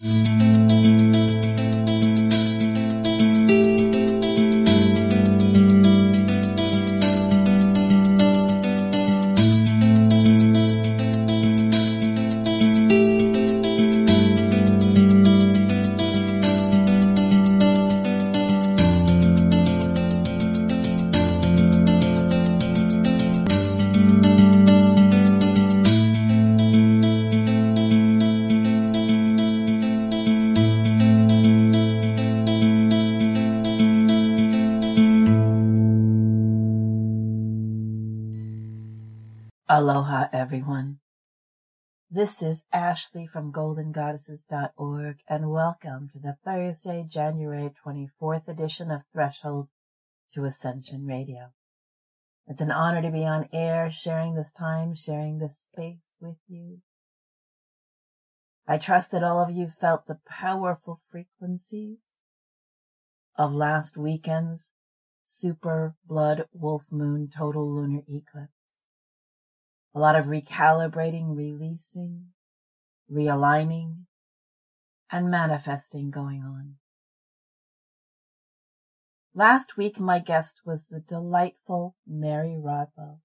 Mm-hmm. 0.00 0.37
Aloha, 39.88 40.28
everyone. 40.34 40.98
This 42.10 42.42
is 42.42 42.64
Ashli 42.74 43.26
from 43.26 43.50
goldengoddesses.org, 43.54 45.16
and 45.26 45.50
welcome 45.50 46.10
to 46.12 46.18
the 46.18 46.36
Thursday, 46.44 47.06
January 47.08 47.70
24th 47.86 48.48
edition 48.48 48.90
of 48.90 49.00
Threshold 49.14 49.68
to 50.34 50.44
Ascension 50.44 51.06
Radio. 51.06 51.52
It's 52.46 52.60
an 52.60 52.70
honor 52.70 53.00
to 53.00 53.10
be 53.10 53.24
on 53.24 53.48
air, 53.50 53.90
sharing 53.90 54.34
this 54.34 54.52
time, 54.52 54.94
sharing 54.94 55.38
this 55.38 55.56
space 55.72 56.04
with 56.20 56.36
you. 56.46 56.82
I 58.66 58.76
trust 58.76 59.10
that 59.12 59.24
all 59.24 59.42
of 59.42 59.56
you 59.56 59.70
felt 59.80 60.06
the 60.06 60.18
powerful 60.28 61.00
frequencies 61.10 61.96
of 63.38 63.54
last 63.54 63.96
weekend's 63.96 64.68
super 65.24 65.94
blood 66.06 66.44
wolf 66.52 66.82
moon 66.90 67.30
total 67.34 67.74
lunar 67.74 68.02
eclipse 68.06 68.57
a 69.94 69.98
lot 69.98 70.16
of 70.16 70.26
recalibrating, 70.26 71.36
releasing, 71.36 72.26
realigning, 73.10 74.04
and 75.10 75.30
manifesting 75.30 76.10
going 76.10 76.42
on. 76.42 76.74
Last 79.34 79.76
week, 79.76 79.98
my 79.98 80.18
guest 80.18 80.60
was 80.64 80.86
the 80.86 81.00
delightful 81.00 81.96
Mary 82.06 82.56
Rodwell, 82.58 83.20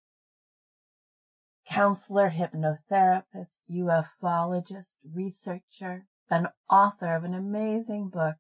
counselor, 1.67 2.29
hypnotherapist, 2.29 3.61
ufologist, 3.69 4.95
researcher, 5.03 6.05
and 6.29 6.47
author 6.69 7.15
of 7.15 7.23
an 7.23 7.33
amazing 7.33 8.09
book 8.09 8.35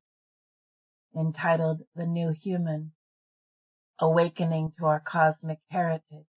entitled 1.15 1.81
The 1.95 2.05
New 2.05 2.31
Human, 2.31 2.91
Awakening 3.99 4.73
to 4.77 4.85
Our 4.85 4.99
Cosmic 4.99 5.59
Heritage 5.69 6.27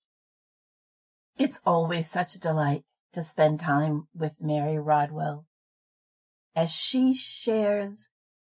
it's 1.38 1.60
always 1.66 2.10
such 2.10 2.34
a 2.34 2.40
delight 2.40 2.84
to 3.12 3.22
spend 3.22 3.60
time 3.60 4.08
with 4.14 4.40
Mary 4.40 4.78
Rodwell 4.78 5.46
as 6.54 6.70
she 6.70 7.12
shares 7.14 8.08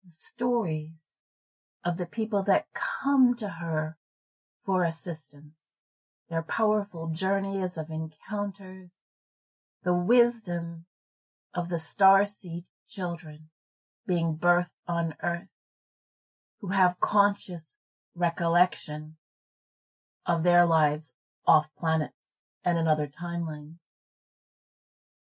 the 0.04 0.12
stories 0.12 0.94
of 1.84 1.98
the 1.98 2.06
people 2.06 2.42
that 2.42 2.66
come 2.72 3.34
to 3.36 3.48
her 3.48 3.98
for 4.64 4.84
assistance, 4.84 5.54
their 6.30 6.42
powerful 6.42 7.08
journeys 7.08 7.76
of 7.76 7.90
encounters, 7.90 8.90
the 9.82 9.94
wisdom 9.94 10.86
of 11.52 11.68
the 11.68 11.76
starseed 11.76 12.64
children 12.88 13.50
being 14.06 14.36
birthed 14.36 14.70
on 14.86 15.14
earth 15.22 15.48
who 16.60 16.68
have 16.68 17.00
conscious 17.00 17.76
recollection 18.14 19.16
of 20.26 20.42
their 20.42 20.64
lives 20.64 21.12
off 21.46 21.66
planet 21.78 22.10
and 22.64 22.78
another 22.78 23.08
timeline. 23.08 23.74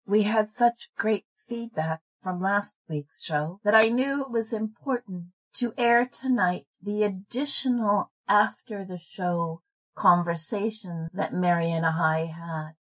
We 0.05 0.23
had 0.23 0.49
such 0.49 0.89
great 0.97 1.25
feedback 1.47 2.01
from 2.21 2.41
last 2.41 2.75
week's 2.89 3.23
show 3.23 3.59
that 3.63 3.75
I 3.75 3.89
knew 3.89 4.21
it 4.21 4.31
was 4.31 4.53
important 4.53 5.27
to 5.55 5.73
air 5.77 6.07
tonight 6.11 6.65
the 6.81 7.03
additional 7.03 8.11
after 8.27 8.83
the 8.85 8.97
show 8.97 9.61
conversation 9.95 11.09
that 11.13 11.33
Mary 11.33 11.71
and 11.71 11.85
I 11.85 12.25
had. 12.25 12.71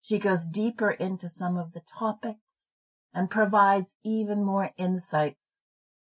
She 0.00 0.18
goes 0.18 0.44
deeper 0.44 0.90
into 0.90 1.28
some 1.28 1.56
of 1.56 1.72
the 1.72 1.82
topics 1.98 2.70
and 3.12 3.30
provides 3.30 3.94
even 4.04 4.44
more 4.44 4.70
insights 4.78 5.40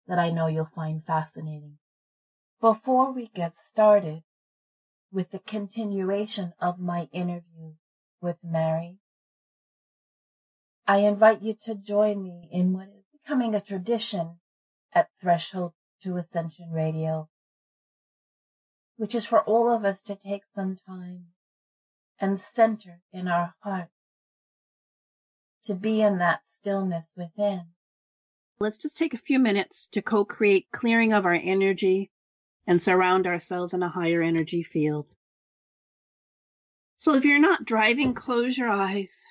that 0.07 0.19
I 0.19 0.31
know 0.31 0.47
you'll 0.47 0.71
find 0.75 1.05
fascinating. 1.05 1.79
Before 2.61 3.13
we 3.13 3.29
get 3.29 3.57
started, 3.57 4.23
with 5.13 5.31
the 5.31 5.39
continuation 5.39 6.53
of 6.61 6.79
my 6.79 7.09
interview 7.13 7.75
with 8.21 8.39
Mary. 8.43 8.99
I 10.87 10.99
invite 10.99 11.43
you 11.43 11.55
to 11.63 11.75
join 11.75 12.23
me 12.23 12.49
in 12.53 12.73
what 12.73 12.89
is 12.89 13.05
becoming 13.13 13.55
a 13.55 13.61
tradition 13.61 14.39
at 14.93 15.09
Threshold 15.21 15.73
to 16.03 16.17
Ascension 16.17 16.71
Radio, 16.71 17.29
which 18.97 19.15
is 19.15 19.27
for 19.27 19.43
all 19.43 19.73
of 19.73 19.85
us 19.85 20.01
to 20.03 20.15
take 20.15 20.43
some 20.55 20.77
time 20.77 21.27
and 22.19 22.39
center 22.39 23.01
in 23.13 23.29
our 23.29 23.55
heart 23.61 23.89
to 25.65 25.75
be 25.75 26.01
in 26.01 26.19
that 26.19 26.47
stillness 26.47 27.13
within. 27.17 27.67
Let's 28.59 28.79
just 28.79 28.97
take 28.97 29.13
a 29.13 29.19
few 29.19 29.39
minutes 29.39 29.89
to 29.89 30.01
co 30.01 30.25
create 30.25 30.69
clearing 30.73 31.13
of 31.13 31.27
our 31.27 31.35
energy 31.35 32.11
and 32.67 32.81
surround 32.81 33.27
ourselves 33.27 33.75
in 33.75 33.83
a 33.83 33.89
higher 33.89 34.23
energy 34.23 34.63
field. 34.63 35.07
So 36.97 37.15
if 37.15 37.25
you're 37.25 37.39
not 37.39 37.65
driving, 37.65 38.15
close 38.15 38.57
your 38.57 38.71
eyes 38.71 39.25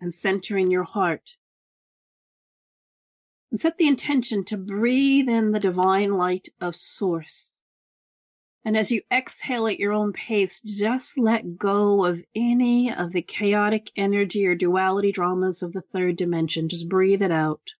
and 0.00 0.14
center 0.14 0.56
in 0.56 0.70
your 0.70 0.84
heart. 0.84 1.36
And 3.50 3.60
set 3.60 3.76
the 3.76 3.88
intention 3.88 4.44
to 4.44 4.56
breathe 4.56 5.28
in 5.28 5.50
the 5.50 5.60
divine 5.60 6.12
light 6.16 6.48
of 6.60 6.74
Source. 6.74 7.52
And 8.64 8.76
as 8.76 8.92
you 8.92 9.02
exhale 9.12 9.66
at 9.66 9.80
your 9.80 9.92
own 9.92 10.12
pace, 10.12 10.60
just 10.60 11.18
let 11.18 11.58
go 11.58 12.04
of 12.04 12.24
any 12.34 12.92
of 12.92 13.12
the 13.12 13.22
chaotic 13.22 13.90
energy 13.96 14.46
or 14.46 14.54
duality 14.54 15.10
dramas 15.10 15.62
of 15.62 15.72
the 15.72 15.82
third 15.82 16.16
dimension. 16.16 16.68
Just 16.68 16.88
breathe 16.88 17.22
it 17.22 17.32
out. 17.32 17.74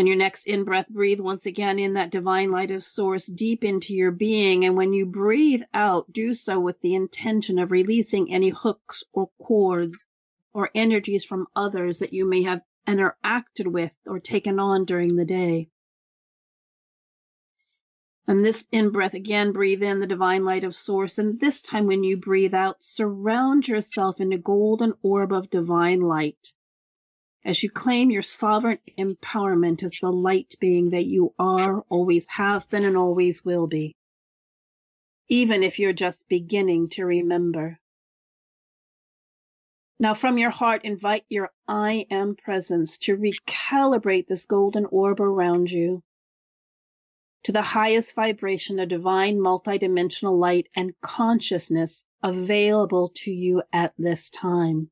On 0.00 0.06
your 0.06 0.16
next 0.16 0.46
in 0.46 0.64
breath, 0.64 0.88
breathe 0.88 1.20
once 1.20 1.44
again 1.44 1.78
in 1.78 1.92
that 1.92 2.10
divine 2.10 2.50
light 2.50 2.70
of 2.70 2.82
source 2.82 3.26
deep 3.26 3.62
into 3.64 3.92
your 3.92 4.10
being. 4.10 4.64
And 4.64 4.74
when 4.74 4.94
you 4.94 5.04
breathe 5.04 5.60
out, 5.74 6.10
do 6.10 6.34
so 6.34 6.58
with 6.58 6.80
the 6.80 6.94
intention 6.94 7.58
of 7.58 7.70
releasing 7.70 8.32
any 8.32 8.48
hooks 8.48 9.04
or 9.12 9.28
cords 9.42 10.06
or 10.54 10.70
energies 10.74 11.22
from 11.22 11.48
others 11.54 11.98
that 11.98 12.14
you 12.14 12.24
may 12.24 12.44
have 12.44 12.62
interacted 12.86 13.66
with 13.66 13.94
or 14.06 14.18
taken 14.18 14.58
on 14.58 14.86
during 14.86 15.16
the 15.16 15.26
day. 15.26 15.68
And 18.26 18.42
this 18.42 18.66
in 18.72 18.92
breath 18.92 19.12
again, 19.12 19.52
breathe 19.52 19.82
in 19.82 20.00
the 20.00 20.06
divine 20.06 20.46
light 20.46 20.64
of 20.64 20.74
source. 20.74 21.18
And 21.18 21.38
this 21.38 21.60
time 21.60 21.86
when 21.86 22.04
you 22.04 22.16
breathe 22.16 22.54
out, 22.54 22.82
surround 22.82 23.68
yourself 23.68 24.18
in 24.18 24.32
a 24.32 24.38
golden 24.38 24.94
orb 25.02 25.30
of 25.30 25.50
divine 25.50 26.00
light 26.00 26.54
as 27.44 27.62
you 27.62 27.70
claim 27.70 28.10
your 28.10 28.22
sovereign 28.22 28.78
empowerment 28.98 29.82
as 29.82 29.92
the 30.00 30.10
light 30.10 30.54
being 30.60 30.90
that 30.90 31.06
you 31.06 31.32
are, 31.38 31.82
always 31.88 32.26
have 32.28 32.68
been, 32.68 32.84
and 32.84 32.96
always 32.96 33.44
will 33.44 33.66
be, 33.66 33.96
even 35.28 35.62
if 35.62 35.78
you're 35.78 35.92
just 35.92 36.28
beginning 36.28 36.88
to 36.90 37.04
remember. 37.06 37.78
Now, 39.98 40.14
from 40.14 40.38
your 40.38 40.50
heart, 40.50 40.84
invite 40.84 41.24
your 41.28 41.50
I 41.66 42.06
am 42.10 42.36
presence 42.36 42.98
to 43.00 43.16
recalibrate 43.16 44.26
this 44.26 44.46
golden 44.46 44.86
orb 44.86 45.20
around 45.20 45.70
you 45.70 46.02
to 47.44 47.52
the 47.52 47.62
highest 47.62 48.14
vibration 48.14 48.78
of 48.80 48.88
divine 48.88 49.38
multidimensional 49.38 50.38
light 50.38 50.68
and 50.76 50.92
consciousness 51.00 52.04
available 52.22 53.08
to 53.08 53.30
you 53.30 53.62
at 53.72 53.94
this 53.98 54.28
time 54.28 54.90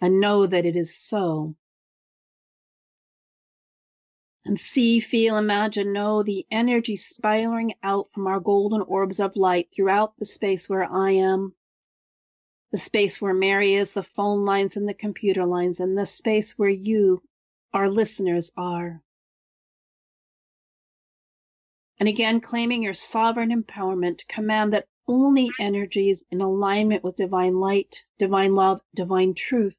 and 0.00 0.20
know 0.20 0.46
that 0.46 0.64
it 0.64 0.76
is 0.76 0.96
so. 0.96 1.54
And 4.46 4.58
see, 4.58 5.00
feel, 5.00 5.36
imagine, 5.36 5.92
know 5.92 6.22
the 6.22 6.46
energy 6.50 6.96
spiraling 6.96 7.74
out 7.82 8.10
from 8.12 8.26
our 8.26 8.40
golden 8.40 8.80
orbs 8.80 9.20
of 9.20 9.36
light 9.36 9.68
throughout 9.70 10.16
the 10.16 10.24
space 10.24 10.66
where 10.68 10.90
I 10.90 11.10
am, 11.10 11.54
the 12.72 12.78
space 12.78 13.20
where 13.20 13.34
Mary 13.34 13.74
is, 13.74 13.92
the 13.92 14.02
phone 14.02 14.46
lines 14.46 14.78
and 14.78 14.88
the 14.88 14.94
computer 14.94 15.44
lines, 15.44 15.78
and 15.78 15.96
the 15.96 16.06
space 16.06 16.52
where 16.52 16.70
you, 16.70 17.22
our 17.74 17.90
listeners, 17.90 18.50
are. 18.56 19.02
And 21.98 22.08
again, 22.08 22.40
claiming 22.40 22.82
your 22.82 22.94
sovereign 22.94 23.50
empowerment, 23.50 24.26
command 24.26 24.72
that 24.72 24.88
only 25.06 25.50
energies 25.60 26.24
in 26.30 26.40
alignment 26.40 27.04
with 27.04 27.16
divine 27.16 27.60
light, 27.60 28.06
divine 28.18 28.54
love, 28.54 28.80
divine 28.94 29.34
truth 29.34 29.76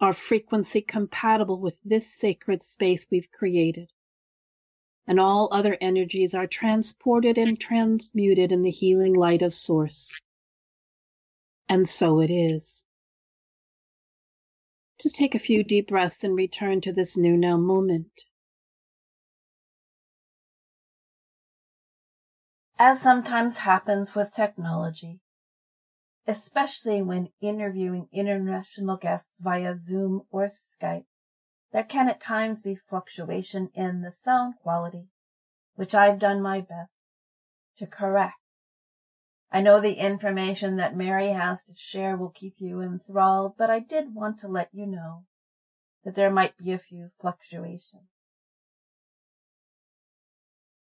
are 0.00 0.12
frequency 0.12 0.80
compatible 0.80 1.58
with 1.58 1.78
this 1.84 2.06
sacred 2.06 2.62
space 2.62 3.06
we've 3.10 3.30
created. 3.32 3.90
And 5.06 5.18
all 5.18 5.48
other 5.50 5.76
energies 5.80 6.34
are 6.34 6.46
transported 6.46 7.38
and 7.38 7.58
transmuted 7.58 8.52
in 8.52 8.62
the 8.62 8.70
healing 8.70 9.14
light 9.14 9.42
of 9.42 9.54
Source. 9.54 10.18
And 11.68 11.88
so 11.88 12.20
it 12.20 12.30
is. 12.30 12.84
Just 15.00 15.16
take 15.16 15.34
a 15.34 15.40
few 15.40 15.62
deep 15.64 15.88
breaths 15.88 16.24
and 16.24 16.36
return 16.36 16.80
to 16.82 16.92
this 16.92 17.16
new 17.16 17.36
now 17.36 17.56
moment. 17.56 18.24
As 22.78 23.00
sometimes 23.02 23.58
happens 23.58 24.14
with 24.14 24.32
technology, 24.32 25.20
especially 26.28 27.00
when 27.00 27.30
interviewing 27.40 28.06
international 28.12 28.98
guests 28.98 29.38
via 29.40 29.74
Zoom 29.78 30.20
or 30.30 30.46
Skype, 30.46 31.06
there 31.72 31.82
can 31.82 32.08
at 32.10 32.20
times 32.20 32.60
be 32.60 32.76
fluctuation 32.76 33.70
in 33.74 34.02
the 34.02 34.12
sound 34.12 34.54
quality, 34.62 35.08
which 35.74 35.94
I've 35.94 36.18
done 36.18 36.42
my 36.42 36.60
best 36.60 36.92
to 37.78 37.86
correct. 37.86 38.34
I 39.50 39.62
know 39.62 39.80
the 39.80 39.94
information 39.94 40.76
that 40.76 40.94
Mary 40.94 41.28
has 41.28 41.62
to 41.64 41.72
share 41.74 42.14
will 42.14 42.28
keep 42.28 42.56
you 42.58 42.82
enthralled, 42.82 43.54
but 43.56 43.70
I 43.70 43.78
did 43.78 44.14
want 44.14 44.38
to 44.40 44.48
let 44.48 44.68
you 44.72 44.86
know 44.86 45.24
that 46.04 46.14
there 46.14 46.30
might 46.30 46.58
be 46.58 46.72
a 46.72 46.78
few 46.78 47.08
fluctuations. 47.18 48.10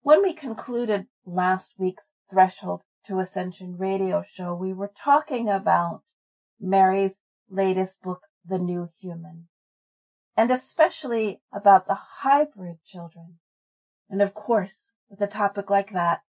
When 0.02 0.22
we 0.22 0.34
concluded 0.34 1.08
last 1.26 1.72
week's 1.78 2.12
Threshold 2.30 2.82
to 3.08 3.20
Ascension 3.20 3.78
radio 3.78 4.22
show, 4.22 4.54
we 4.54 4.74
were 4.74 4.92
talking 5.04 5.48
about 5.48 6.02
Mary's 6.60 7.16
latest 7.50 8.02
book, 8.02 8.24
The 8.46 8.58
New 8.58 8.90
Human, 9.00 9.48
and 10.36 10.52
especially 10.52 11.40
about 11.54 11.88
the 11.88 11.98
hybrid 12.20 12.84
children. 12.86 13.40
And 14.10 14.22
of 14.22 14.34
course, 14.34 14.92
with 15.10 15.22
a 15.22 15.28
topic 15.28 15.70
like 15.70 15.94
that, 15.94 16.20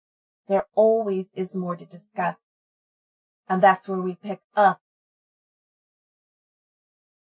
there 0.47 0.67
always 0.75 1.27
is 1.35 1.55
more 1.55 1.75
to 1.75 1.85
discuss. 1.85 2.37
And 3.49 3.61
that's 3.61 3.89
where 3.89 4.01
we 4.01 4.15
pick 4.15 4.41
up. 4.55 4.81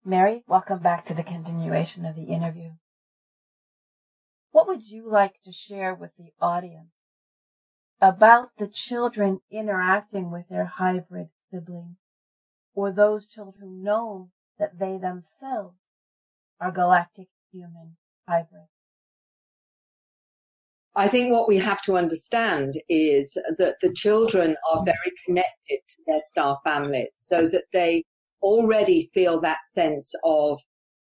Mary, 0.06 0.44
welcome 0.48 0.80
back 0.80 1.04
to 1.06 1.16
the 1.16 1.24
continuation 1.24 2.06
of 2.06 2.16
the 2.16 2.26
interview. 2.26 2.72
What 4.52 4.68
would 4.68 4.88
you 4.88 5.10
like 5.10 5.42
to 5.46 5.52
share 5.52 5.96
with 5.96 6.12
the 6.18 6.32
audience 6.40 6.92
about 8.02 8.50
the 8.58 8.68
children 8.68 9.40
interacting 9.52 10.32
with 10.32 10.48
their 10.50 10.66
hybrid 10.66 11.30
siblings 11.52 11.98
or 12.74 12.92
those 12.92 13.28
children 13.28 13.56
who 13.60 13.84
know 13.84 14.30
that 14.58 14.80
they 14.80 14.98
themselves 14.98 15.78
are 16.60 16.72
galactic 16.72 17.28
human 17.52 17.96
hybrids? 18.28 18.70
I 20.96 21.08
think 21.08 21.32
what 21.32 21.48
we 21.48 21.58
have 21.58 21.82
to 21.84 21.96
understand 21.96 22.82
is 22.90 23.38
that 23.58 23.76
the 23.82 23.94
children 23.94 24.58
are 24.70 24.84
very 24.84 25.12
connected 25.26 25.80
to 25.88 25.96
their 26.06 26.20
star 26.26 26.60
families 26.66 27.14
so 27.14 27.48
that 27.48 27.64
they 27.72 28.04
already 28.42 29.10
feel 29.14 29.40
that 29.42 29.60
sense 29.72 30.14
of 30.26 30.60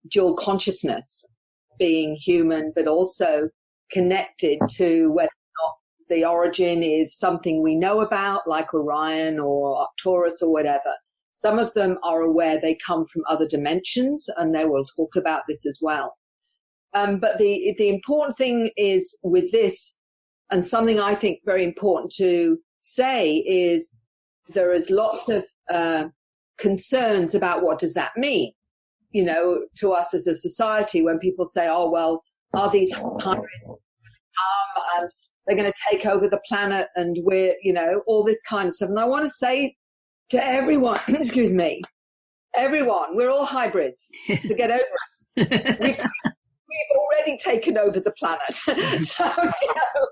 dual 0.09 0.35
consciousness, 0.35 1.25
being 1.77 2.15
human, 2.15 2.71
but 2.75 2.87
also 2.87 3.49
connected 3.91 4.59
to 4.71 5.13
not 5.13 5.29
the 6.09 6.25
origin 6.25 6.83
is 6.83 7.17
something 7.17 7.61
we 7.61 7.75
know 7.75 8.01
about, 8.01 8.47
like 8.47 8.73
Orion 8.73 9.39
or 9.39 9.77
Arcturus 9.79 10.41
or 10.41 10.51
whatever. 10.51 10.93
Some 11.33 11.59
of 11.59 11.73
them 11.73 11.97
are 12.03 12.21
aware 12.21 12.59
they 12.59 12.77
come 12.85 13.05
from 13.05 13.23
other 13.27 13.47
dimensions, 13.47 14.29
and 14.37 14.53
they 14.53 14.65
will 14.65 14.85
talk 14.85 15.15
about 15.15 15.43
this 15.47 15.65
as 15.65 15.79
well. 15.81 16.17
Um, 16.93 17.19
but 17.19 17.37
the 17.37 17.75
the 17.77 17.89
important 17.89 18.37
thing 18.37 18.71
is 18.77 19.17
with 19.21 19.51
this, 19.51 19.97
and 20.51 20.65
something 20.65 20.99
I 20.99 21.13
think 21.15 21.39
very 21.45 21.63
important 21.63 22.11
to 22.17 22.57
say 22.79 23.37
is 23.37 23.93
there 24.53 24.71
is 24.71 24.89
lots 24.89 25.27
of 25.27 25.43
uh, 25.69 26.05
concerns 26.57 27.35
about 27.35 27.63
what 27.63 27.79
does 27.79 27.95
that 27.95 28.15
mean. 28.15 28.53
You 29.11 29.23
know, 29.23 29.65
to 29.77 29.91
us 29.91 30.13
as 30.13 30.27
a 30.27 30.35
society, 30.35 31.01
when 31.01 31.19
people 31.19 31.45
say, 31.45 31.67
"Oh 31.67 31.89
well, 31.89 32.21
are 32.53 32.69
these 32.69 32.93
hybrids 32.93 33.81
um, 34.45 34.83
and 34.97 35.09
they're 35.45 35.57
going 35.57 35.71
to 35.71 35.81
take 35.89 36.05
over 36.05 36.27
the 36.27 36.41
planet 36.47 36.87
and 36.95 37.17
we're, 37.21 37.55
you 37.61 37.73
know, 37.73 38.01
all 38.07 38.23
this 38.23 38.41
kind 38.41 38.67
of 38.67 38.73
stuff." 38.73 38.89
And 38.89 38.99
I 38.99 39.05
want 39.05 39.23
to 39.23 39.29
say 39.29 39.75
to 40.29 40.43
everyone, 40.43 40.97
excuse 41.07 41.53
me, 41.53 41.81
everyone, 42.55 43.15
we're 43.15 43.29
all 43.29 43.45
hybrids. 43.45 44.09
So 44.43 44.55
get 44.55 44.71
over 44.71 44.81
it. 45.37 45.79
We've 45.79 45.97
we've 46.75 46.99
already 46.99 47.37
taken 47.37 47.77
over 47.77 47.99
the 47.99 48.11
planet. 48.11 48.53
so, 49.05 49.25
you 49.61 49.73
know, 49.75 50.07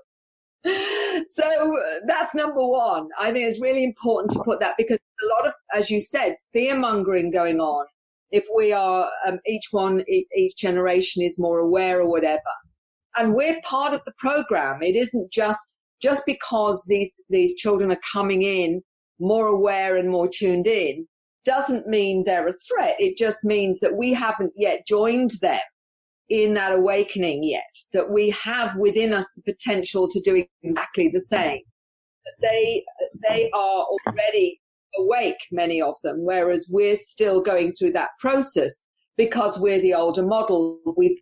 so 1.28 1.78
that's 2.06 2.34
number 2.34 2.66
one. 2.66 3.08
I 3.18 3.32
think 3.32 3.48
it's 3.48 3.60
really 3.60 3.84
important 3.84 4.32
to 4.32 4.42
put 4.44 4.60
that 4.60 4.74
because 4.78 4.98
a 4.98 5.36
lot 5.36 5.46
of, 5.46 5.54
as 5.74 5.90
you 5.90 6.00
said, 6.00 6.36
fear 6.52 6.76
mongering 6.78 7.30
going 7.30 7.60
on. 7.60 7.86
If 8.30 8.46
we 8.54 8.72
are, 8.72 9.08
um, 9.26 9.38
each 9.46 9.66
one, 9.70 10.02
each 10.08 10.56
generation 10.56 11.22
is 11.22 11.38
more 11.38 11.58
aware 11.60 12.00
or 12.00 12.08
whatever. 12.08 12.40
And 13.16 13.34
we're 13.34 13.60
part 13.62 13.94
of 13.94 14.02
the 14.04 14.12
program. 14.18 14.82
It 14.82 14.96
isn't 14.96 15.32
just, 15.32 15.66
just 16.02 16.24
because 16.26 16.84
these, 16.88 17.12
these 17.30 17.54
children 17.54 17.90
are 17.92 18.00
coming 18.12 18.42
in 18.42 18.82
more 19.20 19.46
aware 19.46 19.96
and 19.96 20.10
more 20.10 20.28
tuned 20.28 20.66
in 20.66 21.06
doesn't 21.44 21.86
mean 21.86 22.24
they're 22.24 22.48
a 22.48 22.52
threat. 22.52 22.96
It 22.98 23.16
just 23.18 23.44
means 23.44 23.80
that 23.80 23.96
we 23.96 24.12
haven't 24.12 24.52
yet 24.56 24.86
joined 24.86 25.32
them 25.40 25.60
in 26.28 26.54
that 26.54 26.72
awakening 26.72 27.44
yet, 27.44 27.62
that 27.92 28.10
we 28.10 28.30
have 28.30 28.76
within 28.76 29.12
us 29.12 29.26
the 29.36 29.42
potential 29.42 30.08
to 30.10 30.20
do 30.20 30.44
exactly 30.62 31.10
the 31.12 31.20
same. 31.20 31.60
They, 32.40 32.82
they 33.28 33.50
are 33.52 33.84
already 33.84 34.60
awake, 34.98 35.36
many 35.52 35.82
of 35.82 35.94
them, 36.02 36.24
whereas 36.24 36.66
we're 36.70 36.96
still 36.96 37.42
going 37.42 37.72
through 37.72 37.92
that 37.92 38.10
process 38.18 38.80
because 39.16 39.58
we're 39.58 39.80
the 39.80 39.94
older 39.94 40.24
models. 40.24 40.94
We've 40.96 41.18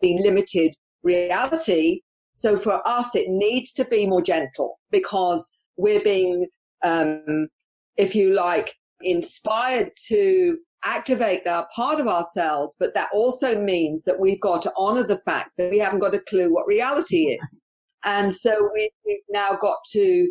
been 0.00 0.22
limited 0.22 0.74
reality. 1.02 2.00
So 2.34 2.56
for 2.56 2.86
us, 2.86 3.14
it 3.14 3.28
needs 3.28 3.72
to 3.72 3.84
be 3.84 4.06
more 4.06 4.22
gentle 4.22 4.78
because 4.90 5.50
we're 5.76 6.02
being, 6.02 6.46
um, 6.84 7.48
if 7.96 8.14
you 8.14 8.34
like, 8.34 8.74
inspired 9.00 9.90
to 10.08 10.58
activate 10.84 11.44
that 11.44 11.68
part 11.74 11.98
of 12.00 12.06
ourselves, 12.06 12.76
but 12.78 12.94
that 12.94 13.08
also 13.12 13.60
means 13.60 14.04
that 14.04 14.20
we've 14.20 14.40
got 14.40 14.62
to 14.62 14.72
honor 14.76 15.02
the 15.02 15.18
fact 15.18 15.50
that 15.58 15.70
we 15.70 15.78
haven't 15.78 15.98
got 15.98 16.14
a 16.14 16.20
clue 16.20 16.52
what 16.52 16.66
reality 16.66 17.26
is. 17.26 17.60
And 18.04 18.32
so 18.32 18.70
we, 18.72 18.90
have 19.08 19.18
now 19.30 19.58
got 19.60 19.78
to 19.92 20.28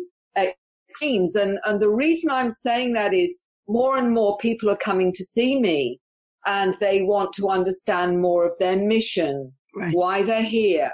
teams. 0.96 1.36
And, 1.36 1.58
and 1.64 1.80
the 1.80 1.90
reason 1.90 2.30
I'm 2.30 2.50
saying 2.50 2.94
that 2.94 3.14
is 3.14 3.42
more 3.66 3.96
and 3.96 4.12
more 4.12 4.36
people 4.38 4.70
are 4.70 4.76
coming 4.76 5.12
to 5.12 5.24
see 5.24 5.60
me 5.60 6.00
and 6.46 6.74
they 6.80 7.02
want 7.02 7.32
to 7.34 7.48
understand 7.48 8.20
more 8.20 8.46
of 8.46 8.54
their 8.58 8.76
mission, 8.76 9.52
right. 9.78 9.94
why 9.94 10.22
they're 10.22 10.42
here. 10.42 10.90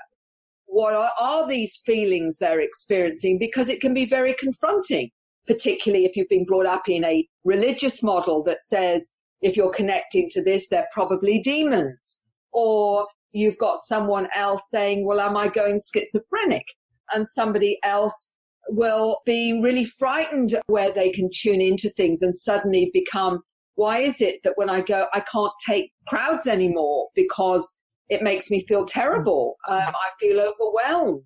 What 0.66 0.94
are, 0.94 1.10
are 1.20 1.46
these 1.46 1.76
feelings 1.84 2.38
they're 2.38 2.60
experiencing? 2.60 3.38
Because 3.38 3.68
it 3.68 3.80
can 3.80 3.94
be 3.94 4.06
very 4.06 4.34
confronting, 4.34 5.10
particularly 5.46 6.04
if 6.04 6.16
you've 6.16 6.28
been 6.28 6.44
brought 6.44 6.66
up 6.66 6.88
in 6.88 7.04
a 7.04 7.26
religious 7.44 8.02
model 8.02 8.42
that 8.44 8.62
says 8.62 9.10
if 9.40 9.56
you're 9.56 9.70
connecting 9.70 10.28
to 10.30 10.42
this, 10.42 10.68
they're 10.68 10.88
probably 10.92 11.38
demons. 11.38 12.20
Or 12.52 13.06
you've 13.32 13.58
got 13.58 13.82
someone 13.82 14.28
else 14.34 14.66
saying, 14.70 15.06
well, 15.06 15.20
am 15.20 15.36
I 15.36 15.48
going 15.48 15.78
schizophrenic? 15.78 16.64
And 17.12 17.28
somebody 17.28 17.78
else 17.84 18.32
will 18.68 19.20
be 19.26 19.60
really 19.62 19.84
frightened 19.84 20.58
where 20.66 20.90
they 20.90 21.10
can 21.10 21.28
tune 21.32 21.60
into 21.60 21.90
things 21.90 22.22
and 22.22 22.36
suddenly 22.36 22.90
become, 22.92 23.40
why 23.74 23.98
is 23.98 24.20
it 24.20 24.40
that 24.44 24.54
when 24.56 24.70
I 24.70 24.80
go, 24.80 25.06
I 25.12 25.20
can't 25.20 25.52
take 25.64 25.92
crowds 26.08 26.46
anymore 26.46 27.08
because 27.14 27.78
it 28.08 28.22
makes 28.22 28.50
me 28.50 28.64
feel 28.66 28.84
terrible. 28.84 29.56
Um, 29.68 29.80
I 29.80 30.10
feel 30.20 30.40
overwhelmed. 30.40 31.24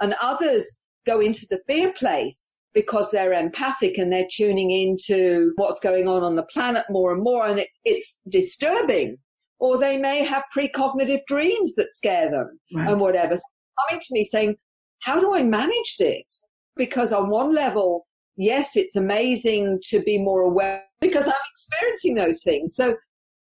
And 0.00 0.14
others 0.20 0.80
go 1.06 1.20
into 1.20 1.46
the 1.50 1.60
fear 1.66 1.92
place 1.92 2.54
because 2.72 3.10
they're 3.10 3.32
empathic 3.32 3.98
and 3.98 4.12
they're 4.12 4.28
tuning 4.30 4.70
into 4.70 5.52
what's 5.56 5.80
going 5.80 6.06
on 6.06 6.22
on 6.22 6.36
the 6.36 6.44
planet 6.44 6.84
more 6.88 7.12
and 7.12 7.22
more 7.22 7.46
and 7.46 7.58
it, 7.58 7.68
it's 7.84 8.22
disturbing 8.28 9.16
or 9.58 9.76
they 9.76 9.96
may 9.96 10.22
have 10.22 10.44
precognitive 10.56 11.20
dreams 11.26 11.74
that 11.74 11.94
scare 11.94 12.30
them 12.30 12.58
right. 12.74 12.88
and 12.88 13.00
whatever 13.00 13.36
so 13.36 13.42
coming 13.88 14.00
to 14.00 14.08
me 14.12 14.22
saying 14.22 14.54
how 15.00 15.18
do 15.18 15.34
i 15.34 15.42
manage 15.42 15.96
this 15.98 16.46
because 16.76 17.12
on 17.12 17.28
one 17.28 17.52
level 17.52 18.06
yes 18.36 18.76
it's 18.76 18.94
amazing 18.94 19.78
to 19.82 20.00
be 20.02 20.18
more 20.18 20.42
aware 20.42 20.82
because 21.00 21.26
i'm 21.26 21.32
experiencing 21.52 22.14
those 22.14 22.42
things 22.42 22.74
so 22.74 22.94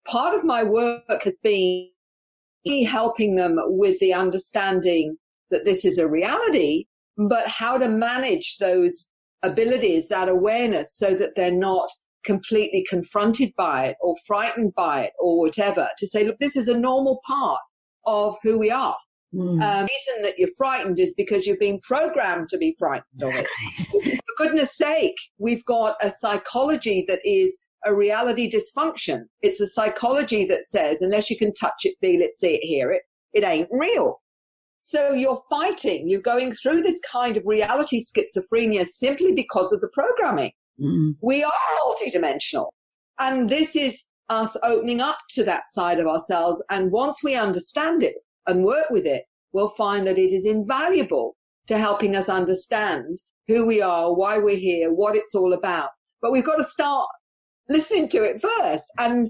part 0.06 0.34
of 0.34 0.44
my 0.44 0.64
work 0.64 1.24
has 1.24 1.38
been 1.44 1.88
helping 2.66 3.36
them 3.36 3.58
with 3.66 4.00
the 4.00 4.14
understanding 4.14 5.18
that 5.52 5.66
this 5.66 5.86
is 5.86 5.98
a 5.98 6.08
reality 6.08 6.86
but 7.28 7.48
how 7.48 7.78
to 7.78 7.90
manage 7.90 8.58
those 8.58 9.10
abilities, 9.44 10.08
that 10.08 10.30
awareness, 10.30 10.96
so 10.96 11.14
that 11.16 11.36
they're 11.36 11.52
not 11.52 11.90
completely 12.24 12.86
confronted 12.88 13.52
by 13.58 13.88
it 13.88 13.98
or 14.02 14.16
frightened 14.26 14.74
by 14.76 15.04
it 15.04 15.12
or 15.20 15.40
whatever, 15.40 15.90
to 15.98 16.08
say, 16.08 16.26
look, 16.26 16.38
this 16.40 16.56
is 16.56 16.68
a 16.68 16.80
normal 16.80 17.20
part 17.26 17.60
of 18.06 18.38
who 18.44 18.58
we 18.58 18.72
are. 18.72 18.96
Mm. 19.34 19.62
Um, 19.62 19.86
the 19.86 19.90
reason 19.92 20.24
that 20.24 20.40
you're 20.40 20.50
frightened 20.58 21.00
is 21.00 21.14
because 21.14 21.46
you've 21.46 21.60
been 21.60 21.80
programmed 21.82 22.50
to 22.50 22.58
be 22.58 22.76
frightened 22.80 23.22
of 23.22 23.32
it. 23.34 23.48
For 24.38 24.46
goodness 24.46 24.76
sake, 24.76 25.16
we've 25.38 25.64
got 25.66 25.98
a 26.02 26.10
psychology 26.10 27.04
that 27.08 27.20
is 27.24 27.58
a 27.86 27.94
reality 27.94 28.50
dysfunction. 28.50 29.24
It's 29.42 29.62
a 29.62 29.68
psychology 29.68 30.46
that 30.46 30.66
says, 30.66 31.02
unless 31.02 31.30
you 31.30 31.38
can 31.38 31.54
touch 31.54 31.82
it, 31.84 31.96
feel 32.02 32.22
it, 32.22 32.36
see 32.36 32.56
it, 32.56 32.66
hear 32.66 32.92
it, 32.92 33.04
it 33.34 33.44
ain't 33.44 33.70
real. 33.72 34.22
So 34.80 35.12
you're 35.12 35.42
fighting, 35.50 36.08
you're 36.10 36.22
going 36.22 36.54
through 36.54 36.82
this 36.82 37.02
kind 37.02 37.36
of 37.36 37.44
reality 37.46 38.02
schizophrenia 38.02 38.86
simply 38.86 39.34
because 39.34 39.72
of 39.74 39.82
the 39.82 39.90
programming. 39.90 40.52
Mm. 40.82 41.16
We 41.22 41.44
are 41.44 41.52
multidimensional. 41.86 42.70
And 43.20 43.50
this 43.50 43.76
is 43.76 44.06
us 44.30 44.56
opening 44.64 45.02
up 45.02 45.18
to 45.32 45.44
that 45.44 45.64
side 45.70 46.00
of 46.00 46.08
ourselves. 46.08 46.64
And 46.70 46.92
once 46.92 47.24
we 47.24 47.36
understand 47.36 48.04
it 48.04 48.16
and 48.48 48.64
work 48.64 48.90
with 48.90 49.06
it, 49.06 49.24
we'll 49.52 49.70
find 49.70 50.08
that 50.08 50.18
it 50.18 50.32
is 50.32 50.46
invaluable 50.46 51.36
to 51.68 51.78
helping 51.78 52.16
us 52.16 52.30
understand 52.30 53.18
who 53.48 53.66
we 53.66 53.82
are, 53.82 54.14
why 54.14 54.38
we're 54.38 54.56
here, 54.56 54.94
what 54.94 55.16
it's 55.16 55.36
all 55.36 55.54
about. 55.54 55.90
But 56.22 56.32
we've 56.32 56.46
got 56.46 56.58
to 56.58 56.64
start 56.64 57.08
listening 57.70 58.10
to 58.10 58.24
it 58.24 58.42
first 58.42 58.86
and 58.98 59.30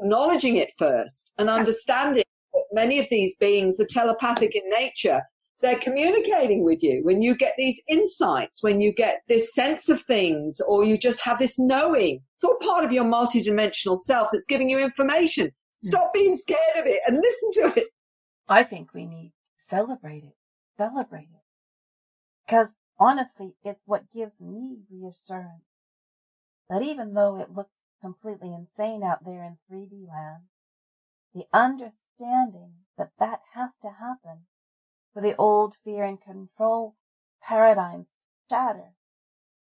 acknowledging 0.00 0.56
it 0.56 0.72
first 0.78 1.32
and 1.38 1.48
understanding 1.48 2.24
that 2.52 2.64
many 2.72 2.98
of 2.98 3.06
these 3.10 3.36
beings 3.36 3.80
are 3.80 3.86
telepathic 3.86 4.54
in 4.54 4.68
nature 4.68 5.22
they're 5.60 5.78
communicating 5.78 6.62
with 6.64 6.82
you 6.82 7.00
when 7.02 7.22
you 7.22 7.34
get 7.34 7.54
these 7.56 7.80
insights, 7.88 8.62
when 8.62 8.80
you 8.80 8.92
get 8.92 9.22
this 9.26 9.54
sense 9.54 9.88
of 9.88 10.02
things, 10.02 10.60
or 10.60 10.84
you 10.84 10.98
just 10.98 11.20
have 11.20 11.38
this 11.38 11.58
knowing. 11.58 12.20
It's 12.34 12.44
all 12.44 12.58
part 12.60 12.84
of 12.84 12.92
your 12.92 13.04
multidimensional 13.04 13.98
self 13.98 14.28
that's 14.30 14.44
giving 14.44 14.68
you 14.68 14.78
information. 14.78 15.46
Hmm. 15.46 15.86
Stop 15.86 16.14
being 16.14 16.34
scared 16.34 16.76
of 16.76 16.86
it 16.86 17.00
and 17.06 17.16
listen 17.16 17.50
to 17.52 17.80
it. 17.80 17.86
I 18.48 18.64
think 18.64 18.92
we 18.92 19.06
need 19.06 19.32
to 19.44 19.50
celebrate 19.56 20.24
it. 20.24 20.36
Celebrate 20.76 21.30
it. 21.32 21.42
Because 22.46 22.68
honestly, 22.98 23.54
it's 23.64 23.82
what 23.86 24.12
gives 24.14 24.40
me 24.40 24.76
reassurance 24.90 25.64
that 26.68 26.82
even 26.82 27.14
though 27.14 27.40
it 27.40 27.54
looks 27.54 27.72
completely 28.06 28.54
insane 28.54 29.02
out 29.02 29.24
there 29.24 29.42
in 29.42 29.58
3D 29.68 30.08
land, 30.08 30.44
the 31.34 31.44
understanding 31.52 32.72
that 32.96 33.10
that 33.18 33.40
has 33.54 33.70
to 33.82 33.88
happen 33.98 34.46
for 35.12 35.20
the 35.20 35.34
old 35.36 35.74
fear 35.84 36.04
and 36.04 36.22
control 36.22 36.94
paradigms 37.42 38.06
to 38.06 38.54
shatter. 38.54 38.92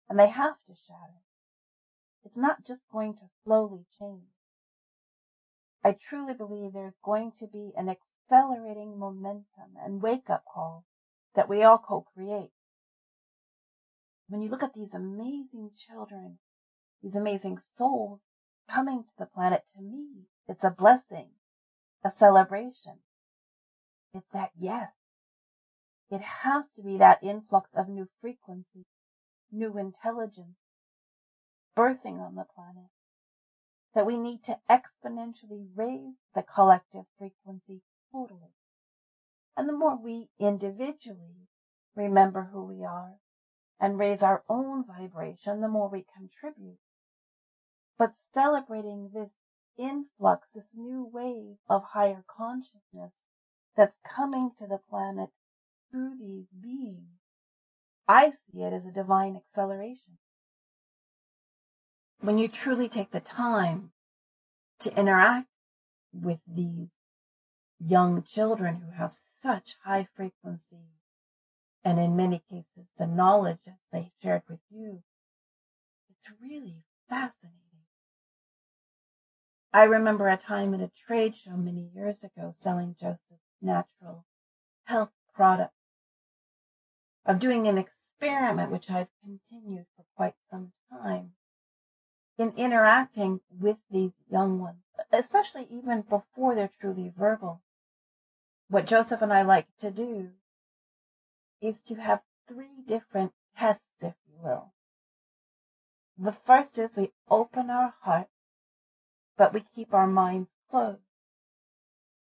And 0.09 0.19
they 0.19 0.27
have 0.27 0.55
to 0.67 0.73
shatter. 0.88 1.21
It's 2.25 2.35
not 2.35 2.65
just 2.67 2.81
going 2.91 3.13
to 3.15 3.29
slowly 3.45 3.85
change. 3.97 4.23
I 5.85 5.95
truly 6.09 6.33
believe 6.33 6.73
there's 6.73 7.00
going 7.03 7.31
to 7.39 7.47
be 7.47 7.71
an 7.77 7.88
accelerating 7.88 9.00
momentum 9.00 9.77
and 9.83 10.01
wake 10.01 10.29
up 10.29 10.43
call 10.53 10.83
that 11.35 11.50
we 11.50 11.63
all 11.63 11.77
co-create. 11.77 12.51
When 14.27 14.41
you 14.41 14.50
look 14.50 14.63
at 14.63 14.73
these 14.73 14.93
amazing 14.93 15.71
children, 15.75 16.39
these 17.01 17.15
amazing 17.15 17.59
souls 17.77 18.19
coming 18.70 19.03
to 19.03 19.13
the 19.17 19.25
planet, 19.25 19.63
to 19.75 19.82
me, 19.82 20.27
it's 20.48 20.63
a 20.63 20.70
blessing, 20.70 21.29
a 22.03 22.12
celebration. 22.12 23.00
It's 24.13 24.29
that 24.34 24.51
yes, 24.58 24.91
it 26.10 26.22
has 26.22 26.65
to 26.75 26.84
be 26.84 26.98
that 26.98 27.24
influx 27.24 27.72
of 27.75 27.89
new 27.89 28.08
frequency, 28.22 28.86
new 29.51 29.77
intelligence, 29.77 30.58
birthing 31.75 32.20
on 32.20 32.36
the 32.36 32.46
planet, 32.55 32.91
that 33.96 34.05
we 34.05 34.17
need 34.17 34.43
to 34.43 34.60
exponentially 34.70 35.67
raise 35.75 36.15
the 36.36 36.43
collective 36.43 37.05
frequency 37.17 37.82
totally. 38.12 38.53
And 39.55 39.67
the 39.67 39.74
more 39.74 39.96
we 39.96 40.29
individually 40.39 41.48
remember 41.96 42.50
who 42.51 42.63
we 42.63 42.84
are 42.84 43.13
and 43.79 44.00
raise 44.00 44.22
our 44.22 44.43
own 44.50 44.84
vibration, 44.86 45.62
the 45.62 45.67
more 45.67 45.89
we 45.89 46.05
contribute. 46.15 46.77
But 47.97 48.13
celebrating 48.33 49.12
this 49.13 49.29
influx, 49.77 50.47
this 50.53 50.65
new 50.75 51.09
wave 51.12 51.57
of 51.69 51.83
higher 51.93 52.23
consciousness 52.27 53.12
that's 53.75 53.97
coming 54.03 54.51
to 54.59 54.67
the 54.67 54.79
planet 54.89 55.29
through 55.91 56.17
these 56.19 56.47
beings, 56.59 57.19
I 58.07 58.31
see 58.31 58.62
it 58.62 58.73
as 58.73 58.85
a 58.85 58.91
divine 58.91 59.35
acceleration. 59.35 60.17
When 62.19 62.38
you 62.38 62.47
truly 62.47 62.89
take 62.89 63.12
the 63.12 63.19
time 63.19 63.91
to 64.79 64.97
interact 64.97 65.47
with 66.13 66.39
these 66.47 66.89
young 67.79 68.23
children 68.23 68.81
who 68.81 68.91
have 68.91 69.13
such 69.41 69.75
high 69.83 70.07
frequency 70.15 70.88
and 71.83 72.00
in 72.00 72.15
many 72.15 72.41
cases 72.50 72.88
the 72.97 73.07
knowledge 73.07 73.59
that 73.65 73.79
they 73.91 74.12
shared 74.21 74.43
with 74.47 74.59
you, 74.69 75.03
it's 76.09 76.29
really 76.41 76.83
fascinating. 77.09 77.62
I 79.75 79.83
remember 79.83 80.29
a 80.29 80.37
time 80.37 80.75
at 80.75 80.81
a 80.81 80.91
trade 81.07 81.35
show 81.35 81.57
many 81.57 81.89
years 81.95 82.23
ago 82.23 82.53
selling 82.59 82.95
Joseph's 82.99 83.41
natural 83.59 84.25
health 84.83 85.09
products 85.33 85.73
of 87.25 87.39
doing 87.39 87.67
an 87.67 87.79
experiment, 87.79 88.69
which 88.71 88.91
I've 88.91 89.07
continued 89.23 89.87
for 89.95 90.05
quite 90.15 90.35
some 90.51 90.73
time, 90.91 91.31
in 92.37 92.53
interacting 92.55 93.41
with 93.49 93.77
these 93.89 94.11
young 94.29 94.59
ones, 94.59 94.83
especially 95.11 95.67
even 95.71 96.01
before 96.01 96.53
they're 96.53 96.69
truly 96.79 97.11
verbal. 97.17 97.61
What 98.69 98.85
Joseph 98.85 99.23
and 99.23 99.33
I 99.33 99.41
like 99.41 99.67
to 99.79 99.89
do 99.89 100.29
is 101.61 101.81
to 101.83 101.95
have 101.95 102.21
three 102.47 102.83
different 102.85 103.31
tests, 103.57 104.03
if 104.03 104.13
you 104.27 104.35
will. 104.39 104.73
The 106.15 106.31
first 106.31 106.77
is 106.77 106.95
we 106.95 107.11
open 107.27 107.71
our 107.71 107.95
heart, 108.01 108.27
but 109.43 109.53
we 109.53 109.65
keep 109.75 109.93
our 109.93 110.07
minds 110.07 110.47
closed. 110.71 111.01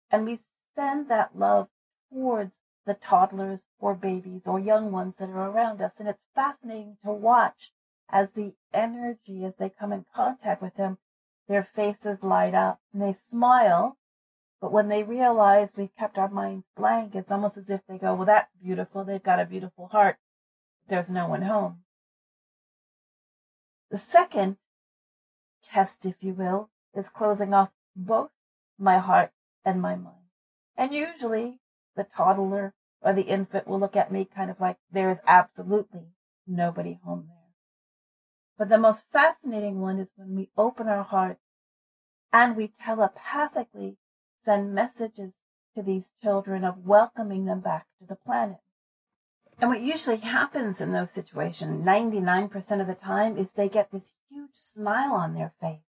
And 0.09 0.25
we 0.25 0.39
send 0.73 1.09
that 1.09 1.37
love 1.37 1.67
towards 2.09 2.53
the 2.85 2.93
toddlers 2.93 3.65
or 3.77 3.93
babies 3.93 4.47
or 4.47 4.57
young 4.57 4.89
ones 4.93 5.15
that 5.17 5.29
are 5.29 5.49
around 5.49 5.81
us. 5.81 5.91
And 5.99 6.07
it's 6.07 6.23
fascinating 6.33 6.95
to 7.03 7.11
watch 7.11 7.73
as 8.09 8.31
the 8.31 8.53
energy, 8.73 9.43
as 9.43 9.55
they 9.59 9.69
come 9.69 9.91
in 9.91 10.05
contact 10.15 10.61
with 10.61 10.75
them, 10.75 10.97
their 11.49 11.61
faces 11.61 12.23
light 12.23 12.53
up 12.55 12.79
and 12.93 13.01
they 13.01 13.13
smile. 13.13 13.97
But 14.61 14.71
when 14.71 14.87
they 14.87 15.03
realize 15.03 15.73
we've 15.75 15.95
kept 15.97 16.17
our 16.17 16.29
minds 16.29 16.67
blank, 16.77 17.15
it's 17.15 17.31
almost 17.31 17.57
as 17.57 17.69
if 17.69 17.81
they 17.85 17.97
go, 17.97 18.13
well, 18.13 18.25
that's 18.25 18.55
beautiful. 18.63 19.03
They've 19.03 19.21
got 19.21 19.41
a 19.41 19.45
beautiful 19.45 19.87
heart. 19.87 20.15
There's 20.87 21.09
no 21.09 21.27
one 21.27 21.41
home. 21.41 21.79
The 23.91 23.97
second 23.97 24.55
test, 25.61 26.05
if 26.05 26.15
you 26.21 26.33
will, 26.33 26.69
is 26.95 27.09
closing 27.09 27.53
off 27.53 27.69
both 27.95 28.31
my 28.77 28.97
heart 28.97 29.31
and 29.65 29.81
my 29.81 29.95
mind. 29.95 30.15
And 30.75 30.93
usually 30.93 31.59
the 31.95 32.03
toddler 32.03 32.73
or 33.01 33.13
the 33.13 33.23
infant 33.23 33.67
will 33.67 33.79
look 33.79 33.95
at 33.95 34.11
me 34.11 34.25
kind 34.25 34.49
of 34.49 34.59
like 34.59 34.77
there 34.91 35.09
is 35.11 35.19
absolutely 35.27 36.07
nobody 36.47 36.99
home 37.03 37.25
there. 37.27 37.35
But 38.57 38.69
the 38.69 38.77
most 38.77 39.03
fascinating 39.11 39.79
one 39.79 39.99
is 39.99 40.11
when 40.15 40.35
we 40.35 40.49
open 40.57 40.87
our 40.87 41.03
heart 41.03 41.37
and 42.31 42.55
we 42.55 42.67
telepathically 42.67 43.97
send 44.43 44.73
messages 44.73 45.33
to 45.75 45.83
these 45.83 46.13
children 46.21 46.63
of 46.63 46.85
welcoming 46.85 47.45
them 47.45 47.59
back 47.59 47.87
to 47.99 48.05
the 48.05 48.15
planet. 48.15 48.59
And 49.59 49.69
what 49.69 49.81
usually 49.81 50.17
happens 50.17 50.79
in 50.79 50.93
those 50.93 51.11
situations, 51.11 51.85
99% 51.85 52.81
of 52.81 52.87
the 52.87 52.95
time, 52.95 53.37
is 53.37 53.51
they 53.51 53.67
get 53.67 53.91
this 53.91 54.13
huge 54.29 54.55
smile 54.55 55.13
on 55.13 55.33
their 55.33 55.53
face. 55.59 55.88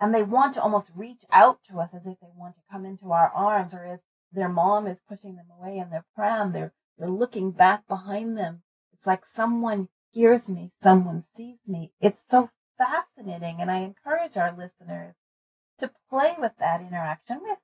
And 0.00 0.14
they 0.14 0.22
want 0.22 0.54
to 0.54 0.62
almost 0.62 0.90
reach 0.96 1.22
out 1.30 1.58
to 1.68 1.78
us 1.78 1.90
as 1.94 2.06
if 2.06 2.18
they 2.20 2.30
want 2.34 2.56
to 2.56 2.62
come 2.72 2.86
into 2.86 3.12
our 3.12 3.30
arms 3.34 3.74
or 3.74 3.84
as 3.84 4.02
their 4.32 4.48
mom 4.48 4.86
is 4.86 5.02
pushing 5.06 5.36
them 5.36 5.46
away 5.58 5.84
their 5.90 6.06
pram. 6.14 6.52
They're, 6.52 6.72
they're 6.98 7.08
looking 7.08 7.50
back 7.50 7.86
behind 7.86 8.36
them. 8.36 8.62
It's 8.92 9.06
like 9.06 9.24
someone 9.34 9.88
hears 10.12 10.48
me, 10.48 10.72
someone 10.82 11.24
sees 11.36 11.58
me. 11.66 11.92
It's 12.00 12.22
so 12.26 12.50
fascinating. 12.78 13.60
And 13.60 13.70
I 13.70 13.80
encourage 13.80 14.36
our 14.36 14.52
listeners 14.56 15.14
to 15.78 15.90
play 16.08 16.34
with 16.38 16.52
that 16.58 16.80
interaction 16.80 17.40
with 17.42 17.58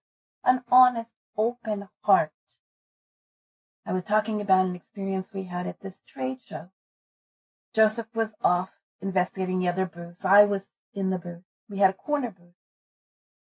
an 0.45 0.63
honest, 0.71 1.13
open 1.37 1.89
heart. 2.03 2.33
I 3.87 3.93
was 3.93 4.05
talking 4.05 4.41
about 4.41 4.67
an 4.67 4.75
experience 4.75 5.31
we 5.33 5.45
had 5.45 5.67
at 5.67 5.81
this 5.81 6.01
trade 6.07 6.39
show. 6.47 6.71
Joseph 7.75 8.09
was 8.15 8.35
off 8.43 8.71
investigating 9.01 9.59
the 9.59 9.69
other 9.69 9.87
booths. 9.87 10.25
I 10.25 10.45
was 10.45 10.69
in 10.93 11.11
the 11.11 11.19
booth. 11.19 11.43
We 11.69 11.79
had 11.79 11.91
a 11.91 11.95
corner 11.95 12.31
booth. 12.31 12.55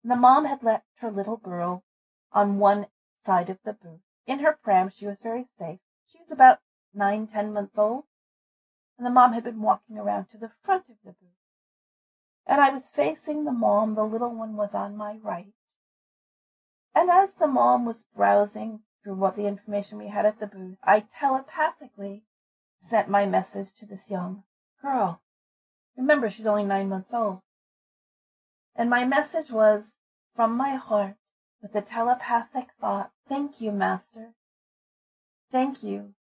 And 0.02 0.10
the 0.10 0.16
mom 0.16 0.44
had 0.44 0.62
left 0.62 0.86
her 0.98 1.10
little 1.10 1.36
girl 1.36 1.84
on 2.32 2.58
one 2.58 2.86
side 3.24 3.50
of 3.50 3.58
the 3.64 3.72
booth. 3.72 4.00
In 4.26 4.40
her 4.40 4.58
pram, 4.62 4.90
she 4.90 5.06
was 5.06 5.18
very 5.22 5.46
safe. 5.58 5.80
She 6.06 6.18
was 6.18 6.30
about 6.30 6.60
nine, 6.94 7.26
ten 7.26 7.52
months 7.52 7.78
old, 7.78 8.04
and 8.96 9.06
the 9.06 9.10
mom 9.10 9.32
had 9.32 9.44
been 9.44 9.60
walking 9.60 9.98
around 9.98 10.26
to 10.30 10.38
the 10.38 10.52
front 10.64 10.84
of 10.88 10.96
the 11.04 11.12
booth. 11.12 11.30
and 12.46 12.60
I 12.60 12.70
was 12.70 12.88
facing 12.88 13.44
the 13.44 13.52
mom. 13.52 13.94
The 13.94 14.04
little 14.04 14.34
one 14.34 14.56
was 14.56 14.74
on 14.74 14.96
my 14.96 15.18
right. 15.22 15.54
And 16.94 17.10
as 17.10 17.32
the 17.34 17.46
mom 17.46 17.84
was 17.84 18.04
browsing 18.14 18.80
through 19.02 19.14
what 19.14 19.36
the 19.36 19.46
information 19.46 19.98
we 19.98 20.08
had 20.08 20.26
at 20.26 20.40
the 20.40 20.46
booth, 20.46 20.76
I 20.84 21.06
telepathically 21.18 22.24
sent 22.80 23.08
my 23.08 23.26
message 23.26 23.72
to 23.74 23.86
this 23.86 24.10
young 24.10 24.44
girl. 24.80 25.22
Remember, 25.96 26.28
she's 26.28 26.46
only 26.46 26.64
nine 26.64 26.88
months 26.88 27.14
old. 27.14 27.40
And 28.76 28.90
my 28.90 29.04
message 29.04 29.50
was 29.50 29.96
from 30.34 30.56
my 30.56 30.74
heart 30.74 31.16
with 31.62 31.74
a 31.74 31.80
telepathic 31.80 32.68
thought 32.80 33.12
Thank 33.28 33.60
you, 33.60 33.72
Master. 33.72 34.34
Thank 35.50 35.82
you 35.82 36.14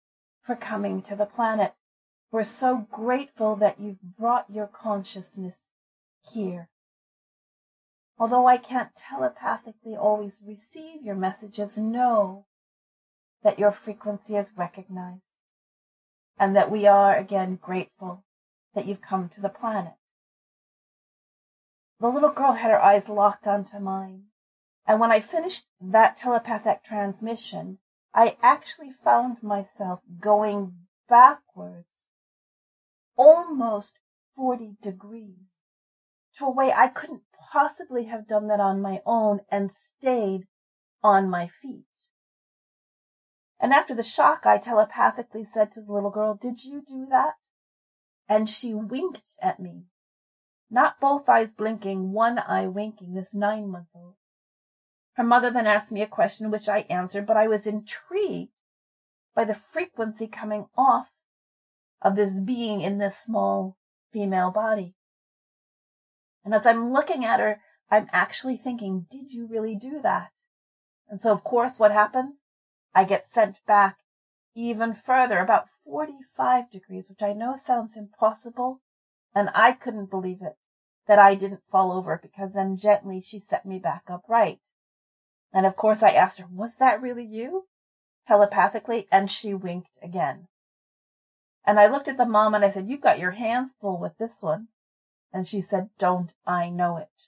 for 0.47 0.55
coming 0.55 1.03
to 1.03 1.17
the 1.17 1.27
planet. 1.27 1.75
We're 2.31 2.45
so 2.45 2.87
grateful 2.91 3.57
that 3.57 3.81
you've 3.81 4.03
brought 4.19 4.49
your 4.49 4.69
consciousness 4.69 5.69
here. 6.33 6.69
Although 8.19 8.47
I 8.47 8.57
can't 8.57 8.95
telepathically 8.95 9.97
always 9.97 10.41
receive 10.47 11.03
your 11.03 11.17
messages, 11.17 11.77
know 11.77 12.47
that 13.43 13.59
your 13.59 13.73
frequency 13.73 14.37
is 14.37 14.51
recognized 14.57 15.23
and 16.39 16.55
that 16.55 16.71
we 16.71 16.87
are 16.87 17.17
again 17.17 17.59
grateful 17.61 18.25
that 18.75 18.87
you've 18.87 19.03
come 19.03 19.29
to 19.31 19.41
the 19.41 19.49
planet. 19.49 19.95
The 22.03 22.09
little 22.09 22.31
girl 22.31 22.55
had 22.55 22.73
her 22.73 22.83
eyes 22.83 23.09
locked 23.09 23.47
onto 23.47 23.79
mine. 23.79 24.25
And 24.85 24.99
when 24.99 25.13
I 25.13 25.21
finished 25.21 25.69
that 25.81 26.17
telepathic 26.17 26.83
transmission, 26.83 27.79
I 28.13 28.37
actually 28.43 28.91
found 28.91 29.41
myself 29.41 30.01
going 30.21 30.79
backwards 31.09 32.09
almost 33.15 34.01
40 34.35 34.79
degrees 34.83 35.47
to 36.39 36.47
a 36.47 36.51
way 36.51 36.73
I 36.73 36.89
couldn't 36.89 37.23
possibly 37.53 38.07
have 38.07 38.27
done 38.27 38.49
that 38.49 38.59
on 38.59 38.83
my 38.83 39.01
own 39.07 39.43
and 39.49 39.71
stayed 39.71 40.49
on 41.05 41.31
my 41.31 41.53
feet. 41.63 41.85
And 43.61 43.73
after 43.73 43.95
the 43.95 44.03
shock, 44.03 44.45
I 44.45 44.59
telepathically 44.59 45.45
said 45.45 45.71
to 45.75 45.81
the 45.81 45.93
little 45.93 46.11
girl, 46.11 46.35
Did 46.35 46.65
you 46.65 46.83
do 46.85 47.07
that? 47.11 47.35
And 48.29 48.51
she 48.51 48.75
winked 48.75 49.37
at 49.41 49.61
me. 49.61 49.85
Not 50.73 50.99
both 51.01 51.29
eyes 51.29 51.53
blinking, 51.53 52.13
one 52.13 52.39
eye 52.39 52.67
winking, 52.67 53.13
this 53.13 53.35
nine 53.35 53.71
month 53.71 53.89
old. 53.95 54.15
Her 55.17 55.23
mother 55.23 55.51
then 55.51 55.67
asked 55.67 55.93
me 55.93 56.01
a 56.01 56.07
question 56.07 56.51
which 56.51 56.67
I 56.67 56.87
answered, 56.89 57.27
but 57.27 57.37
I 57.37 57.47
was 57.47 57.67
intrigued 57.67 58.53
by 59.35 59.45
the 59.45 59.55
frequency 59.55 60.27
coming 60.27 60.69
off 60.75 61.09
of 62.01 62.17
this 62.17 62.41
being 62.41 62.81
in 62.81 62.97
this 62.97 63.19
small 63.19 63.77
female 64.15 64.51
body. 64.51 64.95
And 66.43 66.55
as 66.55 66.67
I'm 66.67 66.91
looking 66.91 67.23
at 67.23 67.39
her, 67.39 67.61
I'm 67.91 68.09
actually 68.11 68.57
thinking, 68.57 69.05
did 69.11 69.31
you 69.31 69.47
really 69.47 69.77
do 69.77 70.01
that? 70.03 70.31
And 71.07 71.21
so, 71.21 71.33
of 71.33 71.45
course, 71.45 71.79
what 71.79 71.93
happens? 71.93 72.37
I 72.95 73.05
get 73.05 73.31
sent 73.31 73.57
back 73.67 73.99
even 74.55 74.95
further, 74.95 75.39
about 75.39 75.69
45 75.85 76.71
degrees, 76.71 77.11
which 77.11 77.23
I 77.23 77.35
know 77.35 77.57
sounds 77.63 77.95
impossible. 77.95 78.81
And 79.35 79.51
I 79.55 79.73
couldn't 79.73 80.11
believe 80.11 80.39
it 80.41 80.57
that 81.13 81.19
I 81.19 81.35
didn't 81.35 81.61
fall 81.71 81.93
over 81.93 82.19
because 82.23 82.55
then 82.55 82.79
gently 82.79 83.21
she 83.21 83.39
set 83.39 83.67
me 83.67 83.79
back 83.79 84.05
upright. 84.09 84.61
And 85.53 85.67
of 85.67 85.77
course 85.77 86.03
I 86.03 86.13
asked 86.13 86.39
her, 86.39 86.47
was 86.51 86.77
that 86.77 87.03
really 87.03 87.23
you? 87.23 87.67
Telepathically, 88.27 89.09
and 89.13 89.31
she 89.31 89.53
winked 89.53 89.91
again. 90.03 90.49
And 91.67 91.79
I 91.79 91.87
looked 91.87 92.09
at 92.09 92.17
the 92.17 92.25
mom 92.25 92.55
and 92.55 92.65
I 92.65 92.71
said, 92.71 92.89
you've 92.89 93.03
got 93.03 93.19
your 93.19 93.33
hands 93.33 93.75
full 93.79 94.01
with 94.01 94.17
this 94.17 94.41
one. 94.41 94.69
And 95.35 95.47
she 95.47 95.61
said, 95.61 95.91
don't 95.99 96.33
I 96.47 96.71
know 96.71 96.97
it? 96.97 97.27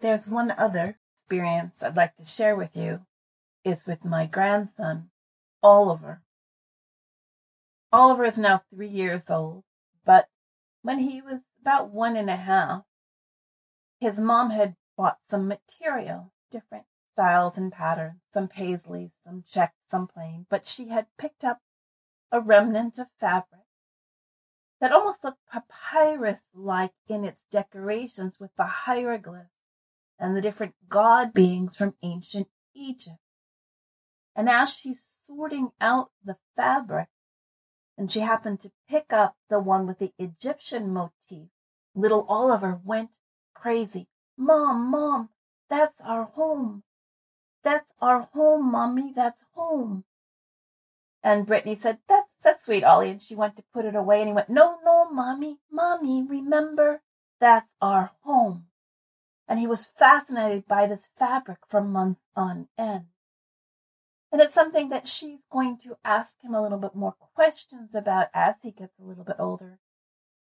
There's 0.00 0.26
one 0.26 0.50
other 0.58 0.98
experience 1.18 1.82
I'd 1.82 1.96
like 1.96 2.14
to 2.16 2.26
share 2.26 2.56
with 2.56 2.76
you 2.76 3.06
is 3.64 3.86
with 3.86 4.04
my 4.04 4.26
grandson, 4.26 5.08
Oliver. 5.62 6.20
Oliver 7.90 8.26
is 8.26 8.36
now 8.36 8.64
three 8.68 8.90
years 8.90 9.30
old, 9.30 9.64
but 10.04 10.26
when 10.82 10.98
he 10.98 11.22
was 11.22 11.40
about 11.66 11.90
one 11.90 12.16
and 12.16 12.30
a 12.30 12.36
half, 12.36 12.84
his 13.98 14.20
mom 14.20 14.50
had 14.50 14.76
bought 14.96 15.18
some 15.28 15.48
material, 15.48 16.32
different 16.48 16.84
styles 17.12 17.56
and 17.56 17.72
patterns, 17.72 18.20
some 18.32 18.46
paisley, 18.46 19.10
some 19.24 19.42
checked, 19.50 19.74
some 19.90 20.06
plain, 20.06 20.46
but 20.48 20.68
she 20.68 20.90
had 20.90 21.06
picked 21.18 21.42
up 21.42 21.58
a 22.30 22.40
remnant 22.40 23.00
of 23.00 23.08
fabric 23.18 23.62
that 24.80 24.92
almost 24.92 25.24
looked 25.24 25.40
papyrus 25.50 26.38
like 26.54 26.92
in 27.08 27.24
its 27.24 27.42
decorations 27.50 28.38
with 28.38 28.54
the 28.56 28.66
hieroglyphs 28.66 29.50
and 30.20 30.36
the 30.36 30.40
different 30.40 30.74
god 30.88 31.34
beings 31.34 31.74
from 31.74 31.96
ancient 32.00 32.46
Egypt. 32.74 33.18
And 34.36 34.48
as 34.48 34.72
she's 34.72 35.02
sorting 35.26 35.70
out 35.80 36.10
the 36.24 36.36
fabric, 36.54 37.08
and 37.98 38.12
she 38.12 38.20
happened 38.20 38.60
to 38.60 38.70
pick 38.88 39.12
up 39.12 39.34
the 39.48 39.58
one 39.58 39.86
with 39.88 39.98
the 39.98 40.12
Egyptian 40.16 40.92
motif, 40.92 41.48
Little 41.96 42.26
Oliver 42.28 42.78
went 42.84 43.16
crazy. 43.54 44.06
Mom, 44.36 44.90
Mom, 44.90 45.30
that's 45.70 45.98
our 46.02 46.24
home. 46.24 46.82
That's 47.64 47.90
our 48.00 48.28
home, 48.34 48.70
Mommy, 48.70 49.14
that's 49.16 49.42
home. 49.54 50.04
And 51.22 51.46
Brittany 51.46 51.74
said, 51.74 51.98
That's 52.06 52.28
that's 52.44 52.66
sweet, 52.66 52.84
Ollie. 52.84 53.08
And 53.08 53.20
she 53.20 53.34
went 53.34 53.56
to 53.56 53.64
put 53.72 53.86
it 53.86 53.96
away 53.96 54.20
and 54.20 54.28
he 54.28 54.34
went, 54.34 54.50
No, 54.50 54.78
no, 54.84 55.10
Mommy, 55.10 55.58
Mommy, 55.72 56.22
remember, 56.22 57.00
that's 57.40 57.72
our 57.80 58.12
home. 58.20 58.66
And 59.48 59.58
he 59.58 59.66
was 59.66 59.86
fascinated 59.98 60.68
by 60.68 60.86
this 60.86 61.08
fabric 61.18 61.60
for 61.66 61.80
months 61.80 62.20
on 62.36 62.68
end. 62.76 63.06
And 64.30 64.42
it's 64.42 64.54
something 64.54 64.90
that 64.90 65.08
she's 65.08 65.40
going 65.50 65.78
to 65.78 65.96
ask 66.04 66.34
him 66.42 66.54
a 66.54 66.62
little 66.62 66.78
bit 66.78 66.94
more 66.94 67.14
questions 67.34 67.94
about 67.94 68.28
as 68.34 68.56
he 68.62 68.70
gets 68.70 68.98
a 69.00 69.04
little 69.04 69.24
bit 69.24 69.36
older. 69.38 69.78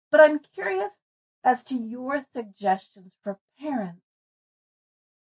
But 0.10 0.22
I'm 0.22 0.40
curious 0.40 0.94
as 1.43 1.63
to 1.63 1.75
your 1.75 2.25
suggestions 2.34 3.12
for 3.23 3.39
parents 3.60 4.01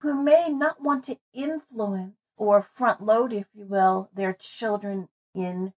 who 0.00 0.14
may 0.14 0.48
not 0.48 0.80
want 0.80 1.04
to 1.04 1.18
influence 1.32 2.16
or 2.36 2.62
front 2.62 3.02
load, 3.02 3.32
if 3.32 3.46
you 3.52 3.66
will, 3.66 4.08
their 4.14 4.32
children 4.32 5.08
in 5.34 5.72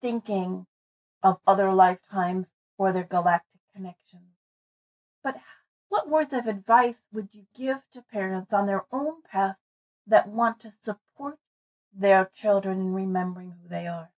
thinking 0.00 0.66
of 1.22 1.40
other 1.46 1.72
lifetimes 1.72 2.52
or 2.76 2.92
their 2.92 3.04
galactic 3.04 3.60
connections. 3.74 4.34
But 5.22 5.36
what 5.88 6.08
words 6.08 6.32
of 6.32 6.46
advice 6.46 7.04
would 7.12 7.28
you 7.32 7.46
give 7.54 7.78
to 7.92 8.02
parents 8.02 8.52
on 8.52 8.66
their 8.66 8.84
own 8.92 9.22
path 9.22 9.56
that 10.06 10.28
want 10.28 10.60
to 10.60 10.72
support 10.80 11.38
their 11.92 12.30
children 12.34 12.80
in 12.80 12.94
remembering 12.94 13.52
who 13.52 13.68
they 13.68 13.86
are? 13.86 14.10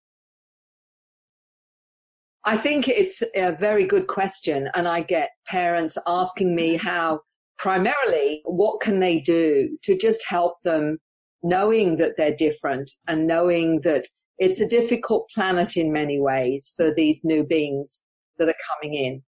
I 2.50 2.56
think 2.56 2.88
it's 2.88 3.22
a 3.36 3.52
very 3.52 3.84
good 3.84 4.08
question. 4.08 4.70
And 4.74 4.88
I 4.88 5.02
get 5.02 5.30
parents 5.46 5.96
asking 6.04 6.56
me 6.56 6.74
how, 6.74 7.20
primarily, 7.58 8.40
what 8.44 8.80
can 8.80 8.98
they 8.98 9.20
do 9.20 9.78
to 9.84 9.96
just 9.96 10.26
help 10.26 10.60
them 10.64 10.98
knowing 11.44 11.98
that 11.98 12.16
they're 12.16 12.34
different 12.34 12.90
and 13.06 13.28
knowing 13.28 13.82
that 13.82 14.08
it's 14.38 14.58
a 14.58 14.66
difficult 14.66 15.30
planet 15.32 15.76
in 15.76 15.92
many 15.92 16.18
ways 16.18 16.74
for 16.76 16.92
these 16.92 17.20
new 17.22 17.44
beings 17.44 18.02
that 18.38 18.48
are 18.48 18.64
coming 18.74 18.96
in. 18.96 19.22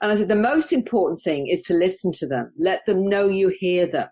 And 0.00 0.12
I 0.12 0.14
said, 0.14 0.28
the 0.28 0.36
most 0.36 0.72
important 0.72 1.20
thing 1.24 1.48
is 1.48 1.62
to 1.62 1.74
listen 1.74 2.12
to 2.12 2.28
them. 2.28 2.52
Let 2.60 2.86
them 2.86 3.08
know 3.08 3.26
you 3.26 3.48
hear 3.48 3.88
them. 3.88 4.06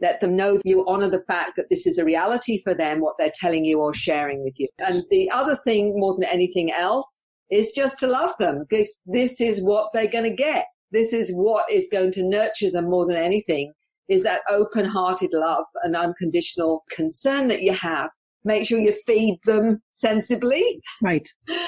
Let 0.00 0.20
them 0.20 0.34
know 0.34 0.58
you 0.64 0.84
honor 0.88 1.08
the 1.08 1.22
fact 1.28 1.52
that 1.54 1.70
this 1.70 1.86
is 1.86 1.98
a 1.98 2.04
reality 2.04 2.60
for 2.64 2.74
them, 2.74 3.00
what 3.00 3.14
they're 3.16 3.30
telling 3.32 3.64
you 3.64 3.80
or 3.80 3.94
sharing 3.94 4.42
with 4.42 4.58
you. 4.58 4.66
And 4.80 5.04
the 5.08 5.30
other 5.30 5.54
thing, 5.54 5.92
more 5.94 6.16
than 6.16 6.24
anything 6.24 6.72
else, 6.72 7.22
is 7.50 7.72
just 7.72 7.98
to 7.98 8.06
love 8.06 8.34
them 8.38 8.64
because 8.68 8.98
this 9.06 9.40
is 9.40 9.62
what 9.62 9.90
they're 9.92 10.06
going 10.06 10.28
to 10.28 10.34
get. 10.34 10.66
This 10.90 11.12
is 11.12 11.30
what 11.30 11.70
is 11.70 11.88
going 11.90 12.12
to 12.12 12.28
nurture 12.28 12.70
them 12.70 12.88
more 12.88 13.06
than 13.06 13.16
anything 13.16 13.72
is 14.08 14.22
that 14.22 14.40
open 14.50 14.86
hearted 14.86 15.30
love 15.32 15.66
and 15.82 15.94
unconditional 15.94 16.84
concern 16.90 17.48
that 17.48 17.62
you 17.62 17.72
have. 17.72 18.10
Make 18.44 18.66
sure 18.66 18.78
you 18.78 18.94
feed 19.04 19.38
them 19.44 19.82
sensibly. 19.92 20.80
Right. 21.02 21.28
Make 21.48 21.60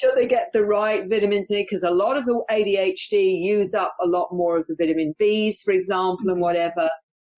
sure 0.00 0.14
they 0.14 0.26
get 0.26 0.50
the 0.52 0.64
right 0.64 1.08
vitamins 1.08 1.50
in 1.50 1.62
because 1.62 1.82
a 1.82 1.90
lot 1.90 2.16
of 2.16 2.24
the 2.24 2.42
ADHD 2.50 3.40
use 3.40 3.74
up 3.74 3.94
a 4.00 4.06
lot 4.06 4.28
more 4.32 4.56
of 4.58 4.66
the 4.66 4.74
vitamin 4.76 5.14
Bs, 5.20 5.56
for 5.64 5.72
example, 5.72 6.24
and 6.26 6.30
mm-hmm. 6.30 6.40
whatever. 6.40 6.90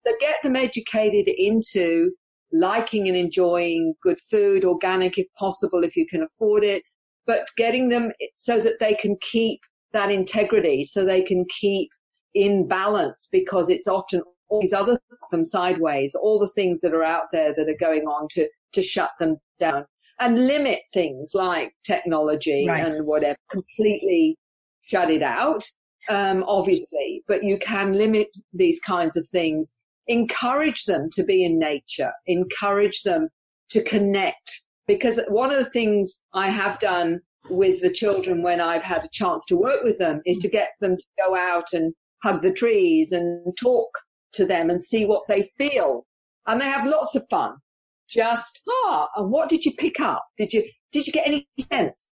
So 0.05 0.13
get 0.19 0.41
them 0.41 0.55
educated 0.55 1.27
into 1.27 2.11
liking 2.51 3.07
and 3.07 3.17
enjoying 3.17 3.93
good 4.01 4.19
food, 4.31 4.63
organic 4.63 5.17
if 5.17 5.27
possible, 5.37 5.83
if 5.83 5.95
you 5.95 6.07
can 6.07 6.23
afford 6.23 6.63
it, 6.63 6.81
but 7.27 7.47
getting 7.57 7.89
them 7.89 8.11
so 8.33 8.59
that 8.59 8.79
they 8.79 8.95
can 8.95 9.17
keep 9.21 9.59
that 9.93 10.11
integrity, 10.11 10.83
so 10.83 11.05
they 11.05 11.21
can 11.21 11.45
keep 11.59 11.89
in 12.33 12.67
balance 12.67 13.27
because 13.31 13.69
it's 13.69 13.87
often 13.87 14.21
all 14.49 14.61
these 14.61 14.73
other 14.73 14.97
them 15.31 15.43
sideways, 15.43 16.15
all 16.15 16.39
the 16.39 16.47
things 16.47 16.81
that 16.81 16.93
are 16.93 17.03
out 17.03 17.25
there 17.31 17.53
that 17.55 17.69
are 17.69 17.77
going 17.79 18.03
on 18.03 18.27
to, 18.31 18.47
to 18.71 18.81
shut 18.81 19.11
them 19.19 19.37
down 19.59 19.85
and 20.19 20.47
limit 20.47 20.79
things 20.93 21.31
like 21.35 21.73
technology 21.83 22.65
right. 22.67 22.93
and 22.93 23.05
whatever, 23.05 23.37
completely 23.51 24.37
shut 24.81 25.11
it 25.11 25.21
out 25.21 25.63
um, 26.09 26.43
obviously, 26.47 27.23
but 27.27 27.43
you 27.43 27.57
can 27.57 27.93
limit 27.93 28.27
these 28.53 28.79
kinds 28.79 29.17
of 29.17 29.27
things. 29.27 29.73
Encourage 30.07 30.85
them 30.85 31.09
to 31.13 31.23
be 31.23 31.43
in 31.43 31.59
nature. 31.59 32.11
Encourage 32.25 33.03
them 33.03 33.29
to 33.69 33.83
connect. 33.83 34.61
Because 34.87 35.19
one 35.27 35.51
of 35.51 35.57
the 35.57 35.69
things 35.69 36.21
I 36.33 36.49
have 36.49 36.79
done 36.79 37.19
with 37.49 37.81
the 37.81 37.91
children 37.91 38.41
when 38.41 38.61
I've 38.61 38.83
had 38.83 39.03
a 39.05 39.09
chance 39.11 39.45
to 39.47 39.57
work 39.57 39.83
with 39.83 39.97
them 39.97 40.21
is 40.25 40.37
to 40.39 40.49
get 40.49 40.71
them 40.81 40.97
to 40.97 41.05
go 41.25 41.35
out 41.35 41.73
and 41.73 41.93
hug 42.23 42.41
the 42.41 42.53
trees 42.53 43.11
and 43.11 43.55
talk 43.57 43.89
to 44.33 44.45
them 44.45 44.69
and 44.69 44.83
see 44.83 45.05
what 45.05 45.23
they 45.27 45.49
feel. 45.57 46.05
And 46.45 46.61
they 46.61 46.65
have 46.65 46.87
lots 46.87 47.15
of 47.15 47.25
fun. 47.29 47.55
Just, 48.09 48.61
ah, 48.69 49.09
and 49.17 49.31
what 49.31 49.49
did 49.49 49.65
you 49.65 49.73
pick 49.77 49.99
up? 49.99 50.23
Did 50.37 50.53
you, 50.53 50.63
did 50.91 51.07
you 51.07 51.13
get 51.13 51.27
any 51.27 51.47
sense? 51.59 52.09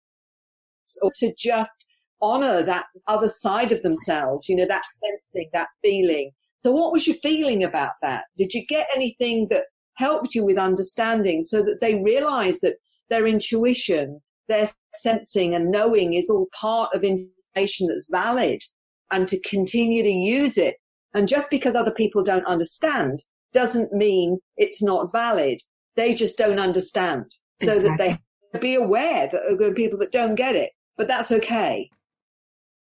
Or 1.02 1.10
to 1.18 1.32
just 1.38 1.86
honor 2.20 2.62
that 2.62 2.86
other 3.06 3.28
side 3.28 3.72
of 3.72 3.82
themselves, 3.82 4.48
you 4.48 4.56
know, 4.56 4.66
that 4.66 4.84
sensing, 4.86 5.48
that 5.52 5.68
feeling. 5.82 6.32
So 6.58 6.72
what 6.72 6.92
was 6.92 7.06
your 7.06 7.16
feeling 7.16 7.62
about 7.62 7.92
that? 8.02 8.24
Did 8.36 8.52
you 8.52 8.66
get 8.66 8.88
anything 8.94 9.46
that 9.50 9.64
helped 9.98 10.34
you 10.34 10.44
with 10.44 10.56
understanding 10.56 11.42
so 11.42 11.60
that 11.60 11.80
they 11.80 11.96
realize 11.96 12.60
that 12.60 12.76
their 13.10 13.26
intuition, 13.26 14.20
their 14.46 14.68
sensing 14.94 15.54
and 15.54 15.70
knowing 15.70 16.14
is 16.14 16.30
all 16.30 16.46
part 16.58 16.94
of 16.94 17.02
information 17.02 17.88
that's 17.88 18.06
valid 18.08 18.62
and 19.10 19.26
to 19.26 19.40
continue 19.40 20.04
to 20.04 20.10
use 20.10 20.56
it. 20.56 20.76
And 21.14 21.26
just 21.26 21.50
because 21.50 21.74
other 21.74 21.90
people 21.90 22.22
don't 22.22 22.46
understand 22.46 23.24
doesn't 23.52 23.92
mean 23.92 24.38
it's 24.56 24.82
not 24.82 25.10
valid. 25.10 25.58
They 25.96 26.14
just 26.14 26.38
don't 26.38 26.60
understand 26.60 27.24
so 27.60 27.72
exactly. 27.72 28.08
that 28.08 28.20
they 28.52 28.60
be 28.60 28.74
aware 28.76 29.26
that 29.26 29.56
there 29.58 29.68
are 29.68 29.74
people 29.74 29.98
that 29.98 30.12
don't 30.12 30.36
get 30.36 30.54
it, 30.54 30.70
but 30.96 31.08
that's 31.08 31.32
okay. 31.32 31.90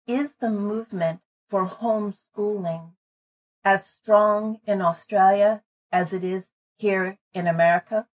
Is 0.08 0.36
the 0.40 0.50
movement 0.50 1.20
for 1.50 1.68
homeschooling 1.68 2.92
as 3.66 3.86
strong 3.86 4.60
in 4.66 4.82
Australia 4.82 5.62
as 5.92 6.14
it 6.14 6.24
is 6.24 6.48
here 6.82 7.18
in 7.34 7.48
America? 7.48 8.06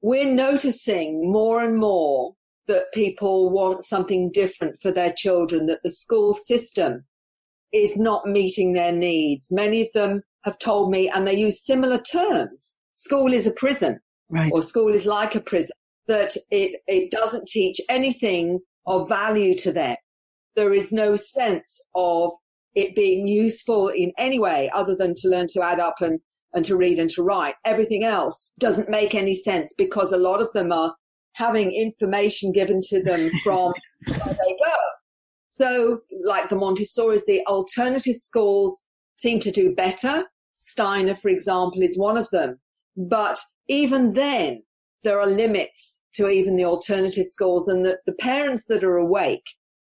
We're 0.00 0.32
noticing 0.32 1.30
more 1.30 1.62
and 1.62 1.76
more 1.76 2.34
that 2.68 2.92
people 2.94 3.50
want 3.50 3.82
something 3.82 4.30
different 4.32 4.78
for 4.80 4.90
their 4.90 5.12
children, 5.12 5.66
that 5.66 5.82
the 5.82 5.90
school 5.90 6.32
system 6.32 7.04
is 7.72 7.96
not 7.96 8.26
meeting 8.26 8.72
their 8.72 8.92
needs. 8.92 9.48
Many 9.50 9.82
of 9.82 9.88
them 9.92 10.22
have 10.44 10.58
told 10.58 10.90
me, 10.90 11.08
and 11.08 11.26
they 11.26 11.36
use 11.36 11.64
similar 11.64 11.98
terms 11.98 12.74
school 12.94 13.32
is 13.32 13.46
a 13.46 13.52
prison, 13.52 14.00
right. 14.30 14.50
or 14.52 14.62
school 14.62 14.94
is 14.94 15.04
like 15.04 15.34
a 15.34 15.40
prison, 15.40 15.76
that 16.06 16.34
it, 16.50 16.80
it 16.86 17.10
doesn't 17.10 17.46
teach 17.46 17.78
anything 17.90 18.58
of 18.86 19.08
value 19.08 19.54
to 19.54 19.70
them. 19.70 19.96
There 20.54 20.72
is 20.72 20.92
no 20.92 21.16
sense 21.16 21.80
of 21.94 22.32
it 22.74 22.94
being 22.94 23.26
useful 23.26 23.88
in 23.88 24.12
any 24.16 24.38
way 24.38 24.70
other 24.74 24.96
than 24.96 25.12
to 25.16 25.28
learn 25.28 25.46
to 25.52 25.62
add 25.62 25.78
up 25.78 26.00
and, 26.00 26.20
and 26.56 26.64
to 26.64 26.74
read 26.74 26.98
and 26.98 27.10
to 27.10 27.22
write. 27.22 27.54
Everything 27.66 28.02
else 28.02 28.54
doesn't 28.58 28.88
make 28.88 29.14
any 29.14 29.34
sense 29.34 29.74
because 29.74 30.10
a 30.10 30.16
lot 30.16 30.40
of 30.40 30.50
them 30.52 30.72
are 30.72 30.94
having 31.34 31.70
information 31.70 32.50
given 32.50 32.80
to 32.88 33.02
them 33.02 33.30
from 33.44 33.74
where 34.06 34.18
they 34.24 34.56
go. 34.64 34.76
So, 35.52 36.00
like 36.24 36.48
the 36.48 36.56
Montessori's, 36.56 37.26
the 37.26 37.46
alternative 37.46 38.16
schools 38.16 38.84
seem 39.16 39.38
to 39.40 39.50
do 39.50 39.74
better. 39.74 40.24
Steiner, 40.60 41.14
for 41.14 41.28
example, 41.28 41.82
is 41.82 41.98
one 41.98 42.16
of 42.16 42.28
them. 42.30 42.58
But 42.96 43.38
even 43.68 44.14
then, 44.14 44.62
there 45.04 45.20
are 45.20 45.26
limits 45.26 46.00
to 46.14 46.28
even 46.28 46.56
the 46.56 46.64
alternative 46.64 47.26
schools, 47.26 47.68
and 47.68 47.84
that 47.84 47.98
the 48.06 48.14
parents 48.14 48.64
that 48.64 48.82
are 48.82 48.96
awake 48.96 49.44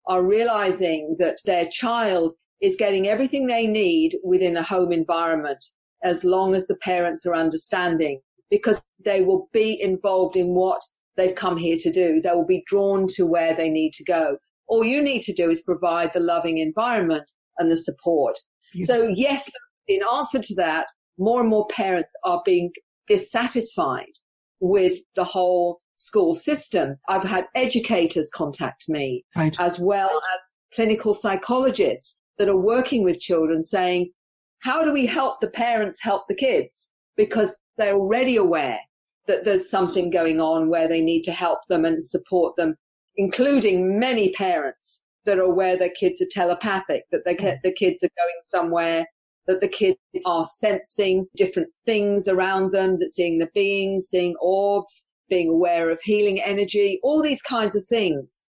are 0.08 0.24
realizing 0.24 1.16
that 1.20 1.38
their 1.46 1.66
child 1.66 2.34
is 2.62 2.76
getting 2.76 3.08
everything 3.08 3.48
they 3.48 3.66
need 3.66 4.18
within 4.24 4.58
a 4.58 4.64
home 4.64 4.92
environment 4.92 5.64
as 6.04 6.24
long 6.24 6.56
as 6.56 6.68
the 6.68 6.78
parents 6.78 7.26
are 7.26 7.36
understanding 7.36 8.20
because 8.50 8.82
they 9.04 9.22
will 9.22 9.48
be 9.54 9.80
involved 9.80 10.36
in 10.36 10.56
what 10.56 10.82
they've 11.18 11.36
come 11.36 11.58
here 11.58 11.76
to 11.78 11.92
do. 11.92 12.20
They 12.22 12.32
will 12.32 12.46
be 12.46 12.64
drawn 12.66 13.08
to 13.16 13.26
where 13.26 13.54
they 13.54 13.70
need 13.70 13.94
to 13.94 14.04
go. 14.04 14.38
All 14.68 14.84
you 14.84 15.02
need 15.02 15.22
to 15.24 15.34
do 15.34 15.50
is 15.50 15.62
provide 15.62 16.14
the 16.14 16.20
loving 16.20 16.58
environment 16.58 17.32
and 17.58 17.72
the 17.72 17.78
support. 17.78 18.38
So 18.86 19.08
yes, 19.08 19.50
in 19.88 20.00
answer 20.14 20.40
to 20.40 20.56
that, 20.56 20.88
more 21.18 21.42
and 21.42 21.50
more 21.50 21.68
parents 21.68 22.12
are 22.24 22.42
being 22.46 22.72
dissatisfied 23.08 24.14
with 24.60 25.00
the 25.16 25.24
whole 25.24 25.82
school 25.96 26.36
system. 26.36 26.96
I've 27.10 27.24
had 27.24 27.48
educators 27.56 28.30
contact 28.30 28.86
me 28.88 29.26
right. 29.36 29.56
as 29.60 29.80
well 29.80 30.10
as 30.10 30.52
clinical 30.74 31.14
psychologists 31.14 32.18
that 32.38 32.48
are 32.48 32.60
working 32.60 33.04
with 33.04 33.20
children 33.20 33.62
saying, 33.62 34.12
how 34.60 34.84
do 34.84 34.94
we 34.94 35.06
help 35.06 35.40
the 35.40 35.50
parents 35.50 36.00
help 36.02 36.28
the 36.28 36.36
kids? 36.36 36.90
Because 37.16 37.56
they're 37.78 37.96
already 37.96 38.36
aware 38.36 38.80
that 39.28 39.46
there's 39.46 39.70
something 39.70 40.10
going 40.10 40.42
on 40.42 40.70
where 40.70 40.88
they 40.88 41.02
need 41.02 41.24
to 41.24 41.32
help 41.32 41.60
them 41.68 41.86
and 41.86 42.04
support 42.04 42.56
them, 42.56 42.76
including 43.16 44.00
many 44.00 44.32
parents 44.32 45.02
that 45.26 45.38
are 45.38 45.44
aware 45.44 45.78
their 45.78 45.92
kids 45.92 46.22
are 46.22 46.28
telepathic, 46.32 47.04
that 47.12 47.24
they, 47.26 47.36
mm. 47.36 47.62
the 47.64 47.74
kids 47.74 48.04
are 48.04 48.10
going 48.18 48.40
somewhere, 48.42 49.06
that 49.48 49.62
the 49.62 49.68
kids 49.68 49.98
are 50.26 50.44
sensing 50.44 51.26
different 51.36 51.70
things 51.86 52.28
around 52.28 52.72
them, 52.72 53.00
that 53.00 53.12
seeing 53.12 53.40
the 53.40 53.50
beings, 53.54 54.08
seeing 54.08 54.36
orbs, 54.42 55.08
being 55.30 55.50
aware 55.50 55.90
of 55.90 56.00
healing 56.02 56.42
energy, 56.42 57.00
all 57.04 57.22
these 57.22 57.42
kinds 57.42 57.76
of 57.76 57.86
things. 57.86 58.44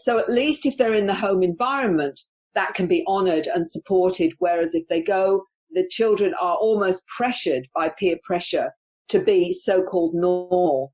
So 0.00 0.18
at 0.18 0.30
least 0.30 0.66
if 0.66 0.76
they're 0.76 0.94
in 0.94 1.06
the 1.06 1.14
home 1.14 1.42
environment, 1.42 2.20
that 2.54 2.74
can 2.74 2.86
be 2.86 3.04
honored 3.06 3.46
and 3.46 3.68
supported. 3.68 4.32
Whereas 4.38 4.74
if 4.74 4.86
they 4.88 5.02
go, 5.02 5.44
the 5.74 5.86
children 5.88 6.34
are 6.40 6.56
almost 6.56 7.06
pressured 7.06 7.68
by 7.74 7.88
peer 7.88 8.16
pressure 8.24 8.72
to 9.08 9.18
be 9.18 9.52
so-called 9.52 10.14
normal. 10.14 10.92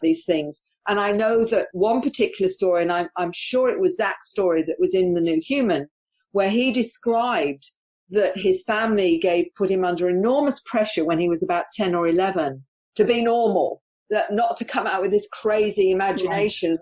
These 0.00 0.24
things. 0.24 0.62
And 0.88 0.98
I 0.98 1.12
know 1.12 1.44
that 1.44 1.68
one 1.72 2.00
particular 2.00 2.48
story, 2.48 2.82
and 2.82 2.92
I'm, 2.92 3.08
I'm 3.16 3.32
sure 3.32 3.68
it 3.68 3.80
was 3.80 3.96
Zach's 3.96 4.30
story 4.30 4.62
that 4.62 4.80
was 4.80 4.94
in 4.94 5.14
The 5.14 5.20
New 5.20 5.40
Human, 5.42 5.88
where 6.32 6.50
he 6.50 6.72
described 6.72 7.70
that 8.10 8.36
his 8.36 8.62
family 8.62 9.18
gave, 9.18 9.48
put 9.56 9.70
him 9.70 9.84
under 9.84 10.08
enormous 10.08 10.60
pressure 10.64 11.04
when 11.04 11.18
he 11.18 11.28
was 11.28 11.42
about 11.42 11.66
10 11.74 11.94
or 11.94 12.08
11 12.08 12.64
to 12.96 13.04
be 13.04 13.22
normal, 13.22 13.82
that 14.10 14.32
not 14.32 14.56
to 14.56 14.64
come 14.64 14.86
out 14.86 15.02
with 15.02 15.10
this 15.10 15.28
crazy 15.30 15.90
imagination 15.90 16.70
right. 16.70 16.78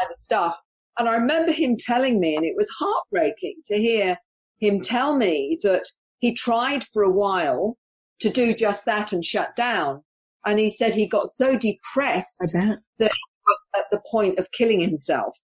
kind 0.00 0.10
of 0.10 0.16
stuff. 0.16 0.56
And 0.98 1.08
I 1.08 1.14
remember 1.14 1.50
him 1.50 1.76
telling 1.76 2.20
me, 2.20 2.36
and 2.36 2.44
it 2.44 2.54
was 2.56 2.68
heartbreaking 2.78 3.56
to 3.66 3.76
hear 3.76 4.16
him 4.60 4.80
tell 4.80 5.16
me 5.16 5.58
that 5.62 5.84
he 6.20 6.34
tried 6.34 6.84
for 6.84 7.02
a 7.02 7.10
while 7.10 7.76
to 8.20 8.30
do 8.30 8.54
just 8.54 8.84
that 8.84 9.12
and 9.12 9.24
shut 9.24 9.56
down. 9.56 10.02
And 10.46 10.58
he 10.58 10.70
said 10.70 10.94
he 10.94 11.06
got 11.06 11.28
so 11.30 11.56
depressed 11.56 12.40
that 12.52 12.80
he 12.98 13.04
was 13.46 13.68
at 13.76 13.84
the 13.90 14.00
point 14.10 14.38
of 14.38 14.52
killing 14.52 14.80
himself. 14.80 15.36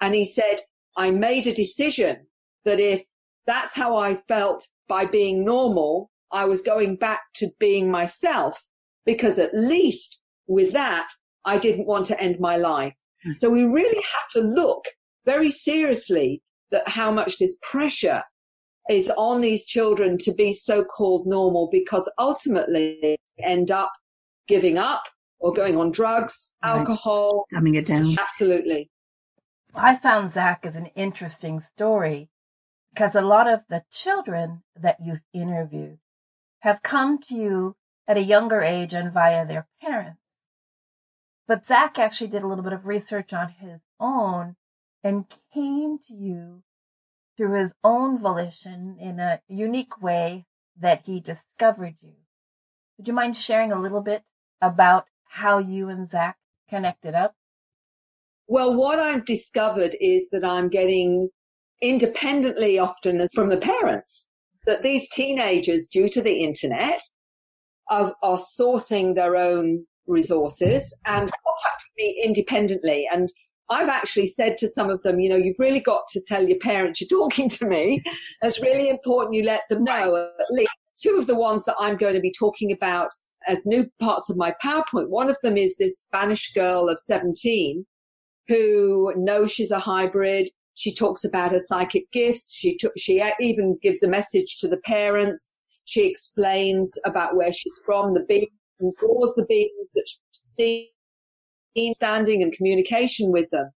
And 0.00 0.14
he 0.14 0.24
said, 0.24 0.60
I 0.96 1.10
made 1.10 1.46
a 1.46 1.54
decision 1.54 2.26
that 2.64 2.80
if 2.80 3.02
that's 3.46 3.74
how 3.74 3.96
I 3.96 4.14
felt 4.14 4.66
by 4.88 5.04
being 5.04 5.44
normal, 5.44 6.10
I 6.32 6.44
was 6.44 6.62
going 6.62 6.96
back 6.96 7.20
to 7.36 7.50
being 7.58 7.90
myself 7.90 8.60
because 9.04 9.38
at 9.38 9.54
least 9.54 10.22
with 10.46 10.72
that, 10.72 11.08
I 11.44 11.58
didn't 11.58 11.86
want 11.86 12.06
to 12.06 12.20
end 12.20 12.38
my 12.40 12.56
life. 12.56 12.94
Hmm. 13.24 13.32
So 13.34 13.50
we 13.50 13.64
really 13.64 14.02
have 14.02 14.30
to 14.34 14.40
look 14.40 14.84
very 15.24 15.50
seriously 15.50 16.42
that 16.70 16.88
how 16.88 17.10
much 17.10 17.38
this 17.38 17.56
pressure 17.62 18.22
is 18.90 19.10
on 19.16 19.40
these 19.40 19.64
children 19.64 20.18
to 20.18 20.34
be 20.34 20.52
so-called 20.52 21.26
normal 21.26 21.68
because 21.70 22.10
ultimately 22.18 23.16
end 23.42 23.70
up 23.70 23.92
giving 24.48 24.76
up 24.76 25.04
or 25.38 25.52
going 25.52 25.76
on 25.76 25.90
drugs, 25.90 26.52
right. 26.62 26.78
alcohol, 26.78 27.46
dumbing 27.52 27.76
it 27.76 27.86
down. 27.86 28.16
Absolutely. 28.18 28.90
I 29.74 29.94
found 29.94 30.30
Zach 30.30 30.66
as 30.66 30.74
an 30.74 30.86
interesting 30.96 31.60
story 31.60 32.28
because 32.92 33.14
a 33.14 33.20
lot 33.20 33.48
of 33.48 33.62
the 33.68 33.84
children 33.92 34.62
that 34.78 34.96
you've 35.02 35.22
interviewed 35.32 35.98
have 36.60 36.82
come 36.82 37.18
to 37.28 37.34
you 37.34 37.76
at 38.08 38.16
a 38.16 38.22
younger 38.22 38.60
age 38.60 38.92
and 38.92 39.12
via 39.12 39.46
their 39.46 39.68
parents. 39.80 40.20
But 41.46 41.64
Zach 41.64 41.98
actually 41.98 42.28
did 42.28 42.42
a 42.42 42.46
little 42.48 42.64
bit 42.64 42.72
of 42.72 42.86
research 42.86 43.32
on 43.32 43.50
his 43.60 43.80
own 44.00 44.56
and 45.02 45.26
came 45.54 45.98
to 46.08 46.14
you 46.14 46.62
through 47.40 47.58
his 47.58 47.72
own 47.82 48.18
volition 48.18 48.98
in 49.00 49.18
a 49.18 49.40
unique 49.48 50.02
way 50.02 50.44
that 50.78 51.06
he 51.06 51.20
discovered 51.20 51.94
you. 52.02 52.12
Would 52.98 53.08
you 53.08 53.14
mind 53.14 53.34
sharing 53.34 53.72
a 53.72 53.80
little 53.80 54.02
bit 54.02 54.24
about 54.60 55.06
how 55.26 55.56
you 55.56 55.88
and 55.88 56.06
Zach 56.06 56.36
connected 56.68 57.14
up? 57.14 57.34
Well, 58.46 58.74
what 58.74 58.98
I've 58.98 59.24
discovered 59.24 59.96
is 60.02 60.28
that 60.32 60.44
I'm 60.44 60.68
getting 60.68 61.30
independently 61.80 62.78
often 62.78 63.26
from 63.32 63.48
the 63.48 63.56
parents 63.56 64.26
that 64.66 64.82
these 64.82 65.08
teenagers, 65.08 65.86
due 65.86 66.10
to 66.10 66.20
the 66.20 66.40
internet, 66.40 67.00
are, 67.88 68.14
are 68.22 68.36
sourcing 68.36 69.14
their 69.14 69.36
own 69.36 69.86
resources 70.06 70.94
and 71.06 71.30
contacting 71.30 71.94
me 71.96 72.20
independently. 72.22 73.08
And 73.10 73.30
I've 73.70 73.88
actually 73.88 74.26
said 74.26 74.56
to 74.58 74.68
some 74.68 74.90
of 74.90 75.02
them, 75.02 75.20
you 75.20 75.28
know, 75.28 75.36
you've 75.36 75.58
really 75.58 75.80
got 75.80 76.08
to 76.08 76.20
tell 76.20 76.46
your 76.46 76.58
parents 76.58 77.00
you're 77.00 77.08
talking 77.08 77.48
to 77.50 77.66
me. 77.66 78.02
It's 78.42 78.62
really 78.62 78.88
important 78.88 79.34
you 79.34 79.44
let 79.44 79.62
them 79.68 79.84
know. 79.84 80.16
At 80.16 80.50
least 80.50 80.70
two 81.00 81.16
of 81.16 81.26
the 81.26 81.36
ones 81.36 81.64
that 81.64 81.76
I'm 81.78 81.96
going 81.96 82.14
to 82.14 82.20
be 82.20 82.32
talking 82.32 82.72
about 82.72 83.10
as 83.46 83.64
new 83.64 83.86
parts 84.00 84.28
of 84.28 84.36
my 84.36 84.54
PowerPoint. 84.62 85.08
One 85.08 85.30
of 85.30 85.36
them 85.42 85.56
is 85.56 85.76
this 85.76 85.98
Spanish 85.98 86.52
girl 86.52 86.88
of 86.88 86.98
17 86.98 87.86
who 88.48 89.12
knows 89.16 89.52
she's 89.52 89.70
a 89.70 89.78
hybrid. 89.78 90.50
She 90.74 90.94
talks 90.94 91.24
about 91.24 91.52
her 91.52 91.58
psychic 91.58 92.10
gifts. 92.12 92.54
She 92.54 92.76
took, 92.76 92.92
she 92.96 93.22
even 93.40 93.78
gives 93.80 94.02
a 94.02 94.08
message 94.08 94.58
to 94.58 94.68
the 94.68 94.78
parents. 94.78 95.52
She 95.84 96.08
explains 96.08 96.98
about 97.04 97.36
where 97.36 97.52
she's 97.52 97.78
from, 97.84 98.14
the 98.14 98.24
beings, 98.28 98.50
and 98.80 98.94
draws 98.96 99.34
the 99.34 99.46
beings 99.46 99.90
that 99.94 100.06
she's 100.06 100.88
standing 101.92 102.42
and 102.42 102.52
communication 102.52 103.32
with 103.32 103.50
them. 103.50 103.70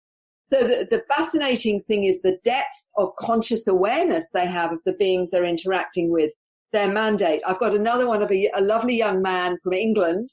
So 0.48 0.62
the, 0.62 0.86
the 0.90 1.02
fascinating 1.14 1.82
thing 1.82 2.04
is 2.04 2.22
the 2.22 2.38
depth 2.42 2.66
of 2.96 3.14
conscious 3.18 3.68
awareness 3.68 4.30
they 4.30 4.46
have 4.46 4.72
of 4.72 4.80
the 4.84 4.94
beings 4.94 5.30
they're 5.30 5.44
interacting 5.44 6.10
with, 6.10 6.32
their 6.72 6.88
mandate. 6.92 7.40
I've 7.46 7.60
got 7.60 7.74
another 7.74 8.06
one 8.06 8.22
of 8.22 8.30
a, 8.32 8.50
a 8.54 8.60
lovely 8.60 8.96
young 8.96 9.22
man 9.22 9.58
from 9.62 9.74
England 9.74 10.28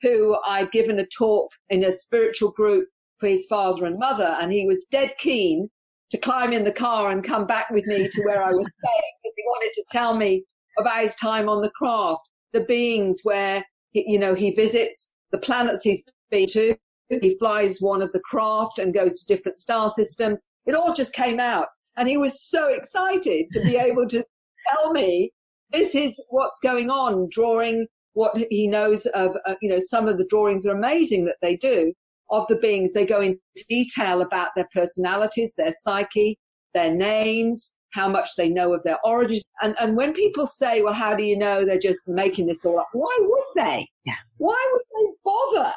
who 0.00 0.38
I'd 0.46 0.70
given 0.70 0.98
a 0.98 1.06
talk 1.06 1.50
in 1.68 1.84
a 1.84 1.92
spiritual 1.92 2.52
group 2.52 2.88
for 3.18 3.28
his 3.28 3.46
father 3.46 3.84
and 3.84 3.98
mother, 3.98 4.36
and 4.40 4.52
he 4.52 4.64
was 4.66 4.86
dead 4.90 5.14
keen 5.18 5.68
to 6.10 6.18
climb 6.18 6.52
in 6.52 6.64
the 6.64 6.72
car 6.72 7.10
and 7.10 7.22
come 7.22 7.46
back 7.46 7.68
with 7.70 7.84
me 7.86 8.08
to 8.08 8.22
where 8.22 8.42
I 8.42 8.50
was 8.50 8.56
staying 8.56 9.12
because 9.22 9.34
he 9.36 9.42
wanted 9.44 9.72
to 9.74 9.84
tell 9.90 10.16
me 10.16 10.44
about 10.78 11.02
his 11.02 11.14
time 11.16 11.48
on 11.48 11.60
the 11.60 11.70
craft, 11.70 12.22
the 12.52 12.60
beings 12.60 13.20
where, 13.24 13.64
you 13.92 14.18
know, 14.18 14.34
he 14.34 14.52
visits, 14.52 15.12
the 15.32 15.38
planets 15.38 15.82
he's 15.82 16.02
been 16.30 16.46
to. 16.48 16.76
He 17.08 17.36
flies 17.38 17.80
one 17.80 18.02
of 18.02 18.12
the 18.12 18.20
craft 18.20 18.78
and 18.78 18.94
goes 18.94 19.20
to 19.20 19.26
different 19.34 19.58
star 19.58 19.90
systems. 19.90 20.42
It 20.66 20.74
all 20.74 20.94
just 20.94 21.14
came 21.14 21.40
out. 21.40 21.68
And 21.96 22.08
he 22.08 22.16
was 22.16 22.48
so 22.48 22.68
excited 22.68 23.46
to 23.52 23.60
be 23.62 23.76
able 23.76 24.06
to 24.08 24.24
tell 24.70 24.92
me 24.92 25.32
this 25.72 25.94
is 25.94 26.14
what's 26.28 26.58
going 26.62 26.90
on, 26.90 27.28
drawing 27.30 27.86
what 28.12 28.36
he 28.50 28.66
knows 28.66 29.06
of, 29.06 29.36
uh, 29.46 29.54
you 29.60 29.68
know, 29.68 29.80
some 29.80 30.08
of 30.08 30.18
the 30.18 30.26
drawings 30.26 30.66
are 30.66 30.76
amazing 30.76 31.24
that 31.24 31.36
they 31.42 31.56
do 31.56 31.92
of 32.30 32.46
the 32.48 32.56
beings. 32.56 32.92
They 32.92 33.06
go 33.06 33.20
into 33.20 33.38
detail 33.68 34.20
about 34.20 34.50
their 34.54 34.68
personalities, 34.72 35.54
their 35.56 35.72
psyche, 35.72 36.38
their 36.74 36.92
names, 36.92 37.74
how 37.92 38.08
much 38.08 38.30
they 38.36 38.48
know 38.48 38.74
of 38.74 38.82
their 38.82 38.98
origins. 39.04 39.44
And, 39.62 39.74
and 39.80 39.96
when 39.96 40.12
people 40.12 40.46
say, 40.46 40.82
well, 40.82 40.94
how 40.94 41.14
do 41.14 41.24
you 41.24 41.38
know 41.38 41.64
they're 41.64 41.78
just 41.78 42.02
making 42.06 42.46
this 42.46 42.64
all 42.64 42.78
up? 42.78 42.88
Why 42.92 43.16
would 43.20 43.64
they? 43.64 43.86
Yeah. 44.04 44.14
Why 44.36 44.72
would 44.72 44.82
they 44.94 45.12
bother 45.24 45.72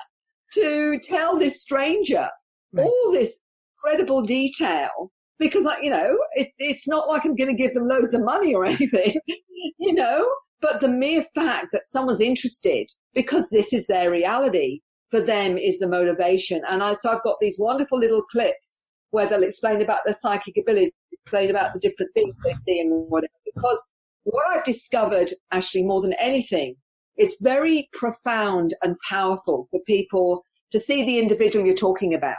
to 0.53 0.99
tell 1.03 1.37
this 1.37 1.61
stranger 1.61 2.29
right. 2.73 2.85
all 2.85 3.11
this 3.11 3.39
incredible 3.77 4.21
detail? 4.21 5.11
Because, 5.39 5.67
you 5.81 5.89
know, 5.89 6.17
it, 6.33 6.49
it's 6.59 6.87
not 6.87 7.07
like 7.07 7.25
I'm 7.25 7.35
going 7.35 7.55
to 7.55 7.61
give 7.61 7.73
them 7.73 7.87
loads 7.87 8.13
of 8.13 8.23
money 8.23 8.53
or 8.53 8.65
anything, 8.65 9.15
you 9.79 9.93
know, 9.93 10.27
but 10.61 10.79
the 10.79 10.87
mere 10.87 11.25
fact 11.33 11.67
that 11.71 11.87
someone's 11.87 12.21
interested 12.21 12.87
because 13.13 13.49
this 13.49 13.73
is 13.73 13.87
their 13.87 14.11
reality 14.11 14.81
for 15.09 15.19
them 15.19 15.57
is 15.57 15.79
the 15.79 15.87
motivation. 15.87 16.61
And 16.69 16.81
I, 16.81 16.93
so 16.93 17.11
I've 17.11 17.23
got 17.23 17.37
these 17.41 17.57
wonderful 17.59 17.99
little 17.99 18.23
clips 18.31 18.81
where 19.11 19.27
they'll 19.27 19.43
explain 19.43 19.81
about 19.81 19.99
their 20.05 20.15
psychic 20.15 20.55
abilities, 20.57 20.91
explain 21.11 21.49
about 21.49 21.73
the 21.73 21.79
different 21.79 22.13
things 22.13 22.33
they 22.43 22.55
see 22.65 22.79
and 22.79 23.09
whatever. 23.09 23.33
Because 23.53 23.85
what 24.23 24.45
I've 24.49 24.63
discovered, 24.63 25.31
actually, 25.51 25.83
more 25.83 26.01
than 26.01 26.13
anything, 26.13 26.75
it's 27.17 27.35
very 27.41 27.89
profound 27.93 28.73
and 28.83 28.95
powerful 29.07 29.67
for 29.71 29.79
people 29.87 30.43
to 30.71 30.79
see 30.79 31.05
the 31.05 31.19
individual 31.19 31.65
you're 31.65 31.75
talking 31.75 32.13
about, 32.13 32.35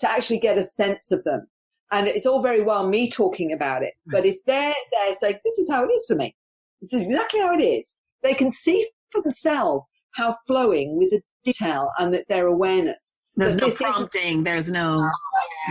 to 0.00 0.10
actually 0.10 0.38
get 0.38 0.58
a 0.58 0.62
sense 0.62 1.12
of 1.12 1.22
them. 1.24 1.46
And 1.90 2.06
it's 2.06 2.26
all 2.26 2.42
very 2.42 2.62
well 2.62 2.86
me 2.86 3.10
talking 3.10 3.52
about 3.52 3.82
it, 3.82 3.94
but 4.06 4.26
if 4.26 4.36
they're 4.46 4.74
there 4.92 5.14
saying, 5.14 5.38
this 5.42 5.58
is 5.58 5.70
how 5.70 5.84
it 5.84 5.88
is 5.88 6.04
for 6.06 6.16
me, 6.16 6.34
this 6.82 6.92
is 6.92 7.06
exactly 7.06 7.40
how 7.40 7.54
it 7.54 7.62
is, 7.62 7.96
they 8.22 8.34
can 8.34 8.50
see 8.50 8.86
for 9.10 9.22
themselves 9.22 9.88
how 10.14 10.34
flowing 10.46 10.98
with 10.98 11.10
the 11.10 11.22
detail 11.44 11.90
and 11.98 12.12
that 12.12 12.26
their 12.28 12.46
awareness 12.46 13.14
there's 13.38 13.56
no 13.56 13.70
prompting. 13.70 14.42
There's 14.42 14.70
no 14.70 15.08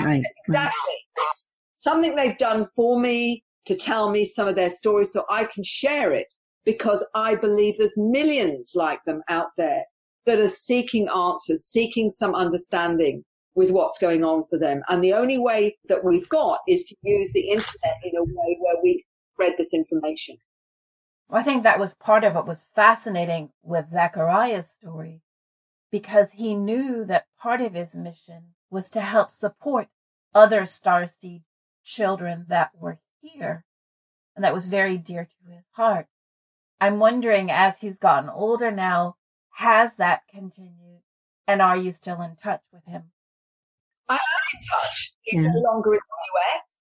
right. 0.01 0.19
Exactly. 0.47 0.93
It's 1.17 1.51
something 1.73 2.15
they've 2.15 2.38
done 2.38 2.65
for 2.75 2.99
me 2.99 3.43
to 3.65 3.75
tell 3.75 4.10
me 4.10 4.23
some 4.23 4.47
of 4.47 4.55
their 4.55 4.69
stories 4.69 5.12
so 5.12 5.25
I 5.29 5.43
can 5.43 5.65
share 5.65 6.13
it 6.13 6.33
because 6.67 7.01
I 7.15 7.36
believe 7.36 7.77
there's 7.77 7.97
millions 7.97 8.73
like 8.75 8.99
them 9.06 9.21
out 9.30 9.51
there 9.56 9.86
that 10.25 10.38
are 10.38 10.49
seeking 10.49 11.08
answers, 11.08 11.63
seeking 11.63 12.10
some 12.10 12.36
understanding 12.36 13.23
with 13.56 13.71
what's 13.71 13.97
going 13.97 14.25
on 14.25 14.43
for 14.49 14.60
them. 14.60 14.82
And 14.89 15.01
the 15.01 15.13
only 15.13 15.38
way 15.38 15.77
that 15.88 16.03
we've 16.03 16.27
got 16.27 16.60
is 16.67 16.84
to 16.84 16.95
use 17.03 17.32
the 17.32 17.51
internet 17.51 17.95
in 18.03 18.17
a 18.17 18.21
way 18.21 18.58
where 18.60 18.75
we 18.84 19.06
spread 19.34 19.53
this 19.58 19.73
information. 19.73 20.36
I 21.32 21.41
think 21.41 21.63
that 21.63 21.80
was 21.80 21.93
part 21.93 22.25
of 22.25 22.36
what 22.36 22.45
was 22.45 22.65
fascinating 22.75 23.51
with 23.63 23.89
Zachariah's 23.89 24.69
story 24.69 25.21
because 25.89 26.34
he 26.34 26.53
knew 26.53 27.06
that 27.06 27.27
part 27.39 27.62
of 27.62 27.75
his 27.75 27.95
mission 27.95 28.56
was 28.69 28.89
to 28.89 28.99
help 28.99 29.32
support 29.32 29.88
other 30.36 30.63
starseed 30.63 31.43
children 31.86 32.45
that 32.49 32.71
were 32.77 32.99
here. 33.21 33.63
And 34.36 34.43
that 34.43 34.53
was 34.53 34.65
very 34.65 34.97
dear 34.97 35.23
to 35.23 35.53
his 35.53 35.63
heart. 35.71 36.08
I'm 36.79 36.99
wondering, 36.99 37.49
as 37.49 37.77
he's 37.79 37.97
gotten 37.97 38.29
older 38.29 38.71
now, 38.71 39.15
has 39.55 39.95
that 39.95 40.21
continued? 40.29 41.01
And 41.47 41.61
are 41.61 41.77
you 41.77 41.91
still 41.91 42.21
in 42.21 42.35
touch 42.35 42.61
with 42.71 42.85
him? 42.85 43.03
I 44.09 44.15
am 44.15 44.19
in 44.53 44.61
touch. 44.71 45.13
He's 45.23 45.41
yeah. 45.41 45.51
no 45.53 45.71
longer 45.71 45.93
in 45.93 45.99
the 45.99 46.39
US. 46.39 46.79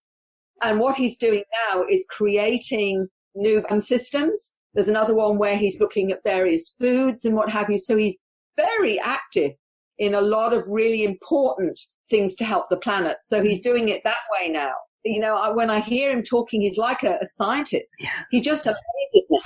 And 0.63 0.81
what 0.81 0.97
he's 0.97 1.17
doing 1.17 1.45
now 1.73 1.85
is 1.89 2.07
creating 2.11 3.09
new 3.35 3.65
systems. 3.79 4.53
There's 4.75 4.89
another 4.89 5.15
one 5.15 5.39
where 5.39 5.57
he's 5.57 5.81
looking 5.81 6.13
at 6.13 6.23
various 6.23 6.71
foods 6.79 7.25
and 7.25 7.35
what 7.35 7.51
have 7.51 7.71
you. 7.71 7.79
So 7.79 7.97
he's 7.97 8.19
very 8.57 8.99
active 9.01 9.53
in 9.99 10.15
a 10.15 10.21
lot 10.21 10.53
of 10.53 10.69
really 10.69 11.05
important 11.05 11.79
things 12.11 12.35
to 12.37 12.45
help 12.45 12.69
the 12.69 12.77
planet. 12.77 13.17
So 13.25 13.43
he's 13.43 13.61
mm-hmm. 13.61 13.71
doing 13.71 13.89
it 13.89 14.03
that 14.05 14.17
way 14.39 14.51
now. 14.51 14.73
You 15.05 15.21
know, 15.21 15.37
I, 15.37 15.51
when 15.51 15.71
I 15.71 15.81
hear 15.81 16.11
him 16.11 16.23
talking, 16.23 16.61
he's 16.61 16.79
like 16.79 17.03
a, 17.05 17.17
a 17.21 17.27
scientist. 17.27 17.91
Yeah. 18.01 18.11
He 18.31 18.41
just 18.41 18.67
amazes 18.67 19.31
me 19.31 19.41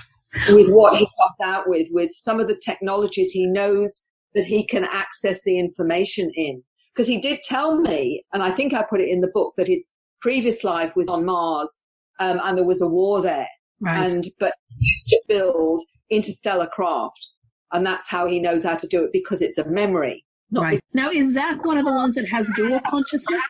with 0.51 0.69
what 0.71 0.97
he 0.97 1.05
comes 1.05 1.41
out 1.43 1.69
with, 1.69 1.89
with 1.91 2.11
some 2.13 2.41
of 2.41 2.49
the 2.49 2.61
technologies 2.65 3.33
he 3.33 3.47
knows 3.47 4.07
that 4.35 4.45
he 4.45 4.65
can 4.65 4.85
access 4.85 5.43
the 5.43 5.59
information 5.59 6.31
in. 6.35 6.63
Because 6.95 7.09
he 7.09 7.21
did 7.21 7.41
tell 7.43 7.81
me, 7.81 8.25
and 8.33 8.43
I 8.43 8.51
think 8.51 8.75
I 8.75 8.83
put 8.83 9.01
it 9.01 9.09
in 9.09 9.21
the 9.21 9.31
book, 9.33 9.55
that 9.57 9.69
his 9.69 9.89
previous 10.21 10.65
life 10.65 10.97
was 10.97 11.09
on 11.09 11.25
Mars 11.25 11.81
um, 12.19 12.41
and 12.45 12.59
there 12.59 12.65
was 12.65 12.83
a 12.83 12.89
war 12.89 13.23
there. 13.23 13.49
Right. 13.81 14.11
And 14.11 14.27
but 14.39 14.53
he 14.69 14.87
used 14.87 15.09
to 15.09 15.23
build 15.29 15.81
interstellar 16.11 16.67
craft 16.67 17.31
and 17.73 17.87
that's 17.87 18.09
how 18.09 18.27
he 18.27 18.41
knows 18.41 18.65
how 18.65 18.77
to 18.77 18.87
do 18.87 19.05
it 19.05 19.11
because 19.13 19.41
it's 19.41 19.59
a 19.59 19.69
memory. 19.69 20.25
right. 20.53 20.81
Now, 20.93 21.11
is 21.11 21.35
Zach 21.35 21.65
one 21.65 21.79
of 21.79 21.85
the 21.85 21.93
ones 21.93 22.17
that 22.17 22.29
has 22.29 22.51
dual 22.57 22.81
consciousness? 22.89 23.43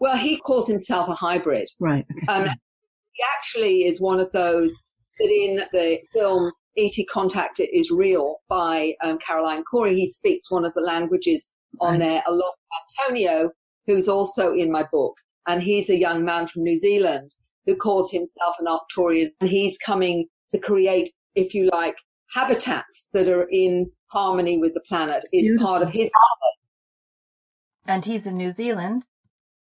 Well, 0.00 0.16
he 0.16 0.36
calls 0.38 0.66
himself 0.66 1.08
a 1.08 1.14
hybrid. 1.14 1.68
Right. 1.78 2.04
Okay. 2.24 2.26
Um, 2.26 2.44
he 2.44 3.22
actually 3.38 3.84
is 3.84 4.00
one 4.00 4.18
of 4.18 4.30
those 4.32 4.74
that 5.18 5.30
in 5.30 5.62
the 5.72 5.98
film 6.12 6.52
E.T. 6.76 7.04
Contact 7.06 7.60
It 7.60 7.70
Is 7.72 7.90
Real 7.90 8.36
by 8.48 8.94
um, 9.02 9.18
Caroline 9.18 9.62
Cory, 9.64 9.94
he 9.94 10.06
speaks 10.06 10.50
one 10.50 10.64
of 10.64 10.72
the 10.74 10.80
languages 10.80 11.50
on 11.80 11.92
right. 11.92 11.98
there, 11.98 12.22
along 12.26 12.52
with 12.56 13.06
Antonio, 13.06 13.50
who's 13.86 14.08
also 14.08 14.52
in 14.52 14.70
my 14.70 14.84
book. 14.90 15.14
And 15.46 15.62
he's 15.62 15.90
a 15.90 15.98
young 15.98 16.24
man 16.24 16.46
from 16.46 16.62
New 16.62 16.76
Zealand 16.76 17.34
who 17.66 17.76
calls 17.76 18.10
himself 18.10 18.56
an 18.58 18.66
Arcturian. 18.66 19.30
And 19.40 19.50
he's 19.50 19.76
coming 19.78 20.26
to 20.50 20.58
create, 20.58 21.10
if 21.34 21.54
you 21.54 21.68
like, 21.72 21.96
habitats 22.34 23.08
that 23.12 23.28
are 23.28 23.48
in 23.50 23.90
harmony 24.06 24.58
with 24.58 24.74
the 24.74 24.82
planet 24.88 25.24
is 25.32 25.48
Beautiful. 25.48 25.66
part 25.66 25.82
of 25.82 25.90
his 25.90 26.10
And 27.86 28.04
he's 28.04 28.26
in 28.26 28.36
New 28.36 28.50
Zealand. 28.50 29.04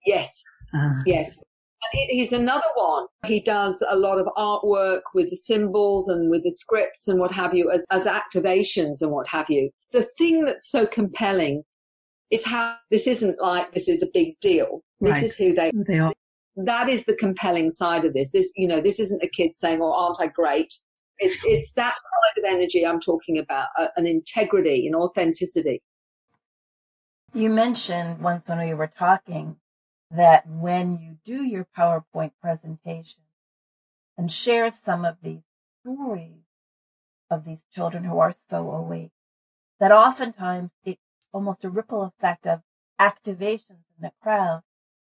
Yes. 0.05 0.43
Uh. 0.75 0.95
Yes. 1.07 1.41
And 1.85 2.11
he's 2.11 2.33
another 2.33 2.63
one. 2.75 3.07
He 3.27 3.41
does 3.41 3.83
a 3.89 3.97
lot 3.97 4.19
of 4.19 4.27
artwork 4.37 5.03
with 5.15 5.31
the 5.31 5.37
symbols 5.37 6.09
and 6.09 6.31
with 6.31 6.45
the 6.45 6.51
scripts 6.51 7.09
and 7.09 7.19
what 7.19 7.33
have 7.33 7.55
you 7.55 7.71
as, 7.71 7.85
as 7.91 8.07
activations 8.07 9.03
and 9.03 9.11
what 9.11 9.29
have 9.29 9.51
you. 9.51 9.71
The 9.91 10.09
thing 10.17 10.45
that's 10.45 10.71
so 10.71 10.87
compelling 10.87 11.65
is 12.31 12.45
how 12.45 12.77
this 12.91 13.07
isn't 13.07 13.41
like 13.41 13.73
this 13.73 13.89
is 13.89 14.03
a 14.03 14.09
big 14.13 14.39
deal. 14.41 14.83
This 15.01 15.13
right. 15.13 15.25
is 15.25 15.37
who 15.37 15.53
they, 15.55 15.73
they 15.75 15.99
are. 15.99 16.13
That 16.57 16.89
is 16.89 17.05
the 17.05 17.17
compelling 17.17 17.71
side 17.71 18.05
of 18.05 18.15
this. 18.15 18.33
This, 18.33 18.53
you 18.57 18.69
know, 18.69 18.81
this 18.81 19.01
isn't 19.01 19.23
a 19.23 19.29
kid 19.29 19.53
saying, 19.55 19.81
"Oh, 19.83 19.93
aren't 19.93 20.21
I 20.21 20.29
great?" 20.29 20.73
It, 21.19 21.37
it's 21.45 21.73
that 21.73 21.95
kind 21.95 22.47
of 22.47 22.53
energy 22.53 22.87
I'm 22.87 23.01
talking 23.01 23.39
about, 23.39 23.69
uh, 23.79 23.89
an 23.97 24.07
integrity, 24.07 24.87
an 24.87 24.95
authenticity. 24.95 25.83
You 27.35 27.49
mentioned 27.51 28.21
once 28.21 28.47
when 28.47 28.59
we 28.59 28.75
were 28.75 28.91
talking 28.99 29.57
that 30.15 30.47
when 30.47 30.99
you 30.99 31.17
do 31.25 31.43
your 31.43 31.67
PowerPoint 31.77 32.33
presentation 32.41 33.23
and 34.17 34.31
share 34.31 34.71
some 34.71 35.05
of 35.05 35.17
these 35.23 35.43
stories 35.81 36.45
of 37.31 37.45
these 37.45 37.65
children 37.75 38.05
who 38.05 38.19
are 38.19 38.35
so 38.49 38.71
awake, 38.71 39.13
that 39.81 39.91
oftentimes 39.91 40.71
it's 40.85 41.01
almost 41.33 41.65
a 41.65 41.71
ripple 41.71 42.03
effect 42.03 42.47
of 42.47 42.61
activations 43.01 43.85
in 43.97 44.03
the 44.03 44.13
crowd. 44.23 44.63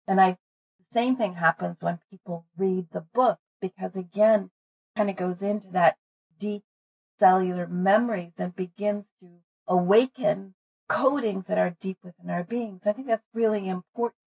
And 0.08 0.22
I, 0.22 0.32
the 0.32 0.94
same 0.94 1.16
thing 1.16 1.34
happens 1.36 1.78
when 1.80 2.00
people 2.10 2.46
read 2.56 2.88
the 2.92 3.02
book 3.14 3.40
because 3.60 3.96
again, 3.96 4.52
kind 4.96 5.10
of 5.10 5.16
goes 5.16 5.42
into 5.42 5.68
that 5.72 5.96
deep 6.38 6.64
cellular 7.18 7.68
memories 7.68 8.34
and 8.38 8.56
begins 8.56 9.10
to 9.20 9.28
awaken 9.68 10.54
codings 10.90 11.48
that 11.48 11.58
are 11.58 11.76
deep 11.80 11.98
within 12.04 12.30
our 12.30 12.44
beings. 12.44 12.82
I 12.86 12.92
think 12.92 13.08
that's 13.08 13.26
really 13.34 13.68
important 13.68 14.21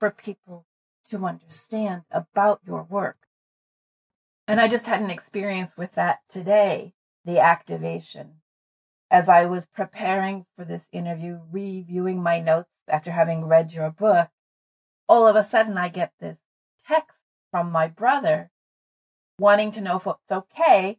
for 0.00 0.10
people 0.10 0.66
to 1.10 1.26
understand 1.26 2.02
about 2.10 2.60
your 2.66 2.82
work. 2.82 3.18
And 4.48 4.60
I 4.60 4.66
just 4.66 4.86
had 4.86 5.00
an 5.00 5.10
experience 5.10 5.76
with 5.76 5.92
that 5.92 6.20
today, 6.28 6.94
the 7.24 7.38
activation. 7.38 8.40
As 9.10 9.28
I 9.28 9.44
was 9.44 9.66
preparing 9.66 10.46
for 10.56 10.64
this 10.64 10.88
interview, 10.90 11.40
reviewing 11.52 12.22
my 12.22 12.40
notes 12.40 12.74
after 12.88 13.12
having 13.12 13.44
read 13.44 13.72
your 13.72 13.90
book, 13.90 14.28
all 15.08 15.28
of 15.28 15.36
a 15.36 15.44
sudden 15.44 15.76
I 15.76 15.88
get 15.88 16.12
this 16.18 16.38
text 16.88 17.18
from 17.50 17.70
my 17.70 17.86
brother 17.86 18.50
wanting 19.38 19.70
to 19.72 19.80
know 19.80 19.96
if 19.96 20.06
it's 20.06 20.32
okay 20.32 20.98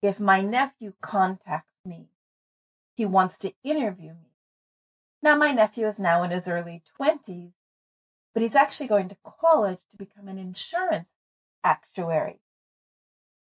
if 0.00 0.20
my 0.20 0.40
nephew 0.40 0.92
contacts 1.00 1.74
me. 1.84 2.08
He 2.94 3.04
wants 3.04 3.38
to 3.38 3.52
interview 3.64 4.10
me. 4.10 4.32
Now, 5.22 5.36
my 5.36 5.52
nephew 5.52 5.86
is 5.88 5.98
now 5.98 6.22
in 6.22 6.30
his 6.30 6.46
early 6.46 6.82
20s, 7.00 7.52
but 8.38 8.44
he's 8.44 8.54
actually 8.54 8.86
going 8.86 9.08
to 9.08 9.16
college 9.24 9.80
to 9.90 9.96
become 9.96 10.28
an 10.28 10.38
insurance 10.38 11.08
actuary. 11.64 12.38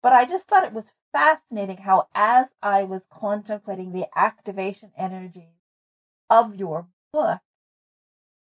But 0.01 0.13
I 0.13 0.23
just 0.23 0.47
thought 0.47 0.63
it 0.63 0.71
was 0.71 0.91
fascinating 1.11 1.79
how, 1.79 2.07
as 2.15 2.47
I 2.63 2.83
was 2.85 3.01
contemplating 3.11 3.91
the 3.91 4.05
activation 4.15 4.93
energy 4.97 5.49
of 6.29 6.55
your 6.55 6.87
book, 7.11 7.39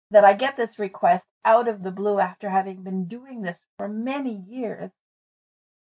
that 0.09 0.23
I 0.23 0.35
get 0.35 0.55
this 0.55 0.79
request 0.79 1.25
out 1.43 1.67
of 1.67 1.83
the 1.83 1.91
blue 1.91 2.17
after 2.17 2.49
having 2.49 2.81
been 2.81 3.07
doing 3.07 3.41
this 3.41 3.59
for 3.77 3.89
many 3.89 4.33
years 4.33 4.91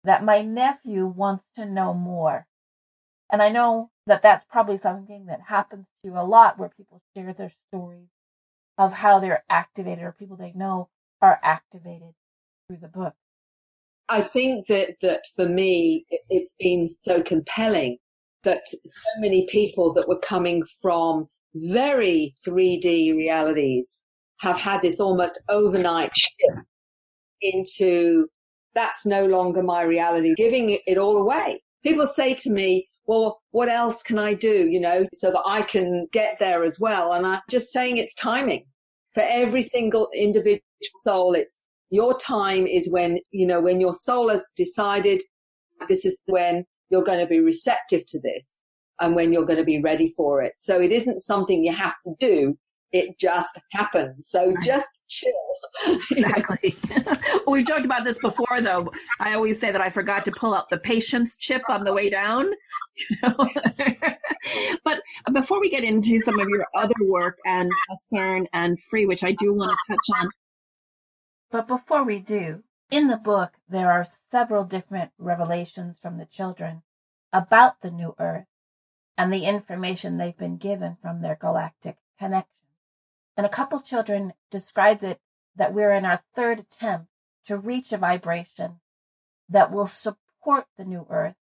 that 0.04 0.22
my 0.22 0.42
nephew 0.42 1.06
wants 1.06 1.46
to 1.56 1.64
know 1.64 1.94
more. 1.94 2.46
And 3.32 3.40
I 3.40 3.48
know 3.48 3.88
that 4.06 4.20
that's 4.20 4.44
probably 4.50 4.76
something 4.76 5.24
that 5.28 5.40
happens 5.48 5.86
to 5.86 6.10
you 6.10 6.18
a 6.18 6.20
lot 6.28 6.58
where 6.58 6.68
people 6.68 7.00
share 7.16 7.32
their 7.32 7.52
stories 7.70 8.11
of 8.84 8.92
how 8.92 9.20
they're 9.20 9.44
activated 9.48 10.04
or 10.04 10.12
people 10.12 10.36
they 10.36 10.52
know 10.54 10.88
are 11.20 11.38
activated 11.42 12.14
through 12.66 12.78
the 12.78 12.88
book. 12.88 13.14
I 14.08 14.20
think 14.20 14.66
that, 14.66 14.96
that 15.02 15.22
for 15.36 15.48
me, 15.48 16.04
it's 16.28 16.54
been 16.58 16.88
so 16.88 17.22
compelling 17.22 17.98
that 18.42 18.68
so 18.68 19.20
many 19.20 19.46
people 19.46 19.92
that 19.94 20.08
were 20.08 20.18
coming 20.18 20.64
from 20.80 21.28
very 21.54 22.34
3D 22.46 23.16
realities 23.16 24.02
have 24.40 24.58
had 24.58 24.82
this 24.82 24.98
almost 24.98 25.40
overnight 25.48 26.10
shift 26.16 26.66
into 27.40 28.26
that's 28.74 29.06
no 29.06 29.26
longer 29.26 29.62
my 29.62 29.82
reality, 29.82 30.34
giving 30.36 30.78
it 30.86 30.98
all 30.98 31.18
away. 31.18 31.62
People 31.84 32.06
say 32.06 32.34
to 32.34 32.50
me, 32.50 32.88
well, 33.06 33.40
what 33.50 33.68
else 33.68 34.02
can 34.02 34.18
I 34.18 34.34
do, 34.34 34.68
you 34.68 34.80
know, 34.80 35.06
so 35.12 35.30
that 35.30 35.42
I 35.46 35.62
can 35.62 36.06
get 36.12 36.38
there 36.38 36.64
as 36.64 36.80
well? 36.80 37.12
And 37.12 37.26
I'm 37.26 37.40
just 37.50 37.72
saying 37.72 37.96
it's 37.96 38.14
timing 38.14 38.64
for 39.14 39.22
every 39.26 39.62
single 39.62 40.08
individual 40.14 40.60
soul. 40.96 41.34
It's 41.34 41.62
your 41.90 42.18
time 42.18 42.66
is 42.66 42.90
when, 42.90 43.18
you 43.30 43.46
know, 43.46 43.60
when 43.60 43.80
your 43.80 43.94
soul 43.94 44.30
has 44.30 44.50
decided 44.56 45.22
this 45.88 46.04
is 46.04 46.20
when 46.26 46.64
you're 46.90 47.04
going 47.04 47.18
to 47.18 47.26
be 47.26 47.40
receptive 47.40 48.04
to 48.06 48.20
this 48.20 48.60
and 49.00 49.14
when 49.14 49.32
you're 49.32 49.44
going 49.44 49.58
to 49.58 49.64
be 49.64 49.80
ready 49.80 50.12
for 50.16 50.42
it. 50.42 50.54
So 50.58 50.80
it 50.80 50.92
isn't 50.92 51.20
something 51.20 51.64
you 51.64 51.72
have 51.72 51.96
to 52.04 52.14
do 52.18 52.56
it 52.92 53.18
just 53.18 53.58
happens. 53.70 54.28
So 54.28 54.52
right. 54.52 54.64
just 54.64 54.88
chill. 55.08 55.32
exactly. 56.10 56.76
We've 57.46 57.66
talked 57.66 57.84
about 57.84 58.04
this 58.04 58.18
before, 58.18 58.60
though. 58.60 58.92
I 59.18 59.34
always 59.34 59.58
say 59.58 59.72
that 59.72 59.80
I 59.80 59.88
forgot 59.88 60.24
to 60.26 60.32
pull 60.32 60.54
out 60.54 60.68
the 60.70 60.78
patience 60.78 61.36
chip 61.36 61.62
on 61.68 61.84
the 61.84 61.92
way 61.92 62.08
down. 62.10 62.50
You 63.08 63.16
know? 63.22 63.48
but 64.84 65.00
before 65.32 65.58
we 65.60 65.70
get 65.70 65.82
into 65.82 66.18
some 66.18 66.38
of 66.38 66.48
your 66.48 66.66
other 66.76 66.94
work 67.06 67.38
and 67.46 67.70
uh, 67.90 67.96
CERN 68.12 68.46
and 68.52 68.78
Free, 68.78 69.06
which 69.06 69.24
I 69.24 69.32
do 69.32 69.54
want 69.54 69.70
to 69.70 69.76
touch 69.88 70.20
on. 70.20 70.28
But 71.50 71.66
before 71.66 72.04
we 72.04 72.18
do, 72.18 72.62
in 72.90 73.08
the 73.08 73.16
book, 73.16 73.52
there 73.68 73.90
are 73.90 74.06
several 74.30 74.64
different 74.64 75.12
revelations 75.18 75.98
from 75.98 76.18
the 76.18 76.26
children 76.26 76.82
about 77.32 77.80
the 77.80 77.90
new 77.90 78.14
Earth 78.18 78.46
and 79.16 79.32
the 79.32 79.46
information 79.46 80.18
they've 80.18 80.36
been 80.36 80.58
given 80.58 80.98
from 81.00 81.22
their 81.22 81.36
galactic 81.36 81.96
connection. 82.18 82.61
And 83.36 83.46
a 83.46 83.50
couple 83.50 83.80
children 83.80 84.34
described 84.50 85.04
it 85.04 85.20
that 85.56 85.72
we're 85.72 85.92
in 85.92 86.04
our 86.04 86.22
third 86.34 86.60
attempt 86.60 87.08
to 87.46 87.56
reach 87.56 87.92
a 87.92 87.98
vibration 87.98 88.80
that 89.48 89.72
will 89.72 89.86
support 89.86 90.66
the 90.76 90.84
new 90.84 91.06
earth, 91.10 91.36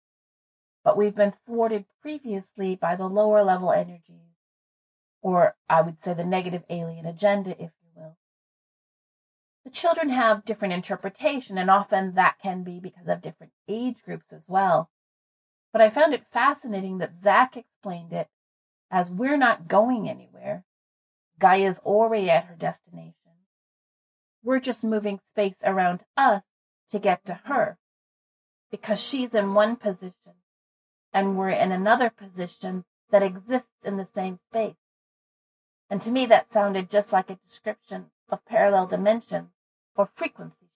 but 0.84 0.97
we've 0.97 1.15
been 1.15 1.34
thwarted 1.45 1.86
previously 2.02 2.75
by 2.75 2.95
the 2.95 3.08
lower 3.08 3.43
level 3.43 3.71
energies, 3.71 4.36
or 5.21 5.56
I 5.69 5.82
would 5.82 6.02
say 6.02 6.13
the 6.13 6.23
negative 6.23 6.63
alien 6.69 7.06
agenda, 7.06 7.52
if 7.52 7.71
you 7.82 7.89
will. 7.95 8.17
The 9.65 9.71
children 9.71 10.10
have 10.10 10.45
different 10.45 10.73
interpretation, 10.73 11.58
and 11.58 11.69
often 11.69 12.13
that 12.13 12.38
can 12.41 12.63
be 12.63 12.80
because 12.80 13.08
of 13.08 13.21
different 13.21 13.54
age 13.67 14.02
groups 14.04 14.32
as 14.32 14.45
well. 14.47 14.89
But 15.71 15.82
I 15.82 15.89
found 15.89 16.13
it 16.13 16.25
fascinating 16.32 16.97
that 16.99 17.15
Zach 17.15 17.56
explained 17.56 18.13
it 18.13 18.30
as 18.89 19.12
we're 19.12 19.38
not 19.38 19.67
going 19.67 20.10
anywhere. 20.10 20.65
Gaia's 21.39 21.80
already 21.80 22.30
at 22.30 22.45
her 22.45 22.56
destination. 22.56 23.13
We're 24.43 24.60
just 24.60 24.84
moving 24.84 25.19
space 25.28 25.58
around 25.63 26.04
us 26.15 26.43
to 26.91 26.99
get 26.99 27.25
to 27.25 27.39
her 27.45 27.78
because 28.71 28.99
she's 28.99 29.34
in 29.34 29.54
one 29.54 29.75
position 29.75 30.36
and 31.13 31.38
we're 31.38 31.49
in 31.49 31.71
another 31.71 32.10
position 32.10 32.86
that 33.10 33.23
exists 33.23 33.84
in 33.84 33.97
the 33.97 34.06
same 34.06 34.39
space. 34.49 34.75
And 35.89 36.02
to 36.02 36.12
me, 36.12 36.25
that 36.28 36.52
sounded 36.52 36.89
just 36.89 37.12
like 37.12 37.30
a 37.30 37.36
description 37.36 38.12
of 38.30 38.45
parallel 38.45 38.86
dimensions 38.86 39.49
or 39.95 40.10
frequency 40.13 40.58
shift. 40.62 40.68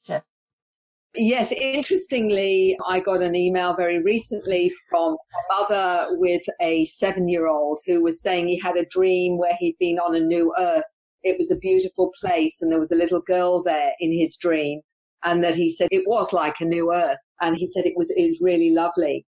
Yes, 1.15 1.52
interestingly, 1.52 2.76
I 2.88 2.99
got 2.99 3.21
an 3.21 3.36
email 3.36 3.76
very 3.76 4.02
recently 4.02 4.71
from 4.89 5.13
a 5.13 5.60
mother 5.60 6.08
with 6.12 6.41
a 6.60 6.86
seven 6.86 7.28
year 7.28 7.47
old 7.47 7.82
who 7.86 8.02
was 8.02 8.19
saying 8.19 8.47
he 8.47 8.60
had 8.60 8.78
a 8.78 8.86
dream 8.86 9.38
where 9.38 9.56
he'd 9.60 9.78
been 9.80 9.99
on 9.99 10.15
a 10.15 10.19
new 10.19 10.52
earth. 10.58 10.86
It 11.23 11.38
was 11.38 11.52
a 11.52 11.56
beautiful 11.58 12.12
place 12.19 12.62
and 12.62 12.71
there 12.71 12.80
was 12.80 12.91
a 12.91 12.95
little 12.95 13.21
girl 13.21 13.62
there 13.62 13.91
in 13.99 14.12
his 14.12 14.36
dream. 14.36 14.82
And 15.23 15.43
that 15.43 15.54
he 15.54 15.69
said 15.69 15.88
it 15.91 16.08
was 16.08 16.34
like 16.34 16.60
a 16.60 16.65
new 16.65 16.91
earth. 16.91 17.19
And 17.41 17.56
he 17.56 17.67
said 17.67 17.86
it 17.86 17.93
was, 17.95 18.10
it 18.17 18.28
was 18.28 18.41
really 18.41 18.71
lovely. 18.71 19.23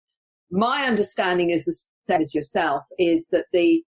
My 0.51 0.85
understanding 0.85 1.49
is 1.49 1.65
the 1.65 1.75
same 2.07 2.21
as 2.21 2.33
yourself 2.33 2.83
is 2.97 3.27
that 3.31 3.45
the, 3.51 3.83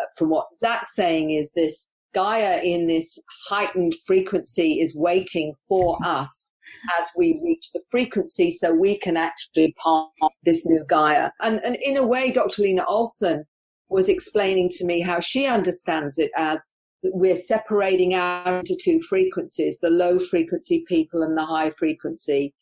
uh, 0.00 0.06
from 0.16 0.30
what 0.30 0.46
Zach's 0.60 0.94
saying 0.94 1.32
is 1.32 1.50
this 1.56 1.88
Gaia 2.14 2.60
in 2.62 2.86
this 2.86 3.18
heightened 3.48 3.94
frequency 4.06 4.80
is 4.80 4.94
waiting 4.94 5.54
for 5.68 5.98
us 6.04 6.51
as 6.98 7.06
we 7.16 7.40
reach 7.42 7.70
the 7.72 7.82
frequency 7.88 8.50
so 8.50 8.72
we 8.72 8.98
can 8.98 9.16
actually 9.16 9.74
pass 9.82 10.34
this 10.44 10.66
new 10.66 10.84
Gaia. 10.88 11.30
And, 11.40 11.60
and 11.64 11.76
in 11.76 11.96
a 11.96 12.06
way, 12.06 12.30
Dr. 12.30 12.62
Lena 12.62 12.84
Olson 12.86 13.44
was 13.88 14.08
explaining 14.08 14.68
to 14.70 14.84
me 14.84 15.00
how 15.00 15.20
she 15.20 15.46
understands 15.46 16.18
it 16.18 16.30
as 16.36 16.66
we're 17.02 17.34
separating 17.34 18.14
out 18.14 18.46
into 18.46 18.76
two 18.80 19.00
frequencies, 19.02 19.78
the 19.78 19.90
low 19.90 20.18
frequency 20.18 20.84
people 20.86 21.22
and 21.22 21.36
the 21.36 21.44
high 21.44 21.70
frequency. 21.70 22.54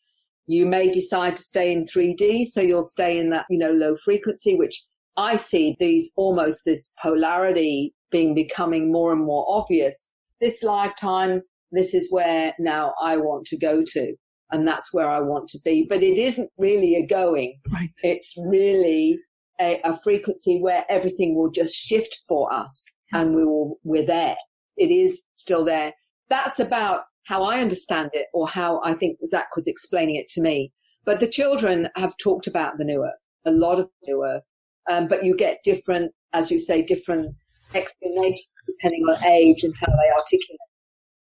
You 0.47 0.65
may 0.65 0.91
decide 0.91 1.35
to 1.35 1.43
stay 1.43 1.71
in 1.71 1.85
3D, 1.85 2.45
so 2.45 2.61
you'll 2.61 2.83
stay 2.83 3.17
in 3.19 3.29
that, 3.29 3.45
you 3.49 3.59
know, 3.59 3.71
low 3.71 3.95
frequency, 3.95 4.55
which 4.55 4.83
I 5.15 5.35
see 5.35 5.75
these 5.79 6.09
almost 6.15 6.65
this 6.65 6.91
polarity 7.01 7.93
being 8.11 8.33
becoming 8.33 8.91
more 8.91 9.11
and 9.11 9.23
more 9.23 9.45
obvious. 9.47 10.09
This 10.39 10.63
lifetime, 10.63 11.43
this 11.71 11.93
is 11.93 12.11
where 12.11 12.53
now 12.59 12.93
I 13.01 13.17
want 13.17 13.45
to 13.47 13.57
go 13.57 13.83
to. 13.85 14.15
And 14.51 14.67
that's 14.67 14.93
where 14.93 15.09
I 15.09 15.21
want 15.21 15.47
to 15.49 15.59
be. 15.63 15.85
But 15.89 16.03
it 16.03 16.17
isn't 16.17 16.49
really 16.57 16.95
a 16.95 17.05
going. 17.05 17.57
Right. 17.71 17.89
It's 18.03 18.33
really 18.37 19.17
a, 19.59 19.79
a 19.83 19.97
frequency 20.03 20.59
where 20.59 20.83
everything 20.89 21.35
will 21.35 21.49
just 21.49 21.73
shift 21.73 22.19
for 22.27 22.51
us 22.51 22.85
and 23.13 23.33
we 23.33 23.45
will, 23.45 23.79
we're 23.83 24.05
there. 24.05 24.35
It 24.75 24.91
is 24.91 25.23
still 25.35 25.63
there. 25.63 25.93
That's 26.29 26.59
about 26.59 27.01
how 27.25 27.43
I 27.43 27.59
understand 27.59 28.09
it 28.13 28.27
or 28.33 28.47
how 28.47 28.81
I 28.83 28.93
think 28.93 29.19
Zach 29.29 29.55
was 29.55 29.67
explaining 29.67 30.15
it 30.15 30.27
to 30.29 30.41
me. 30.41 30.73
But 31.05 31.19
the 31.19 31.27
children 31.27 31.87
have 31.95 32.15
talked 32.17 32.47
about 32.47 32.77
the 32.77 32.83
new 32.83 33.03
earth, 33.03 33.13
a 33.45 33.51
lot 33.51 33.79
of 33.79 33.89
new 34.05 34.25
earth. 34.25 34.43
Um, 34.89 35.07
but 35.07 35.23
you 35.23 35.35
get 35.35 35.59
different, 35.63 36.11
as 36.33 36.51
you 36.51 36.59
say, 36.59 36.81
different 36.81 37.35
explanations 37.73 38.47
depending 38.67 39.03
on 39.03 39.23
age 39.25 39.63
and 39.63 39.73
how 39.79 39.87
they 39.87 40.11
articulate. 40.11 40.59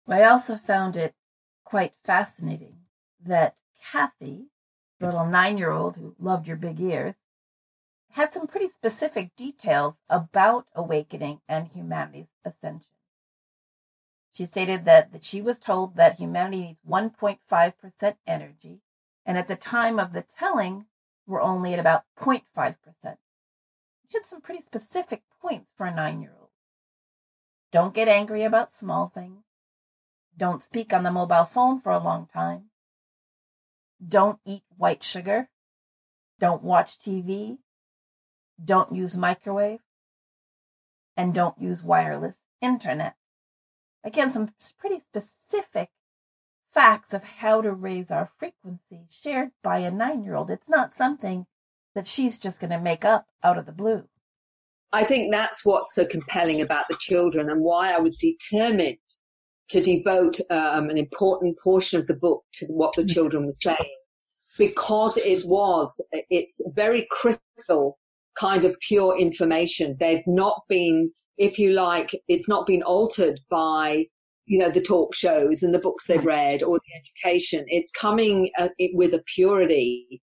I 0.09 0.23
also 0.23 0.55
found 0.57 0.95
it 0.95 1.15
quite 1.65 1.93
fascinating 2.03 2.77
that 3.25 3.55
Kathy, 3.91 4.47
little 5.01 5.25
nine 5.25 5.57
year 5.57 5.71
old 5.71 5.97
who 5.97 6.15
loved 6.17 6.47
your 6.47 6.55
big 6.55 6.79
ears, 6.79 7.15
had 8.11 8.33
some 8.33 8.47
pretty 8.47 8.69
specific 8.69 9.35
details 9.35 10.01
about 10.09 10.65
awakening 10.73 11.41
and 11.47 11.67
humanity's 11.67 12.29
ascension. 12.45 12.87
She 14.31 14.45
stated 14.45 14.85
that, 14.85 15.11
that 15.11 15.25
she 15.25 15.41
was 15.41 15.59
told 15.59 15.95
that 15.95 16.15
humanity 16.15 16.61
needs 16.61 16.79
1.5% 16.87 18.15
energy, 18.25 18.81
and 19.25 19.37
at 19.37 19.47
the 19.47 19.55
time 19.55 19.99
of 19.99 20.13
the 20.13 20.21
telling, 20.21 20.85
we're 21.25 21.41
only 21.41 21.73
at 21.73 21.79
about 21.79 22.05
0.5%. 22.17 22.75
She 24.07 24.17
had 24.17 24.25
some 24.25 24.41
pretty 24.41 24.63
specific 24.63 25.23
points 25.41 25.71
for 25.75 25.85
a 25.85 25.93
nine 25.93 26.21
year 26.21 26.33
old. 26.39 26.49
Don't 27.71 27.93
get 27.93 28.07
angry 28.07 28.43
about 28.43 28.71
small 28.71 29.11
things. 29.13 29.46
Don't 30.37 30.61
speak 30.61 30.93
on 30.93 31.03
the 31.03 31.11
mobile 31.11 31.45
phone 31.45 31.79
for 31.79 31.91
a 31.91 32.03
long 32.03 32.27
time. 32.31 32.69
Don't 34.05 34.39
eat 34.45 34.63
white 34.77 35.03
sugar. 35.03 35.49
Don't 36.39 36.63
watch 36.63 36.99
TV. 36.99 37.57
Don't 38.63 38.95
use 38.95 39.17
microwave. 39.17 39.79
And 41.15 41.33
don't 41.33 41.59
use 41.59 41.81
wireless 41.81 42.35
internet. 42.61 43.15
Again, 44.03 44.31
some 44.31 44.53
pretty 44.77 44.99
specific 44.99 45.89
facts 46.71 47.13
of 47.13 47.23
how 47.23 47.61
to 47.61 47.71
raise 47.71 48.11
our 48.11 48.29
frequency 48.37 49.07
shared 49.09 49.49
by 49.63 49.79
a 49.79 49.89
nine 49.89 50.23
year 50.23 50.35
old. 50.35 50.51
It's 50.51 50.69
not 50.69 50.93
something 50.93 51.47
that 51.95 52.05
she's 52.05 52.37
just 52.37 52.59
going 52.59 52.69
to 52.69 52.79
make 52.79 53.03
up 53.03 53.25
out 53.43 53.57
of 53.57 53.65
the 53.65 53.71
blue. 53.71 54.07
I 54.93 55.03
think 55.03 55.31
that's 55.31 55.65
what's 55.65 55.93
so 55.93 56.05
compelling 56.05 56.61
about 56.61 56.85
the 56.87 56.97
children 56.99 57.49
and 57.49 57.61
why 57.61 57.91
I 57.91 57.99
was 57.99 58.15
determined 58.15 58.99
to 59.69 59.81
devote 59.81 60.39
um, 60.49 60.89
an 60.89 60.97
important 60.97 61.59
portion 61.59 61.99
of 61.99 62.07
the 62.07 62.13
book 62.13 62.43
to 62.53 62.65
what 62.67 62.95
the 62.95 63.05
children 63.05 63.45
were 63.45 63.51
saying 63.51 63.77
because 64.57 65.17
it 65.17 65.45
was, 65.45 66.03
it's 66.29 66.61
very 66.73 67.07
crystal 67.11 67.97
kind 68.39 68.65
of 68.65 68.79
pure 68.79 69.17
information. 69.17 69.97
They've 69.99 70.25
not 70.25 70.61
been, 70.67 71.11
if 71.37 71.59
you 71.59 71.71
like, 71.71 72.11
it's 72.27 72.47
not 72.47 72.65
been 72.65 72.83
altered 72.83 73.39
by, 73.49 74.05
you 74.45 74.57
know, 74.57 74.69
the 74.69 74.81
talk 74.81 75.13
shows 75.13 75.63
and 75.63 75.73
the 75.73 75.79
books 75.79 76.07
they've 76.07 76.23
read 76.23 76.63
or 76.63 76.79
the 76.79 77.01
education. 77.31 77.65
It's 77.67 77.91
coming 77.91 78.49
uh, 78.57 78.69
it, 78.77 78.91
with 78.95 79.13
a 79.13 79.23
purity 79.35 80.21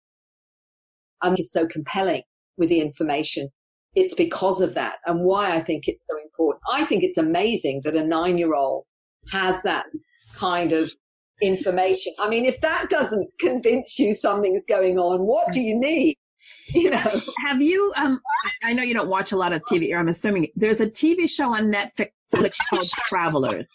and 1.22 1.38
it's 1.38 1.52
so 1.52 1.66
compelling 1.66 2.22
with 2.56 2.68
the 2.68 2.80
information. 2.80 3.48
It's 3.94 4.14
because 4.14 4.60
of 4.60 4.74
that 4.74 4.96
and 5.06 5.20
why 5.20 5.54
I 5.54 5.60
think 5.60 5.88
it's 5.88 6.04
so 6.08 6.18
important. 6.22 6.62
I 6.70 6.84
think 6.84 7.02
it's 7.02 7.18
amazing 7.18 7.82
that 7.84 7.96
a 7.96 8.06
nine 8.06 8.38
year 8.38 8.54
old 8.54 8.86
has 9.30 9.62
that 9.62 9.86
kind 10.34 10.72
of 10.72 10.92
information. 11.40 12.12
I 12.18 12.28
mean, 12.28 12.44
if 12.44 12.60
that 12.60 12.88
doesn't 12.88 13.28
convince 13.38 13.98
you 13.98 14.14
something's 14.14 14.64
going 14.66 14.98
on, 14.98 15.22
what 15.22 15.52
do 15.52 15.60
you 15.60 15.78
need? 15.78 16.16
You 16.68 16.90
know. 16.90 17.20
Have 17.46 17.60
you? 17.62 17.92
Um, 17.96 18.20
I 18.62 18.72
know 18.74 18.82
you 18.82 18.94
don't 18.94 19.08
watch 19.08 19.32
a 19.32 19.36
lot 19.36 19.52
of 19.52 19.62
TV. 19.70 19.90
Or 19.92 19.98
I'm 19.98 20.08
assuming 20.08 20.48
there's 20.54 20.80
a 20.80 20.86
TV 20.86 21.28
show 21.28 21.54
on 21.54 21.72
Netflix 21.72 22.56
called 22.70 22.88
Travelers. 23.08 23.74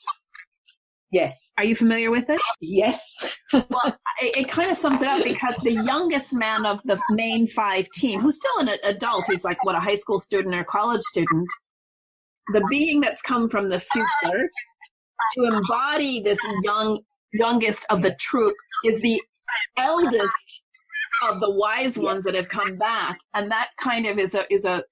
Yes. 1.13 1.51
Are 1.59 1.63
you 1.63 1.75
familiar 1.75 2.09
with 2.09 2.29
it? 2.31 2.41
Yes. 2.59 3.15
well, 3.53 3.97
it, 4.21 4.37
it, 4.37 4.47
kind 4.47 4.71
of 4.71 4.77
sums 4.77 5.01
it 5.01 5.07
up 5.07 5.23
because 5.23 5.55
the 5.57 5.73
youngest 5.73 6.35
man 6.35 6.65
of 6.65 6.81
the 6.85 6.99
main 7.11 7.47
five 7.47 7.87
team, 7.91 8.19
who's 8.19 8.37
still 8.37 8.67
an 8.67 8.77
adult, 8.83 9.25
he's 9.27 9.43
like 9.43 9.63
what 9.63 9.75
a 9.75 9.79
high 9.79 9.95
school 9.95 10.17
student 10.17 10.55
or 10.55 10.63
college 10.63 11.03
student. 11.03 11.47
The 12.51 12.65
being 12.69 12.99
that's 12.99 13.21
come 13.21 13.47
from 13.47 13.69
the 13.69 13.79
future 13.79 14.49
to 15.35 15.45
embody 15.45 16.21
this 16.21 16.39
young 16.63 17.01
youngest 17.33 17.85
of 17.89 18.01
the 18.01 18.15
troop 18.19 18.55
is 18.85 18.99
the 19.01 19.21
eldest 19.77 20.63
of 21.23 21.39
the 21.39 21.51
wise 21.57 21.97
ones 21.97 22.23
that 22.23 22.35
have 22.35 22.49
come 22.49 22.75
back. 22.77 23.17
And 23.33 23.49
that 23.51 23.69
kind 23.79 24.05
of 24.05 24.19
is 24.19 24.35
a 24.35 24.45
is 24.51 24.65
a 24.65 24.83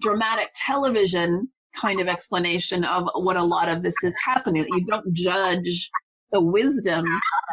dramatic 0.00 0.48
television 0.54 1.48
kind 1.74 2.00
of 2.00 2.08
explanation 2.08 2.84
of 2.84 3.08
what 3.14 3.36
a 3.36 3.42
lot 3.42 3.68
of 3.68 3.82
this 3.82 3.94
is 4.04 4.14
happening 4.24 4.64
you 4.68 4.84
don't 4.84 5.12
judge 5.12 5.90
the 6.30 6.40
wisdom 6.40 7.04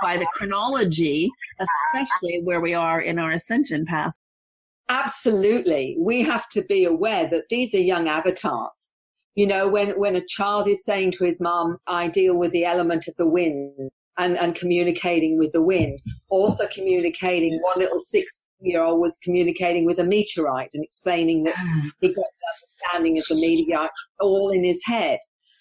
by 0.03 0.15
the 0.15 0.27
chronology 0.34 1.29
especially 1.59 2.41
where 2.43 2.61
we 2.61 2.73
are 2.73 3.01
in 3.01 3.19
our 3.19 3.32
ascension 3.32 3.86
path. 3.86 4.13
Absolutely. 4.89 5.95
We 5.99 6.21
have 6.23 6.49
to 6.49 6.61
be 6.63 6.86
aware 6.86 7.27
that 7.29 7.45
these 7.49 7.73
are 7.73 7.79
young 7.79 8.07
avatars 8.07 8.90
you 9.36 9.47
know, 9.47 9.67
when, 9.67 9.91
when 9.91 10.15
a 10.15 10.25
child 10.25 10.67
is 10.67 10.84
saying 10.84 11.11
to 11.11 11.23
his 11.23 11.39
mom, 11.39 11.77
I 11.88 12.07
deal 12.07 12.36
with 12.36 12.51
the 12.51 12.65
element 12.65 13.07
of 13.07 13.15
the 13.17 13.27
wind 13.27 13.91
and, 14.17 14.38
and 14.38 14.55
communicating 14.55 15.38
with 15.38 15.51
the 15.53 15.61
wind, 15.61 15.99
also 16.29 16.67
communicating, 16.67 17.59
one 17.61 17.79
little 17.79 17.99
six 17.99 18.39
year 18.59 18.84
old 18.84 18.99
was 18.99 19.17
communicating 19.23 19.86
with 19.86 19.99
a 19.99 20.03
meteorite 20.03 20.69
and 20.73 20.84
explaining 20.84 21.43
that 21.43 21.55
ah. 21.57 21.89
he 21.99 22.09
got 22.09 22.15
the 22.15 22.93
understanding 22.93 23.17
of 23.17 23.25
the 23.27 23.36
meteorite 23.36 23.89
all 24.19 24.49
in 24.49 24.63
his 24.63 24.82
head. 24.86 25.19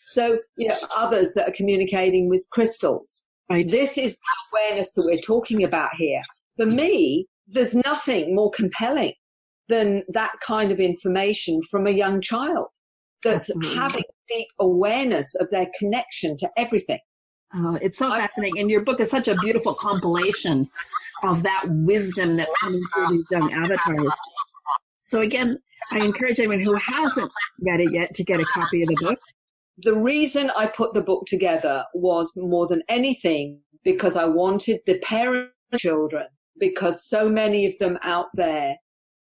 So, 0.08 0.40
you 0.56 0.68
know, 0.68 0.76
others 0.96 1.32
that 1.34 1.48
are 1.48 1.52
communicating 1.52 2.28
with 2.28 2.44
crystals. 2.50 3.22
Right. 3.48 3.66
This 3.66 3.96
is 3.96 4.12
the 4.12 4.58
awareness 4.58 4.92
that 4.94 5.04
we're 5.04 5.18
talking 5.18 5.64
about 5.64 5.94
here. 5.94 6.20
For 6.56 6.66
me, 6.66 7.26
there's 7.46 7.74
nothing 7.74 8.34
more 8.34 8.50
compelling 8.50 9.12
than 9.68 10.02
that 10.08 10.32
kind 10.40 10.70
of 10.70 10.78
information 10.78 11.60
from 11.70 11.86
a 11.86 11.90
young 11.90 12.20
child 12.20 12.66
that's 13.22 13.50
Absolutely. 13.50 13.74
having 13.74 14.04
deep 14.28 14.48
awareness 14.58 15.34
of 15.34 15.50
their 15.50 15.66
connection 15.78 16.36
to 16.38 16.50
everything. 16.56 16.98
Oh, 17.54 17.78
it's 17.82 17.98
so 17.98 18.10
fascinating. 18.10 18.60
And 18.60 18.70
your 18.70 18.82
book 18.82 19.00
is 19.00 19.10
such 19.10 19.28
a 19.28 19.34
beautiful 19.36 19.74
compilation 19.74 20.70
of 21.22 21.42
that 21.42 21.64
wisdom 21.68 22.36
that's 22.36 22.54
coming 22.60 22.80
through 22.94 23.08
these 23.08 23.24
young 23.30 23.52
avatars. 23.52 24.14
So 25.00 25.20
again, 25.20 25.58
I 25.90 25.98
encourage 26.04 26.38
anyone 26.38 26.60
who 26.60 26.74
hasn't 26.74 27.30
read 27.60 27.80
it 27.80 27.92
yet 27.92 28.14
to 28.14 28.24
get 28.24 28.40
a 28.40 28.44
copy 28.44 28.82
of 28.82 28.88
the 28.88 28.96
book. 29.00 29.18
The 29.78 29.94
reason 29.94 30.50
I 30.56 30.66
put 30.66 30.94
the 30.94 31.02
book 31.02 31.24
together 31.26 31.84
was 31.94 32.32
more 32.36 32.66
than 32.68 32.82
anything 32.88 33.60
because 33.82 34.14
I 34.14 34.26
wanted 34.26 34.80
the 34.86 34.98
parent 34.98 35.50
children, 35.76 36.26
because 36.58 37.08
so 37.08 37.28
many 37.28 37.66
of 37.66 37.76
them 37.78 37.98
out 38.02 38.26
there 38.34 38.76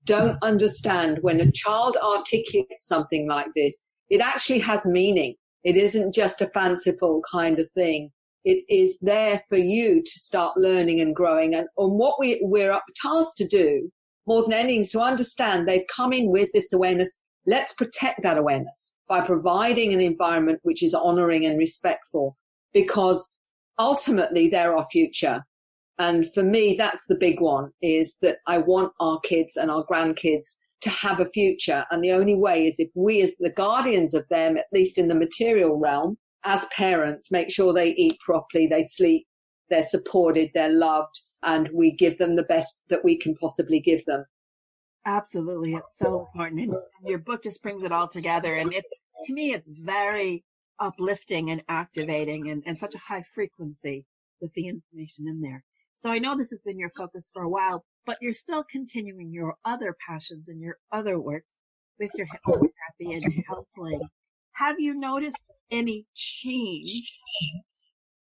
don't 0.04 0.38
understand 0.42 1.18
when 1.22 1.40
a 1.40 1.50
child 1.52 1.96
articulates 2.02 2.86
something 2.86 3.28
like 3.28 3.48
this, 3.54 3.80
it 4.10 4.20
actually 4.20 4.58
has 4.60 4.84
meaning. 4.86 5.34
It 5.64 5.76
isn't 5.76 6.14
just 6.14 6.40
a 6.40 6.48
fanciful 6.48 7.22
kind 7.30 7.58
of 7.58 7.68
thing. 7.70 8.10
It 8.44 8.64
is 8.68 8.98
there 9.00 9.42
for 9.48 9.56
you 9.56 10.02
to 10.02 10.18
start 10.18 10.56
learning 10.56 11.00
and 11.00 11.14
growing. 11.14 11.54
And, 11.54 11.68
and 11.76 11.92
what 11.92 12.18
we, 12.18 12.40
we're 12.42 12.72
up 12.72 12.84
tasked 13.00 13.36
to 13.38 13.46
do 13.46 13.90
more 14.26 14.42
than 14.42 14.52
anything 14.52 14.80
is 14.80 14.90
to 14.90 15.00
understand 15.00 15.68
they've 15.68 15.86
come 15.94 16.12
in 16.12 16.30
with 16.30 16.50
this 16.52 16.72
awareness. 16.72 17.20
Let's 17.46 17.72
protect 17.72 18.22
that 18.22 18.38
awareness 18.38 18.94
by 19.08 19.20
providing 19.20 19.92
an 19.92 20.00
environment 20.00 20.60
which 20.62 20.82
is 20.82 20.94
honoring 20.94 21.46
and 21.46 21.58
respectful 21.58 22.36
because 22.72 23.32
ultimately 23.78 24.48
they're 24.48 24.76
our 24.76 24.86
future. 24.86 25.44
And 25.98 26.32
for 26.32 26.42
me, 26.42 26.74
that's 26.76 27.06
the 27.06 27.14
big 27.14 27.40
one 27.40 27.70
is 27.82 28.16
that 28.22 28.38
I 28.46 28.58
want 28.58 28.92
our 29.00 29.20
kids 29.20 29.56
and 29.56 29.70
our 29.70 29.84
grandkids 29.86 30.56
to 30.80 30.90
have 30.90 31.20
a 31.20 31.26
future. 31.26 31.84
And 31.90 32.02
the 32.02 32.12
only 32.12 32.34
way 32.34 32.66
is 32.66 32.76
if 32.78 32.90
we, 32.94 33.22
as 33.22 33.34
the 33.38 33.52
guardians 33.52 34.14
of 34.14 34.26
them, 34.28 34.56
at 34.56 34.66
least 34.72 34.98
in 34.98 35.08
the 35.08 35.14
material 35.14 35.78
realm, 35.78 36.16
as 36.44 36.66
parents, 36.76 37.30
make 37.30 37.52
sure 37.52 37.72
they 37.72 37.94
eat 37.94 38.18
properly, 38.18 38.66
they 38.66 38.82
sleep, 38.82 39.26
they're 39.70 39.82
supported, 39.82 40.50
they're 40.54 40.72
loved, 40.72 41.20
and 41.42 41.70
we 41.72 41.92
give 41.92 42.18
them 42.18 42.36
the 42.36 42.42
best 42.42 42.82
that 42.88 43.04
we 43.04 43.16
can 43.16 43.34
possibly 43.36 43.80
give 43.80 44.04
them. 44.06 44.24
Absolutely. 45.06 45.74
It's 45.74 45.98
so 45.98 46.20
important. 46.20 46.60
And 46.60 46.74
your 47.04 47.18
book 47.18 47.42
just 47.42 47.62
brings 47.62 47.82
it 47.84 47.92
all 47.92 48.08
together. 48.08 48.54
And 48.56 48.72
it's, 48.72 48.92
to 49.24 49.32
me, 49.32 49.52
it's 49.52 49.68
very 49.68 50.44
uplifting 50.80 51.50
and 51.50 51.62
activating 51.68 52.48
and, 52.50 52.62
and 52.66 52.78
such 52.78 52.94
a 52.94 52.98
high 52.98 53.22
frequency 53.34 54.04
with 54.40 54.52
the 54.54 54.66
information 54.66 55.26
in 55.28 55.40
there. 55.40 55.64
So 56.02 56.10
I 56.10 56.18
know 56.18 56.36
this 56.36 56.50
has 56.50 56.64
been 56.64 56.80
your 56.80 56.90
focus 56.96 57.30
for 57.32 57.42
a 57.42 57.48
while, 57.48 57.84
but 58.06 58.18
you're 58.20 58.32
still 58.32 58.64
continuing 58.68 59.30
your 59.32 59.54
other 59.64 59.94
passions 60.04 60.48
and 60.48 60.60
your 60.60 60.78
other 60.90 61.20
works 61.20 61.60
with 62.00 62.10
your 62.16 62.26
hypnotherapy 62.26 63.14
and 63.14 63.44
counseling. 63.46 64.00
Have 64.54 64.80
you 64.80 64.94
noticed 64.94 65.52
any 65.70 66.06
change 66.16 67.20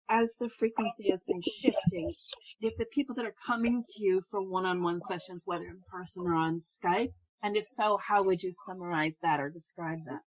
as 0.10 0.36
the 0.42 0.50
frequency 0.50 1.10
has 1.10 1.24
been 1.24 1.42
shifting? 1.42 2.12
If 2.60 2.76
the 2.78 2.86
people 2.92 3.16
that 3.16 3.26
are 3.26 3.36
coming 3.48 3.82
to 3.82 4.04
you 4.04 4.24
for 4.30 4.42
one-on-one 4.42 5.00
sessions, 5.00 5.44
whether 5.46 5.64
in 5.64 5.80
person 5.90 6.26
or 6.28 6.36
on 6.36 6.60
Skype, 6.60 7.14
and 7.44 7.56
if 7.56 7.64
so, 7.64 7.98
how 8.06 8.24
would 8.24 8.44
you 8.44 8.52
summarize 8.68 9.16
that 9.24 9.40
or 9.40 9.50
describe 9.50 10.00
that? 10.06 10.20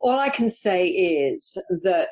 All 0.00 0.18
I 0.18 0.30
can 0.30 0.50
say 0.50 0.88
is 0.88 1.56
that 1.84 2.10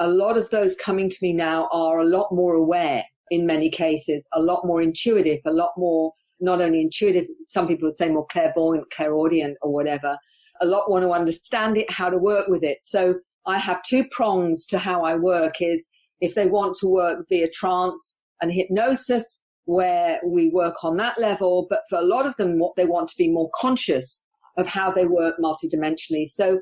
a 0.00 0.08
lot 0.08 0.36
of 0.36 0.50
those 0.50 0.74
coming 0.74 1.08
to 1.08 1.16
me 1.22 1.32
now 1.32 1.68
are 1.70 2.00
a 2.00 2.04
lot 2.04 2.32
more 2.32 2.54
aware 2.54 3.04
in 3.30 3.46
many 3.46 3.70
cases, 3.70 4.26
a 4.32 4.40
lot 4.40 4.64
more 4.64 4.82
intuitive, 4.82 5.40
a 5.46 5.52
lot 5.52 5.72
more 5.76 6.12
not 6.40 6.60
only 6.60 6.80
intuitive, 6.80 7.26
some 7.48 7.66
people 7.66 7.88
would 7.88 7.98
say 7.98 8.08
more 8.08 8.26
clairvoyant, 8.26 8.90
clairaudient, 8.90 9.56
or 9.60 9.72
whatever. 9.72 10.16
A 10.60 10.66
lot 10.66 10.90
want 10.90 11.04
to 11.04 11.10
understand 11.10 11.76
it, 11.76 11.90
how 11.90 12.10
to 12.10 12.18
work 12.18 12.48
with 12.48 12.62
it. 12.62 12.78
So 12.82 13.16
I 13.46 13.58
have 13.58 13.82
two 13.82 14.04
prongs 14.10 14.66
to 14.66 14.78
how 14.78 15.02
I 15.02 15.16
work 15.16 15.60
is 15.60 15.88
if 16.20 16.34
they 16.34 16.46
want 16.46 16.76
to 16.80 16.88
work 16.88 17.26
via 17.28 17.48
trance 17.48 18.18
and 18.40 18.52
hypnosis, 18.52 19.40
where 19.64 20.20
we 20.24 20.48
work 20.50 20.84
on 20.84 20.96
that 20.96 21.18
level. 21.18 21.66
But 21.68 21.80
for 21.90 21.98
a 21.98 22.04
lot 22.04 22.26
of 22.26 22.36
them, 22.36 22.58
what 22.58 22.76
they 22.76 22.86
want 22.86 23.08
to 23.08 23.16
be 23.18 23.30
more 23.30 23.50
conscious 23.54 24.24
of 24.56 24.66
how 24.66 24.90
they 24.90 25.06
work 25.06 25.36
multidimensionally. 25.42 26.26
So 26.26 26.60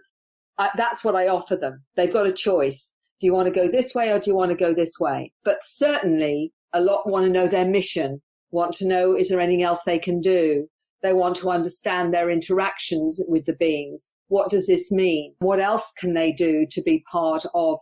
uh, 0.58 0.68
that's 0.76 1.04
what 1.04 1.14
I 1.14 1.28
offer 1.28 1.56
them. 1.56 1.84
They've 1.96 2.12
got 2.12 2.26
a 2.26 2.32
choice. 2.32 2.92
Do 3.20 3.26
you 3.26 3.32
want 3.32 3.46
to 3.46 3.60
go 3.60 3.70
this 3.70 3.94
way 3.94 4.12
or 4.12 4.18
do 4.18 4.30
you 4.30 4.36
want 4.36 4.50
to 4.50 4.56
go 4.56 4.74
this 4.74 4.94
way? 5.00 5.32
But 5.44 5.58
certainly 5.62 6.52
a 6.72 6.80
lot 6.80 7.08
want 7.08 7.24
to 7.24 7.32
know 7.32 7.46
their 7.46 7.66
mission, 7.66 8.20
want 8.50 8.74
to 8.74 8.86
know 8.86 9.16
is 9.16 9.28
there 9.28 9.40
anything 9.40 9.62
else 9.62 9.82
they 9.84 9.98
can 9.98 10.20
do? 10.20 10.68
They 11.02 11.12
want 11.12 11.36
to 11.36 11.50
understand 11.50 12.12
their 12.12 12.30
interactions 12.30 13.20
with 13.28 13.44
the 13.44 13.54
beings. 13.54 14.10
What 14.28 14.50
does 14.50 14.66
this 14.66 14.90
mean? 14.90 15.34
What 15.38 15.60
else 15.60 15.92
can 15.98 16.14
they 16.14 16.32
do 16.32 16.66
to 16.70 16.82
be 16.82 17.04
part 17.10 17.44
of? 17.54 17.78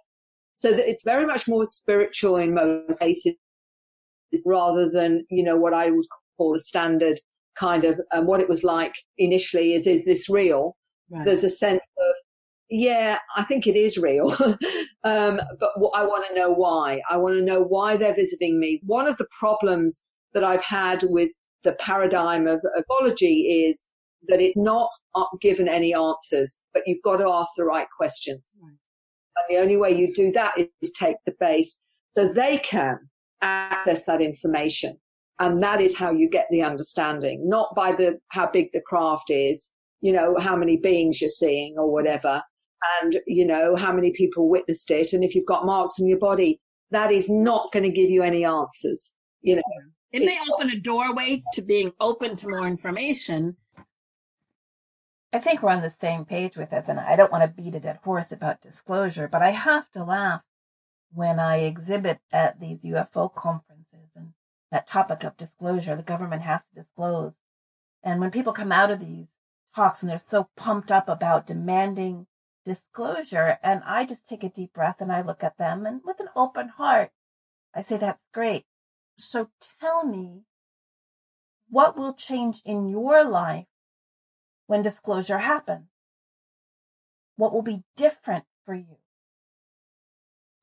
So 0.54 0.72
that 0.72 0.88
it's 0.88 1.02
very 1.02 1.26
much 1.26 1.48
more 1.48 1.64
spiritual 1.64 2.36
in 2.36 2.54
most 2.54 3.00
cases 3.00 3.34
rather 4.44 4.88
than, 4.88 5.24
you 5.30 5.42
know, 5.42 5.56
what 5.56 5.74
I 5.74 5.90
would 5.90 6.06
call 6.36 6.52
the 6.52 6.58
standard 6.58 7.20
kind 7.56 7.84
of 7.84 8.00
um, 8.12 8.26
what 8.26 8.40
it 8.40 8.48
was 8.48 8.64
like 8.64 8.94
initially 9.16 9.74
is, 9.74 9.86
is 9.86 10.04
this 10.04 10.28
real? 10.28 10.76
Right. 11.10 11.24
There's 11.24 11.44
a 11.44 11.50
sense 11.50 11.82
of, 11.98 12.14
yeah, 12.70 13.18
I 13.36 13.44
think 13.44 13.66
it 13.66 13.76
is 13.76 13.98
real. 13.98 14.32
um, 15.04 15.40
but 15.60 15.70
I 15.94 16.04
want 16.04 16.26
to 16.28 16.34
know 16.34 16.52
why. 16.52 17.00
I 17.10 17.16
want 17.16 17.36
to 17.36 17.42
know 17.42 17.60
why 17.60 17.96
they're 17.96 18.14
visiting 18.14 18.58
me. 18.58 18.80
One 18.84 19.06
of 19.06 19.16
the 19.16 19.26
problems 19.38 20.02
that 20.32 20.44
I've 20.44 20.64
had 20.64 21.04
with 21.04 21.32
the 21.62 21.72
paradigm 21.72 22.46
of 22.46 22.64
ufology 22.76 23.68
is 23.68 23.88
that 24.28 24.40
it's 24.40 24.56
not 24.56 24.90
given 25.40 25.68
any 25.68 25.94
answers, 25.94 26.60
but 26.72 26.82
you've 26.86 27.02
got 27.02 27.18
to 27.18 27.28
ask 27.28 27.52
the 27.56 27.64
right 27.64 27.86
questions. 27.96 28.58
Right. 28.62 28.76
And 29.36 29.56
the 29.56 29.60
only 29.60 29.76
way 29.76 29.96
you 29.96 30.12
do 30.14 30.32
that 30.32 30.54
is 30.58 30.90
take 30.92 31.16
the 31.26 31.34
base 31.38 31.80
so 32.12 32.26
they 32.26 32.58
can 32.58 32.98
access 33.42 34.04
that 34.06 34.20
information. 34.20 34.96
And 35.40 35.62
that 35.62 35.80
is 35.80 35.96
how 35.96 36.12
you 36.12 36.28
get 36.28 36.46
the 36.50 36.62
understanding, 36.62 37.48
not 37.48 37.74
by 37.74 37.92
the, 37.92 38.18
how 38.28 38.48
big 38.50 38.68
the 38.72 38.80
craft 38.80 39.30
is, 39.30 39.70
you 40.00 40.12
know, 40.12 40.36
how 40.38 40.54
many 40.54 40.76
beings 40.76 41.20
you're 41.20 41.28
seeing 41.28 41.74
or 41.76 41.92
whatever. 41.92 42.42
And, 43.00 43.20
you 43.26 43.46
know, 43.46 43.76
how 43.76 43.92
many 43.92 44.12
people 44.12 44.48
witnessed 44.48 44.90
it. 44.90 45.12
And 45.12 45.24
if 45.24 45.34
you've 45.34 45.46
got 45.46 45.66
marks 45.66 46.00
on 46.00 46.06
your 46.06 46.18
body, 46.18 46.60
that 46.90 47.10
is 47.10 47.28
not 47.28 47.72
going 47.72 47.82
to 47.82 47.90
give 47.90 48.10
you 48.10 48.22
any 48.22 48.44
answers, 48.44 49.14
you 49.42 49.56
know. 49.56 49.62
It 50.12 50.24
may 50.24 50.38
open 50.52 50.70
a 50.70 50.78
doorway 50.78 51.42
to 51.54 51.62
being 51.62 51.92
open 51.98 52.36
to 52.36 52.48
more 52.48 52.68
information. 52.68 53.56
I 55.32 55.40
think 55.40 55.60
we're 55.60 55.72
on 55.72 55.82
the 55.82 55.90
same 55.90 56.24
page 56.24 56.56
with 56.56 56.70
this, 56.70 56.88
and 56.88 57.00
I 57.00 57.16
don't 57.16 57.32
want 57.32 57.42
to 57.42 57.62
beat 57.62 57.74
a 57.74 57.80
dead 57.80 57.98
horse 58.04 58.30
about 58.30 58.60
disclosure, 58.60 59.26
but 59.26 59.42
I 59.42 59.50
have 59.50 59.90
to 59.90 60.04
laugh 60.04 60.42
when 61.12 61.40
I 61.40 61.58
exhibit 61.58 62.20
at 62.32 62.60
these 62.60 62.82
UFO 62.82 63.32
conferences 63.34 64.10
and 64.14 64.34
that 64.70 64.86
topic 64.86 65.24
of 65.24 65.36
disclosure, 65.36 65.96
the 65.96 66.02
government 66.02 66.42
has 66.42 66.62
to 66.62 66.80
disclose. 66.80 67.32
And 68.02 68.20
when 68.20 68.30
people 68.30 68.52
come 68.52 68.72
out 68.72 68.90
of 68.90 69.00
these 69.00 69.26
talks 69.74 70.02
and 70.02 70.10
they're 70.10 70.18
so 70.18 70.48
pumped 70.56 70.90
up 70.90 71.08
about 71.08 71.46
demanding 71.46 72.26
disclosure, 72.64 73.58
and 73.62 73.82
I 73.84 74.04
just 74.04 74.26
take 74.26 74.42
a 74.42 74.48
deep 74.48 74.72
breath 74.72 75.00
and 75.00 75.12
I 75.12 75.22
look 75.22 75.44
at 75.44 75.58
them 75.58 75.86
and 75.86 76.00
with 76.04 76.20
an 76.20 76.28
open 76.34 76.68
heart, 76.68 77.12
I 77.74 77.82
say, 77.82 77.96
that's 77.96 78.22
great. 78.32 78.64
So 79.16 79.50
tell 79.80 80.04
me 80.04 80.42
what 81.68 81.96
will 81.96 82.14
change 82.14 82.62
in 82.64 82.88
your 82.88 83.24
life 83.24 83.66
when 84.66 84.82
disclosure 84.82 85.38
happens? 85.38 85.88
What 87.36 87.52
will 87.52 87.62
be 87.62 87.84
different 87.96 88.44
for 88.64 88.74
you? 88.74 88.98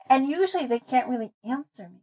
And 0.08 0.28
usually 0.28 0.66
they 0.66 0.78
can't 0.78 1.08
really 1.08 1.32
answer 1.44 1.88
me. 1.88 2.00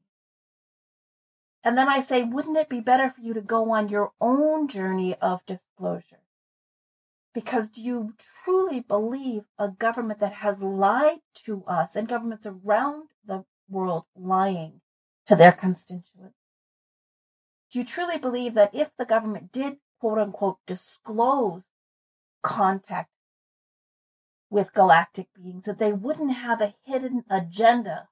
And 1.63 1.77
then 1.77 1.89
I 1.89 1.99
say, 1.99 2.23
wouldn't 2.23 2.57
it 2.57 2.69
be 2.69 2.79
better 2.79 3.09
for 3.09 3.21
you 3.21 3.33
to 3.33 3.41
go 3.41 3.71
on 3.71 3.89
your 3.89 4.13
own 4.21 4.67
journey 4.67 5.15
of 5.15 5.45
disclosure? 5.45 6.21
Because 7.39 7.69
do 7.69 7.81
you 7.81 8.15
truly 8.43 8.81
believe 8.81 9.43
a 9.57 9.69
government 9.69 10.19
that 10.19 10.33
has 10.33 10.61
lied 10.61 11.21
to 11.45 11.63
us 11.67 11.95
and 11.95 12.05
governments 12.05 12.45
around 12.45 13.11
the 13.25 13.45
world 13.69 14.03
lying 14.13 14.81
to 15.25 15.37
their 15.37 15.53
constituents? 15.53 16.35
Do 17.71 17.79
you 17.79 17.85
truly 17.85 18.17
believe 18.17 18.55
that 18.55 18.75
if 18.75 18.89
the 18.97 19.05
government 19.05 19.53
did 19.53 19.77
quote 20.01 20.19
unquote 20.19 20.57
disclose 20.67 21.61
contact 22.43 23.09
with 24.49 24.73
galactic 24.73 25.27
beings, 25.33 25.63
that 25.63 25.79
they 25.79 25.93
wouldn't 25.93 26.33
have 26.33 26.59
a 26.59 26.75
hidden 26.83 27.23
agenda, 27.29 28.09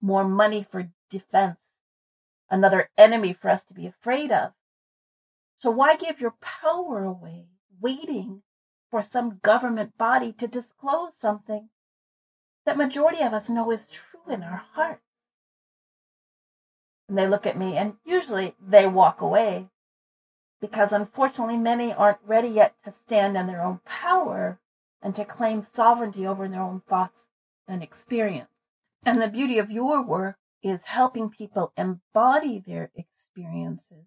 more 0.00 0.22
money 0.22 0.64
for 0.70 0.92
defense, 1.10 1.58
another 2.48 2.90
enemy 2.96 3.32
for 3.32 3.48
us 3.48 3.64
to 3.64 3.74
be 3.74 3.88
afraid 3.88 4.30
of. 4.30 4.52
So 5.56 5.68
why 5.68 5.96
give 5.96 6.20
your 6.20 6.36
power 6.40 7.02
away 7.02 7.46
waiting 7.80 8.42
for 8.90 9.02
some 9.02 9.40
government 9.42 9.96
body 9.98 10.32
to 10.32 10.46
disclose 10.46 11.16
something 11.16 11.68
that 12.64 12.76
majority 12.76 13.22
of 13.22 13.32
us 13.32 13.48
know 13.48 13.70
is 13.70 13.86
true 13.86 14.32
in 14.32 14.42
our 14.42 14.62
hearts? 14.72 15.02
And 17.08 17.16
they 17.16 17.26
look 17.26 17.46
at 17.46 17.58
me 17.58 17.76
and 17.76 17.94
usually 18.04 18.54
they 18.60 18.86
walk 18.86 19.20
away 19.20 19.68
because 20.60 20.92
unfortunately 20.92 21.56
many 21.56 21.92
aren't 21.92 22.18
ready 22.26 22.48
yet 22.48 22.74
to 22.84 22.92
stand 22.92 23.36
in 23.36 23.46
their 23.46 23.62
own 23.62 23.80
power 23.84 24.58
and 25.00 25.14
to 25.14 25.24
claim 25.24 25.62
sovereignty 25.62 26.26
over 26.26 26.48
their 26.48 26.62
own 26.62 26.82
thoughts 26.88 27.28
and 27.66 27.82
experience. 27.82 28.60
And 29.04 29.22
the 29.22 29.28
beauty 29.28 29.58
of 29.58 29.70
your 29.70 30.02
work 30.02 30.36
is 30.62 30.86
helping 30.86 31.30
people 31.30 31.72
embody 31.76 32.58
their 32.58 32.90
experiences 32.96 34.06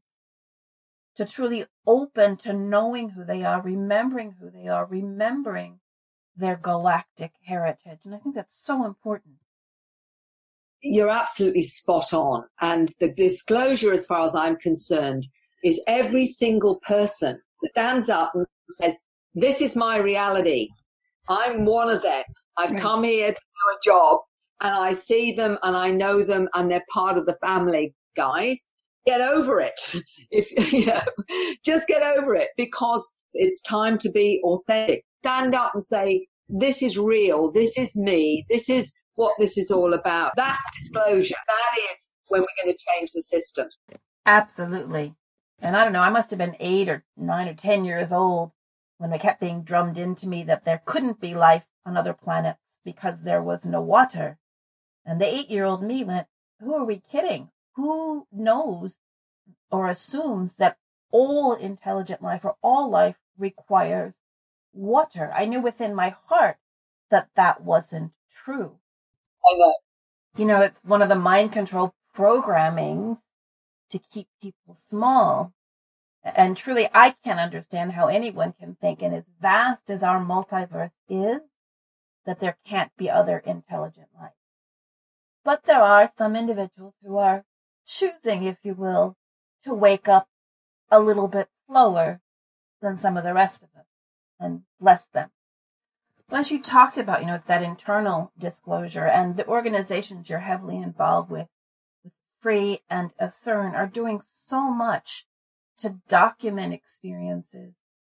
to 1.15 1.25
truly 1.25 1.65
open 1.85 2.37
to 2.37 2.53
knowing 2.53 3.09
who 3.09 3.23
they 3.25 3.43
are, 3.43 3.61
remembering 3.61 4.35
who 4.39 4.49
they 4.49 4.67
are, 4.67 4.85
remembering 4.85 5.79
their 6.35 6.55
galactic 6.55 7.31
heritage. 7.43 7.99
And 8.05 8.15
I 8.15 8.17
think 8.17 8.35
that's 8.35 8.59
so 8.63 8.85
important. 8.85 9.35
You're 10.81 11.09
absolutely 11.09 11.61
spot 11.61 12.13
on. 12.13 12.45
And 12.61 12.91
the 12.99 13.13
disclosure, 13.13 13.93
as 13.93 14.05
far 14.07 14.25
as 14.25 14.35
I'm 14.35 14.55
concerned, 14.57 15.27
is 15.63 15.81
every 15.87 16.25
single 16.25 16.77
person 16.77 17.39
that 17.61 17.71
stands 17.71 18.09
up 18.09 18.31
and 18.33 18.45
says, 18.69 19.03
This 19.35 19.61
is 19.61 19.75
my 19.75 19.97
reality. 19.97 20.69
I'm 21.29 21.65
one 21.65 21.89
of 21.89 22.01
them. 22.01 22.23
I've 22.57 22.71
right. 22.71 22.81
come 22.81 23.03
here 23.03 23.27
to 23.27 23.33
do 23.33 23.77
a 23.77 23.79
job 23.83 24.19
and 24.61 24.73
I 24.73 24.93
see 24.93 25.33
them 25.33 25.57
and 25.63 25.75
I 25.75 25.91
know 25.91 26.23
them 26.23 26.49
and 26.55 26.69
they're 26.69 26.83
part 26.91 27.17
of 27.17 27.25
the 27.25 27.37
family, 27.41 27.93
guys. 28.15 28.70
Get 29.05 29.21
over 29.21 29.59
it. 29.59 29.79
If 30.33 30.49
you 30.71 30.85
know, 30.85 31.01
just 31.65 31.89
get 31.89 32.01
over 32.01 32.33
it 32.35 32.51
because 32.55 33.05
it's 33.33 33.61
time 33.61 33.97
to 33.97 34.09
be 34.09 34.39
authentic. 34.45 35.03
Stand 35.21 35.53
up 35.53 35.71
and 35.73 35.83
say, 35.83 36.27
this 36.47 36.81
is 36.81 36.97
real. 36.97 37.51
This 37.51 37.77
is 37.77 37.97
me. 37.97 38.45
This 38.49 38.69
is 38.69 38.93
what 39.15 39.33
this 39.39 39.57
is 39.57 39.71
all 39.71 39.93
about. 39.93 40.31
That's 40.37 40.63
disclosure. 40.73 41.35
That 41.47 41.81
is 41.91 42.11
when 42.29 42.41
we're 42.41 42.63
going 42.63 42.73
to 42.73 42.85
change 42.93 43.11
the 43.11 43.21
system. 43.21 43.67
Absolutely. 44.25 45.15
And 45.59 45.75
I 45.75 45.83
don't 45.83 45.93
know, 45.93 46.01
I 46.01 46.09
must 46.09 46.29
have 46.31 46.39
been 46.39 46.55
eight 46.59 46.89
or 46.89 47.03
nine 47.15 47.47
or 47.47 47.53
10 47.53 47.85
years 47.85 48.11
old 48.11 48.51
when 48.97 49.13
it 49.13 49.21
kept 49.21 49.41
being 49.41 49.63
drummed 49.63 49.97
into 49.97 50.27
me 50.27 50.43
that 50.43 50.65
there 50.65 50.81
couldn't 50.85 51.21
be 51.21 51.35
life 51.35 51.65
on 51.85 51.97
other 51.97 52.13
planets 52.13 52.79
because 52.83 53.21
there 53.21 53.43
was 53.43 53.65
no 53.65 53.81
water. 53.81 54.37
And 55.05 55.19
the 55.19 55.27
eight 55.27 55.49
year 55.49 55.65
old 55.65 55.83
me 55.83 56.03
went, 56.03 56.27
Who 56.59 56.73
are 56.75 56.85
we 56.85 57.01
kidding? 57.11 57.49
Who 57.75 58.27
knows 58.31 58.97
or 59.71 59.87
assumes 59.87 60.55
that 60.55 60.77
all 61.11 61.53
intelligent 61.53 62.21
life 62.21 62.43
or 62.43 62.55
all 62.61 62.89
life 62.89 63.17
requires 63.37 64.13
water? 64.73 65.31
I 65.35 65.45
knew 65.45 65.61
within 65.61 65.95
my 65.95 66.15
heart 66.27 66.57
that 67.09 67.29
that 67.35 67.61
wasn't 67.63 68.11
true. 68.31 68.77
I 69.45 69.57
know. 69.57 69.73
You 70.37 70.45
know, 70.45 70.61
it's 70.61 70.83
one 70.83 71.01
of 71.01 71.09
the 71.09 71.15
mind 71.15 71.51
control 71.51 71.93
programmings 72.15 73.19
to 73.89 73.99
keep 73.99 74.27
people 74.41 74.75
small. 74.75 75.53
And 76.23 76.55
truly, 76.55 76.87
I 76.93 77.15
can't 77.23 77.39
understand 77.39 77.93
how 77.93 78.07
anyone 78.07 78.53
can 78.53 78.75
think, 78.75 79.01
and 79.01 79.15
as 79.15 79.25
vast 79.41 79.89
as 79.89 80.03
our 80.03 80.23
multiverse 80.23 80.91
is, 81.09 81.41
that 82.25 82.39
there 82.39 82.57
can't 82.65 82.91
be 82.95 83.09
other 83.09 83.39
intelligent 83.39 84.07
life. 84.19 84.31
But 85.43 85.63
there 85.65 85.81
are 85.81 86.11
some 86.15 86.35
individuals 86.35 86.93
who 87.03 87.17
are 87.17 87.43
choosing, 87.91 88.43
if 88.43 88.57
you 88.63 88.73
will, 88.73 89.17
to 89.63 89.73
wake 89.73 90.07
up 90.07 90.27
a 90.89 90.99
little 90.99 91.27
bit 91.27 91.49
slower 91.67 92.21
than 92.81 92.97
some 92.97 93.17
of 93.17 93.23
the 93.23 93.33
rest 93.33 93.61
of 93.61 93.69
us, 93.77 93.85
and 94.39 94.61
bless 94.79 95.05
them. 95.05 95.29
As 96.29 96.49
you 96.49 96.61
talked 96.61 96.97
about, 96.97 97.21
you 97.21 97.27
know, 97.27 97.35
it's 97.35 97.45
that 97.45 97.61
internal 97.61 98.31
disclosure 98.37 99.05
and 99.05 99.35
the 99.35 99.47
organizations 99.47 100.29
you're 100.29 100.39
heavily 100.39 100.77
involved 100.77 101.29
with, 101.29 101.47
with 102.03 102.13
Free 102.39 102.81
and 102.89 103.13
ACERN 103.19 103.75
are 103.75 103.87
doing 103.87 104.21
so 104.47 104.71
much 104.71 105.25
to 105.79 105.99
document 106.07 106.73
experiences 106.73 107.73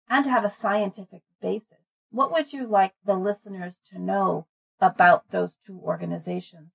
and 0.10 0.24
to 0.24 0.32
have 0.32 0.46
a 0.46 0.50
scientific 0.50 1.22
basis. 1.42 1.86
What 2.10 2.32
would 2.32 2.54
you 2.54 2.68
like 2.68 2.94
the 3.04 3.16
listeners 3.16 3.78
to 3.88 4.00
know 4.00 4.48
about 4.80 5.32
those 5.32 5.52
two 5.66 5.80
organizations? 5.84 6.72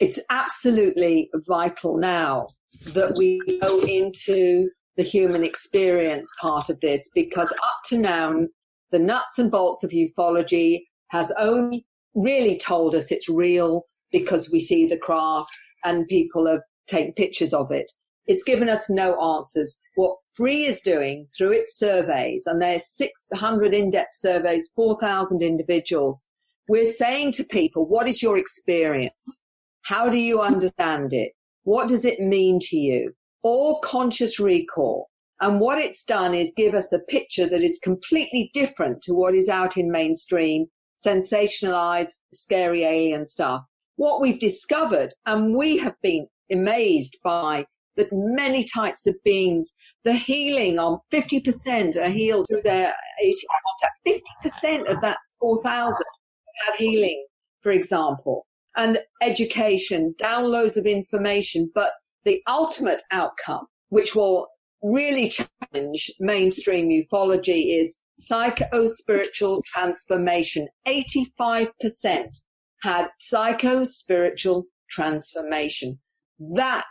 It's 0.00 0.18
absolutely 0.30 1.30
vital 1.46 1.98
now 1.98 2.48
that 2.94 3.14
we 3.16 3.38
go 3.60 3.80
into 3.82 4.68
the 4.96 5.02
human 5.02 5.44
experience 5.44 6.30
part 6.40 6.70
of 6.70 6.80
this 6.80 7.08
because 7.14 7.52
up 7.52 7.80
to 7.86 7.98
now, 7.98 8.46
the 8.90 8.98
nuts 8.98 9.38
and 9.38 9.50
bolts 9.50 9.84
of 9.84 9.90
ufology 9.90 10.80
has 11.08 11.30
only 11.38 11.86
really 12.14 12.56
told 12.56 12.94
us 12.94 13.12
it's 13.12 13.28
real 13.28 13.84
because 14.10 14.50
we 14.50 14.58
see 14.58 14.86
the 14.86 14.96
craft 14.96 15.56
and 15.84 16.08
people 16.08 16.46
have 16.46 16.62
taken 16.88 17.12
pictures 17.12 17.52
of 17.52 17.70
it. 17.70 17.90
It's 18.26 18.42
given 18.42 18.68
us 18.68 18.88
no 18.90 19.20
answers. 19.20 19.78
What 19.96 20.16
Free 20.32 20.66
is 20.66 20.80
doing 20.80 21.26
through 21.36 21.52
its 21.52 21.76
surveys, 21.76 22.44
and 22.46 22.60
there's 22.60 22.88
600 22.96 23.74
in-depth 23.74 24.14
surveys, 24.14 24.68
4,000 24.74 25.42
individuals, 25.42 26.26
we're 26.68 26.86
saying 26.86 27.32
to 27.32 27.44
people, 27.44 27.86
what 27.86 28.06
is 28.06 28.22
your 28.22 28.38
experience? 28.38 29.40
How 29.82 30.08
do 30.08 30.16
you 30.16 30.40
understand 30.40 31.12
it? 31.12 31.32
What 31.64 31.88
does 31.88 32.04
it 32.04 32.20
mean 32.20 32.58
to 32.62 32.76
you? 32.76 33.12
All 33.42 33.80
conscious 33.80 34.38
recall. 34.38 35.08
And 35.40 35.58
what 35.58 35.78
it's 35.78 36.04
done 36.04 36.34
is 36.34 36.52
give 36.54 36.74
us 36.74 36.92
a 36.92 36.98
picture 36.98 37.48
that 37.48 37.62
is 37.62 37.78
completely 37.82 38.50
different 38.52 39.00
to 39.02 39.14
what 39.14 39.34
is 39.34 39.48
out 39.48 39.76
in 39.76 39.90
mainstream, 39.90 40.66
sensationalized, 41.04 42.18
scary 42.34 42.84
alien 42.84 43.26
stuff. 43.26 43.62
What 43.96 44.20
we've 44.20 44.38
discovered, 44.38 45.12
and 45.26 45.54
we 45.54 45.78
have 45.78 45.94
been 46.02 46.26
amazed 46.50 47.18
by 47.24 47.64
that 47.96 48.08
many 48.12 48.64
types 48.64 49.06
of 49.06 49.16
beings, 49.24 49.72
the 50.04 50.14
healing 50.14 50.78
on 50.78 50.98
50% 51.12 51.96
are 51.96 52.10
healed 52.10 52.46
through 52.48 52.62
their 52.62 52.94
ET 53.22 53.34
contact. 54.04 54.24
50% 54.44 54.92
of 54.92 55.00
that 55.00 55.18
4,000 55.40 56.04
have 56.66 56.76
healing, 56.76 57.26
for 57.62 57.72
example, 57.72 58.46
and 58.76 58.98
education, 59.22 60.14
downloads 60.20 60.76
of 60.76 60.86
information. 60.86 61.70
But 61.74 61.90
the 62.24 62.42
ultimate 62.48 63.02
outcome, 63.10 63.66
which 63.88 64.14
will 64.14 64.48
really 64.82 65.30
challenge 65.30 66.10
mainstream 66.20 66.88
ufology, 66.88 67.78
is 67.78 67.98
psycho 68.18 68.86
spiritual 68.86 69.62
transformation. 69.66 70.68
85% 70.86 72.28
had 72.82 73.08
psycho 73.18 73.84
spiritual 73.84 74.66
transformation. 74.90 75.98
That 76.54 76.90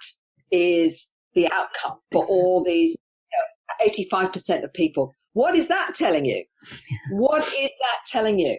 is 0.52 1.08
the 1.34 1.46
outcome 1.52 2.00
for 2.12 2.24
exactly. 2.24 2.38
all 2.38 2.64
these 2.64 2.98
you 3.32 4.06
know, 4.10 4.18
85% 4.18 4.64
of 4.64 4.74
people. 4.74 5.14
What 5.34 5.56
is 5.56 5.68
that 5.68 5.94
telling 5.96 6.26
you? 6.26 6.44
What 7.12 7.44
is 7.44 7.70
that 7.70 8.00
telling 8.08 8.40
you? 8.40 8.58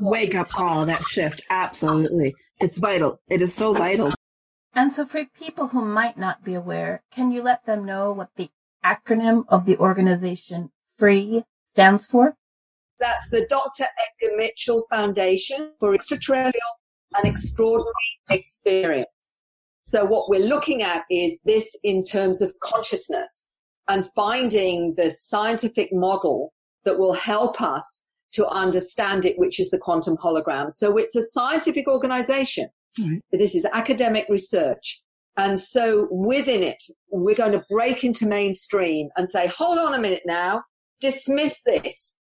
Wake 0.00 0.34
up 0.34 0.48
call, 0.48 0.86
that 0.86 1.04
shift. 1.04 1.42
Absolutely. 1.50 2.34
It's 2.60 2.78
vital. 2.78 3.20
It 3.28 3.42
is 3.42 3.54
so 3.54 3.72
vital. 3.72 4.12
And 4.74 4.92
so 4.92 5.06
for 5.06 5.24
people 5.24 5.68
who 5.68 5.84
might 5.84 6.18
not 6.18 6.44
be 6.44 6.54
aware, 6.54 7.02
can 7.12 7.30
you 7.30 7.42
let 7.42 7.64
them 7.64 7.84
know 7.84 8.12
what 8.12 8.30
the 8.36 8.50
acronym 8.84 9.44
of 9.48 9.66
the 9.66 9.76
organization 9.78 10.70
FREE 10.96 11.44
stands 11.68 12.04
for? 12.06 12.34
That's 12.98 13.30
the 13.30 13.46
Dr. 13.48 13.84
Edgar 13.84 14.36
Mitchell 14.36 14.84
Foundation 14.90 15.72
for 15.78 15.94
Extraterrestrial 15.94 16.62
and 17.16 17.26
Extraordinary 17.26 17.92
Experience. 18.30 19.06
So 19.86 20.04
what 20.04 20.28
we're 20.28 20.40
looking 20.40 20.82
at 20.82 21.04
is 21.10 21.40
this 21.44 21.76
in 21.84 22.04
terms 22.04 22.40
of 22.40 22.52
consciousness 22.60 23.50
and 23.88 24.08
finding 24.14 24.94
the 24.96 25.10
scientific 25.10 25.92
model 25.92 26.52
that 26.84 26.98
will 26.98 27.12
help 27.12 27.60
us 27.60 28.03
to 28.34 28.46
understand 28.48 29.24
it, 29.24 29.38
which 29.38 29.58
is 29.58 29.70
the 29.70 29.78
quantum 29.78 30.16
hologram. 30.16 30.72
So 30.72 30.96
it's 30.96 31.16
a 31.16 31.22
scientific 31.22 31.88
organization. 31.88 32.68
Mm-hmm. 32.98 33.16
This 33.32 33.54
is 33.54 33.66
academic 33.72 34.26
research. 34.28 35.02
And 35.36 35.58
so 35.58 36.08
within 36.10 36.62
it, 36.62 36.82
we're 37.10 37.34
going 37.34 37.52
to 37.52 37.64
break 37.68 38.04
into 38.04 38.26
mainstream 38.26 39.08
and 39.16 39.28
say, 39.28 39.48
hold 39.48 39.78
on 39.78 39.94
a 39.94 39.98
minute 39.98 40.22
now, 40.26 40.62
dismiss 41.00 41.60
this, 41.66 42.16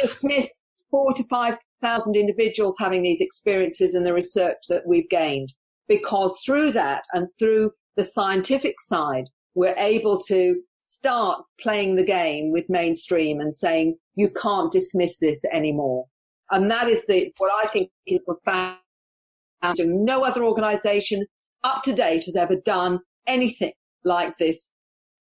dismiss 0.00 0.50
four 0.90 1.12
to 1.14 1.24
5,000 1.24 2.16
individuals 2.16 2.76
having 2.80 3.02
these 3.02 3.20
experiences 3.20 3.94
and 3.94 4.04
the 4.04 4.12
research 4.12 4.58
that 4.68 4.86
we've 4.86 5.08
gained 5.08 5.50
because 5.88 6.40
through 6.44 6.72
that 6.72 7.04
and 7.12 7.28
through 7.38 7.70
the 7.96 8.04
scientific 8.04 8.80
side, 8.80 9.28
we're 9.54 9.76
able 9.76 10.18
to 10.18 10.60
start 10.94 11.44
playing 11.60 11.96
the 11.96 12.04
game 12.04 12.52
with 12.52 12.68
mainstream 12.68 13.40
and 13.40 13.54
saying, 13.54 13.96
you 14.14 14.30
can't 14.30 14.70
dismiss 14.70 15.18
this 15.18 15.44
anymore. 15.52 16.06
And 16.50 16.70
that 16.70 16.88
is 16.88 17.06
the, 17.06 17.32
what 17.38 17.50
I 17.64 17.68
think 17.68 17.90
is 18.06 18.20
profound. 18.24 18.78
No 19.78 20.24
other 20.24 20.44
organization 20.44 21.26
up 21.64 21.82
to 21.82 21.92
date 21.92 22.24
has 22.26 22.36
ever 22.36 22.56
done 22.56 23.00
anything 23.26 23.72
like 24.04 24.36
this 24.36 24.70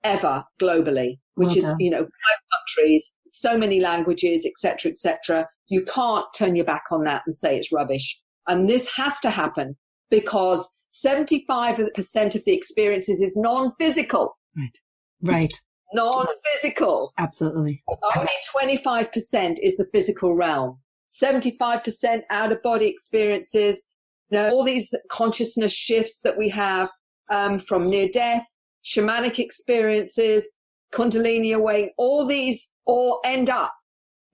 ever 0.04 0.44
globally, 0.62 1.20
which 1.36 1.52
okay. 1.52 1.60
is, 1.60 1.76
you 1.80 1.90
know, 1.90 2.02
five 2.02 2.42
countries, 2.54 3.14
so 3.30 3.58
many 3.58 3.80
languages, 3.80 4.46
etc., 4.46 4.92
etc. 4.92 5.48
You 5.70 5.84
can't 5.86 6.26
turn 6.36 6.56
your 6.56 6.66
back 6.66 6.84
on 6.92 7.04
that 7.06 7.24
and 7.26 7.36
say 7.36 7.58
it's 7.58 7.72
rubbish. 7.72 8.20
And 8.48 8.70
this 8.70 8.88
has 8.96 9.20
to 9.22 9.30
happen 9.30 9.78
because 10.12 10.70
75% 10.92 12.36
of 12.36 12.44
the 12.46 12.54
experiences 12.54 13.22
is 13.22 13.36
non-physical. 13.38 14.38
Right. 14.56 14.78
Right. 15.24 15.54
Non-physical. 15.94 17.14
Absolutely. 17.18 17.84
Only 18.16 18.30
25% 18.78 19.58
is 19.62 19.78
the 19.78 19.88
physical 19.94 20.36
realm. 20.36 20.80
75% 21.12 22.24
out 22.30 22.52
of 22.52 22.62
body 22.64 22.88
experiences. 22.88 23.86
You 24.30 24.40
know, 24.40 24.50
all 24.50 24.64
these 24.64 24.94
consciousness 25.10 25.72
shifts 25.72 26.20
that 26.24 26.38
we 26.38 26.50
have 26.50 26.90
um, 27.30 27.60
from 27.60 27.90
near 27.90 28.10
death, 28.10 28.48
shamanic 28.84 29.38
experiences, 29.38 30.52
kundalini 30.94 31.56
awakening, 31.56 31.94
all 31.98 32.26
these 32.26 32.72
all 32.86 33.20
end 33.24 33.50
up 33.50 33.74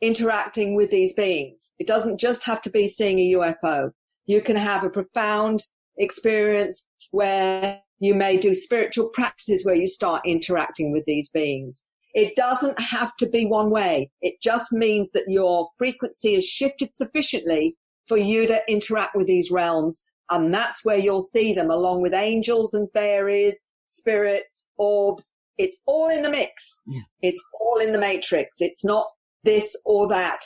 interacting 0.01 0.75
with 0.75 0.89
these 0.89 1.13
beings. 1.13 1.71
It 1.79 1.87
doesn't 1.87 2.19
just 2.19 2.43
have 2.43 2.61
to 2.63 2.69
be 2.69 2.87
seeing 2.87 3.19
a 3.19 3.33
UFO. 3.33 3.91
You 4.25 4.41
can 4.41 4.55
have 4.55 4.83
a 4.83 4.89
profound 4.89 5.63
experience 5.97 6.85
where 7.11 7.81
you 7.99 8.15
may 8.15 8.37
do 8.37 8.55
spiritual 8.55 9.09
practices 9.09 9.65
where 9.65 9.75
you 9.75 9.87
start 9.87 10.21
interacting 10.25 10.91
with 10.91 11.05
these 11.05 11.29
beings. 11.29 11.83
It 12.13 12.35
doesn't 12.35 12.79
have 12.79 13.15
to 13.17 13.27
be 13.27 13.45
one 13.45 13.69
way. 13.69 14.09
It 14.21 14.35
just 14.41 14.73
means 14.73 15.11
that 15.11 15.25
your 15.27 15.69
frequency 15.77 16.33
is 16.33 16.45
shifted 16.45 16.95
sufficiently 16.95 17.75
for 18.07 18.17
you 18.17 18.47
to 18.47 18.61
interact 18.67 19.15
with 19.15 19.27
these 19.27 19.51
realms. 19.51 20.03
And 20.31 20.53
that's 20.53 20.83
where 20.83 20.97
you'll 20.97 21.21
see 21.21 21.53
them 21.53 21.69
along 21.69 22.01
with 22.01 22.13
angels 22.13 22.73
and 22.73 22.87
fairies, 22.93 23.55
spirits, 23.87 24.65
orbs. 24.77 25.31
It's 25.57 25.81
all 25.85 26.09
in 26.09 26.23
the 26.23 26.31
mix. 26.31 26.81
Yeah. 26.87 27.01
It's 27.21 27.43
all 27.59 27.79
in 27.79 27.91
the 27.91 27.99
matrix. 27.99 28.59
It's 28.59 28.83
not 28.83 29.07
this 29.43 29.75
or 29.85 30.07
that. 30.09 30.39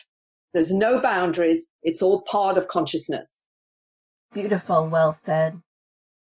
There's 0.54 0.74
no 0.74 0.99
boundaries. 0.99 1.68
It's 1.82 2.01
all 2.01 2.22
part 2.24 2.58
of 2.58 2.68
consciousness. 2.68 3.45
Beautiful, 4.34 4.88
well 4.88 5.18
said. 5.24 5.62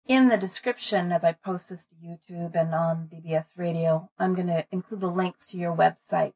In 0.07 0.29
the 0.29 0.37
description, 0.37 1.11
as 1.11 1.25
I 1.25 1.33
post 1.33 1.69
this 1.69 1.87
to 1.87 1.95
YouTube 1.97 2.55
and 2.55 2.73
on 2.73 3.11
BBS 3.13 3.47
Radio, 3.57 4.09
I'm 4.19 4.35
going 4.35 4.47
to 4.47 4.65
include 4.71 5.01
the 5.01 5.11
links 5.11 5.49
to 5.49 5.57
your 5.57 5.75
website 5.75 6.35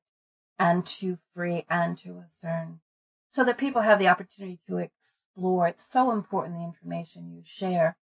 and 0.59 0.85
to 0.85 1.19
Free 1.35 1.65
and 1.71 1.97
to 1.99 2.21
ACERN 2.27 2.81
so 3.29 3.45
that 3.45 3.59
people 3.59 3.83
have 3.83 4.01
the 4.01 4.09
opportunity 4.09 4.59
to 4.67 4.79
explore. 4.79 5.69
It's 5.69 5.89
so 5.89 6.11
important, 6.11 6.57
the 6.57 6.65
information 6.65 7.33
you 7.33 7.43
share, 7.45 7.97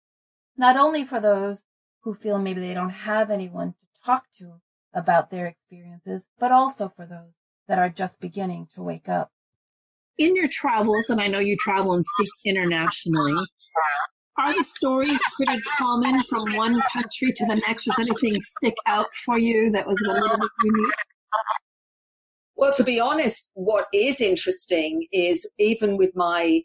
not 0.55 0.77
only 0.77 1.03
for 1.03 1.19
those 1.19 1.65
who 2.03 2.13
feel 2.13 2.39
maybe 2.39 2.61
they 2.61 2.73
don't 2.73 2.89
have 2.89 3.29
anyone 3.29 3.73
to 3.73 4.05
talk 4.05 4.23
to 4.39 4.61
about 4.93 5.31
their 5.31 5.47
experiences, 5.47 6.29
but 6.39 6.53
also 6.53 6.87
for 6.95 7.05
those 7.05 7.33
that 7.67 7.77
are 7.77 7.89
just 7.89 8.21
beginning 8.21 8.69
to 8.75 8.81
wake 8.81 9.09
up 9.09 9.31
in 10.17 10.35
your 10.35 10.47
travels, 10.47 11.09
and 11.09 11.21
I 11.21 11.27
know 11.27 11.39
you 11.39 11.55
travel 11.57 11.93
and 11.93 12.03
speak 12.03 12.29
internationally, 12.45 13.35
are 14.37 14.53
the 14.53 14.63
stories 14.63 15.19
pretty 15.35 15.61
common 15.77 16.21
from 16.23 16.43
one 16.55 16.81
country 16.93 17.33
to 17.33 17.45
the 17.45 17.55
next? 17.67 17.85
Does 17.85 17.99
anything 17.99 18.39
stick 18.39 18.75
out 18.85 19.07
for 19.25 19.37
you 19.37 19.71
that 19.71 19.87
was 19.87 19.97
a 20.07 20.11
little 20.11 20.37
bit 20.37 20.49
unique? 20.63 20.93
Well, 22.55 22.73
to 22.73 22.83
be 22.83 22.99
honest, 22.99 23.51
what 23.53 23.85
is 23.93 24.21
interesting 24.21 25.07
is 25.11 25.49
even 25.57 25.97
with 25.97 26.15
my 26.15 26.61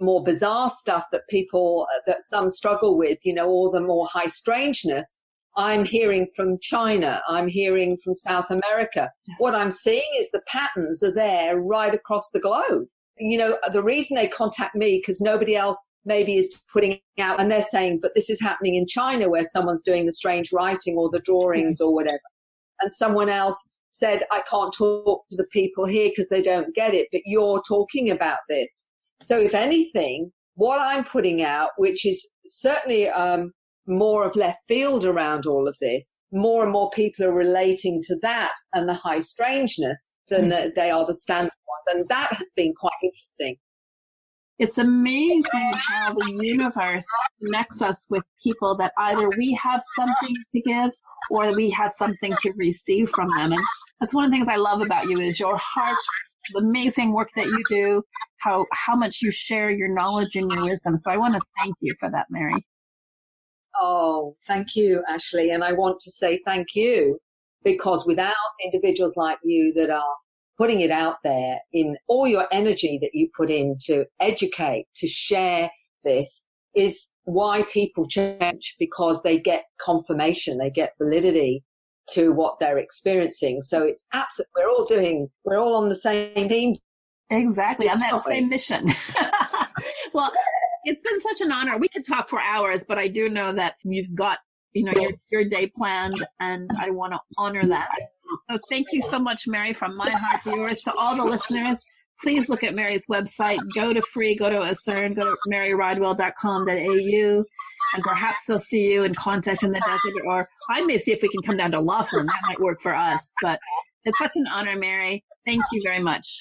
more 0.00 0.22
bizarre 0.22 0.70
stuff 0.70 1.06
that 1.12 1.22
people, 1.28 1.86
that 2.06 2.22
some 2.22 2.50
struggle 2.50 2.96
with, 2.96 3.18
you 3.24 3.34
know, 3.34 3.46
all 3.46 3.70
the 3.70 3.80
more 3.80 4.06
high 4.06 4.26
strangeness, 4.26 5.22
I'm 5.56 5.84
hearing 5.84 6.26
from 6.34 6.58
China. 6.60 7.22
I'm 7.28 7.48
hearing 7.48 7.96
from 8.02 8.14
South 8.14 8.50
America. 8.50 9.10
What 9.38 9.54
I'm 9.54 9.70
seeing 9.70 10.10
is 10.18 10.28
the 10.30 10.42
patterns 10.48 11.02
are 11.02 11.14
there 11.14 11.58
right 11.58 11.94
across 11.94 12.28
the 12.30 12.40
globe 12.40 12.86
you 13.18 13.38
know, 13.38 13.58
the 13.72 13.82
reason 13.82 14.16
they 14.16 14.28
contact 14.28 14.74
me 14.74 14.98
because 14.98 15.20
nobody 15.20 15.56
else 15.56 15.76
maybe 16.04 16.36
is 16.36 16.62
putting 16.72 17.00
out 17.18 17.40
and 17.40 17.50
they're 17.50 17.62
saying, 17.62 18.00
but 18.02 18.14
this 18.14 18.28
is 18.28 18.40
happening 18.40 18.74
in 18.74 18.86
China 18.86 19.28
where 19.30 19.44
someone's 19.44 19.82
doing 19.82 20.06
the 20.06 20.12
strange 20.12 20.52
writing 20.52 20.96
or 20.96 21.08
the 21.10 21.20
drawings 21.20 21.80
or 21.80 21.94
whatever. 21.94 22.20
And 22.80 22.92
someone 22.92 23.28
else 23.28 23.70
said, 23.92 24.24
I 24.32 24.42
can't 24.50 24.74
talk 24.76 25.24
to 25.30 25.36
the 25.36 25.46
people 25.52 25.86
here 25.86 26.10
because 26.10 26.28
they 26.28 26.42
don't 26.42 26.74
get 26.74 26.94
it, 26.94 27.08
but 27.12 27.22
you're 27.24 27.62
talking 27.66 28.10
about 28.10 28.38
this. 28.48 28.86
So 29.22 29.38
if 29.38 29.54
anything, 29.54 30.32
what 30.56 30.80
I'm 30.80 31.04
putting 31.04 31.42
out, 31.42 31.70
which 31.76 32.04
is 32.04 32.28
certainly 32.46 33.08
um, 33.08 33.52
more 33.86 34.26
of 34.26 34.36
left 34.36 34.60
field 34.66 35.04
around 35.04 35.46
all 35.46 35.68
of 35.68 35.76
this, 35.80 36.16
more 36.32 36.62
and 36.62 36.72
more 36.72 36.90
people 36.90 37.24
are 37.24 37.32
relating 37.32 38.00
to 38.02 38.16
that 38.22 38.52
and 38.72 38.88
the 38.88 38.94
high 38.94 39.20
strangeness 39.20 40.14
than 40.28 40.46
mm. 40.46 40.50
the, 40.50 40.72
they 40.74 40.90
are 40.90 41.06
the 41.06 41.14
standard 41.14 41.52
ones. 41.68 41.96
And 41.96 42.08
that 42.08 42.32
has 42.32 42.50
been 42.56 42.72
quite 42.74 42.92
interesting. 43.02 43.56
It's 44.58 44.78
amazing 44.78 45.72
how 45.88 46.14
the 46.14 46.38
universe 46.40 47.06
connects 47.42 47.82
us 47.82 48.06
with 48.08 48.22
people 48.42 48.76
that 48.76 48.92
either 48.98 49.28
we 49.36 49.52
have 49.54 49.82
something 49.96 50.34
to 50.52 50.60
give 50.60 50.92
or 51.30 51.52
we 51.52 51.70
have 51.70 51.90
something 51.90 52.34
to 52.40 52.52
receive 52.56 53.10
from 53.10 53.28
them. 53.36 53.52
And 53.52 53.62
that's 54.00 54.14
one 54.14 54.24
of 54.24 54.30
the 54.30 54.36
things 54.36 54.48
I 54.48 54.56
love 54.56 54.80
about 54.80 55.08
you 55.08 55.18
is 55.18 55.40
your 55.40 55.58
heart, 55.58 55.96
the 56.52 56.60
amazing 56.60 57.14
work 57.14 57.30
that 57.34 57.46
you 57.46 57.62
do, 57.68 58.02
how, 58.38 58.66
how 58.72 58.94
much 58.94 59.22
you 59.22 59.32
share 59.32 59.70
your 59.70 59.92
knowledge 59.92 60.36
and 60.36 60.50
your 60.52 60.62
wisdom. 60.62 60.96
So 60.96 61.10
I 61.10 61.16
want 61.16 61.34
to 61.34 61.40
thank 61.60 61.74
you 61.80 61.92
for 61.98 62.08
that, 62.10 62.26
Mary. 62.30 62.64
Oh, 63.76 64.36
thank 64.46 64.76
you, 64.76 65.02
Ashli. 65.10 65.52
And 65.52 65.64
I 65.64 65.72
want 65.72 66.00
to 66.00 66.10
say 66.10 66.40
thank 66.44 66.74
you 66.74 67.18
because 67.64 68.06
without 68.06 68.34
individuals 68.62 69.16
like 69.16 69.38
you 69.42 69.72
that 69.74 69.90
are 69.90 70.14
putting 70.56 70.80
it 70.80 70.90
out 70.90 71.16
there 71.24 71.58
in 71.72 71.96
all 72.06 72.28
your 72.28 72.46
energy 72.52 72.98
that 73.00 73.10
you 73.12 73.28
put 73.36 73.50
in 73.50 73.76
to 73.86 74.04
educate, 74.20 74.86
to 74.96 75.08
share 75.08 75.70
this 76.04 76.44
is 76.74 77.08
why 77.24 77.62
people 77.72 78.06
change 78.06 78.76
because 78.78 79.22
they 79.22 79.38
get 79.38 79.64
confirmation, 79.80 80.58
they 80.58 80.70
get 80.70 80.92
validity 80.98 81.64
to 82.10 82.32
what 82.32 82.58
they're 82.58 82.78
experiencing. 82.78 83.62
So 83.62 83.82
it's 83.82 84.04
absolutely, 84.12 84.52
we're 84.56 84.70
all 84.70 84.84
doing, 84.84 85.28
we're 85.44 85.58
all 85.58 85.76
on 85.76 85.88
the 85.88 85.94
same 85.94 86.48
team. 86.48 86.76
Exactly. 87.30 87.88
On 87.88 87.98
that 87.98 88.24
same 88.26 88.48
mission. 88.48 88.86
well, 90.12 90.30
it's 90.84 91.02
been 91.02 91.20
such 91.20 91.40
an 91.40 91.52
honor. 91.52 91.76
We 91.78 91.88
could 91.88 92.04
talk 92.04 92.28
for 92.28 92.40
hours, 92.40 92.84
but 92.86 92.98
I 92.98 93.08
do 93.08 93.28
know 93.28 93.52
that 93.52 93.74
you've 93.82 94.14
got, 94.14 94.38
you 94.72 94.84
know, 94.84 94.92
your, 94.92 95.12
your 95.30 95.44
day 95.44 95.66
planned 95.74 96.24
and 96.40 96.70
I 96.78 96.90
want 96.90 97.12
to 97.12 97.20
honor 97.38 97.66
that. 97.66 97.88
So 98.50 98.58
thank 98.70 98.88
you 98.92 99.02
so 99.02 99.18
much, 99.18 99.46
Mary, 99.46 99.72
from 99.72 99.96
my 99.96 100.10
heart 100.10 100.42
to 100.44 100.50
yours. 100.50 100.80
To 100.82 100.94
all 100.94 101.16
the 101.16 101.24
listeners, 101.24 101.84
please 102.20 102.48
look 102.48 102.64
at 102.64 102.74
Mary's 102.74 103.06
website. 103.06 103.58
Go 103.74 103.92
to 103.92 104.02
free, 104.02 104.34
go 104.34 104.48
to 104.50 104.56
ACERN, 104.56 105.14
go 105.14 105.22
to 105.22 105.36
maryrodwell.com.au, 105.48 107.44
and 107.94 108.02
perhaps 108.02 108.46
they'll 108.46 108.58
see 108.58 108.92
you 108.92 109.04
and 109.04 109.16
contact 109.16 109.62
in 109.62 109.70
the 109.70 109.80
desert. 109.80 110.22
Or 110.26 110.48
I 110.68 110.82
may 110.82 110.98
see 110.98 111.12
if 111.12 111.22
we 111.22 111.28
can 111.28 111.42
come 111.42 111.56
down 111.56 111.72
to 111.72 111.80
Laughlin. 111.80 112.26
That 112.26 112.40
might 112.48 112.60
work 112.60 112.80
for 112.80 112.94
us. 112.94 113.32
But 113.42 113.60
it's 114.04 114.18
such 114.18 114.32
an 114.34 114.46
honor, 114.48 114.76
Mary. 114.76 115.24
Thank 115.46 115.62
you 115.72 115.80
very 115.82 116.00
much. 116.00 116.40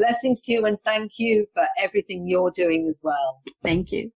Blessings 0.00 0.40
to 0.40 0.52
you 0.52 0.64
and 0.64 0.78
thank 0.82 1.18
you 1.18 1.46
for 1.52 1.66
everything 1.78 2.26
you're 2.26 2.50
doing 2.50 2.88
as 2.88 3.00
well. 3.02 3.42
Thank 3.62 3.92
you. 3.92 4.10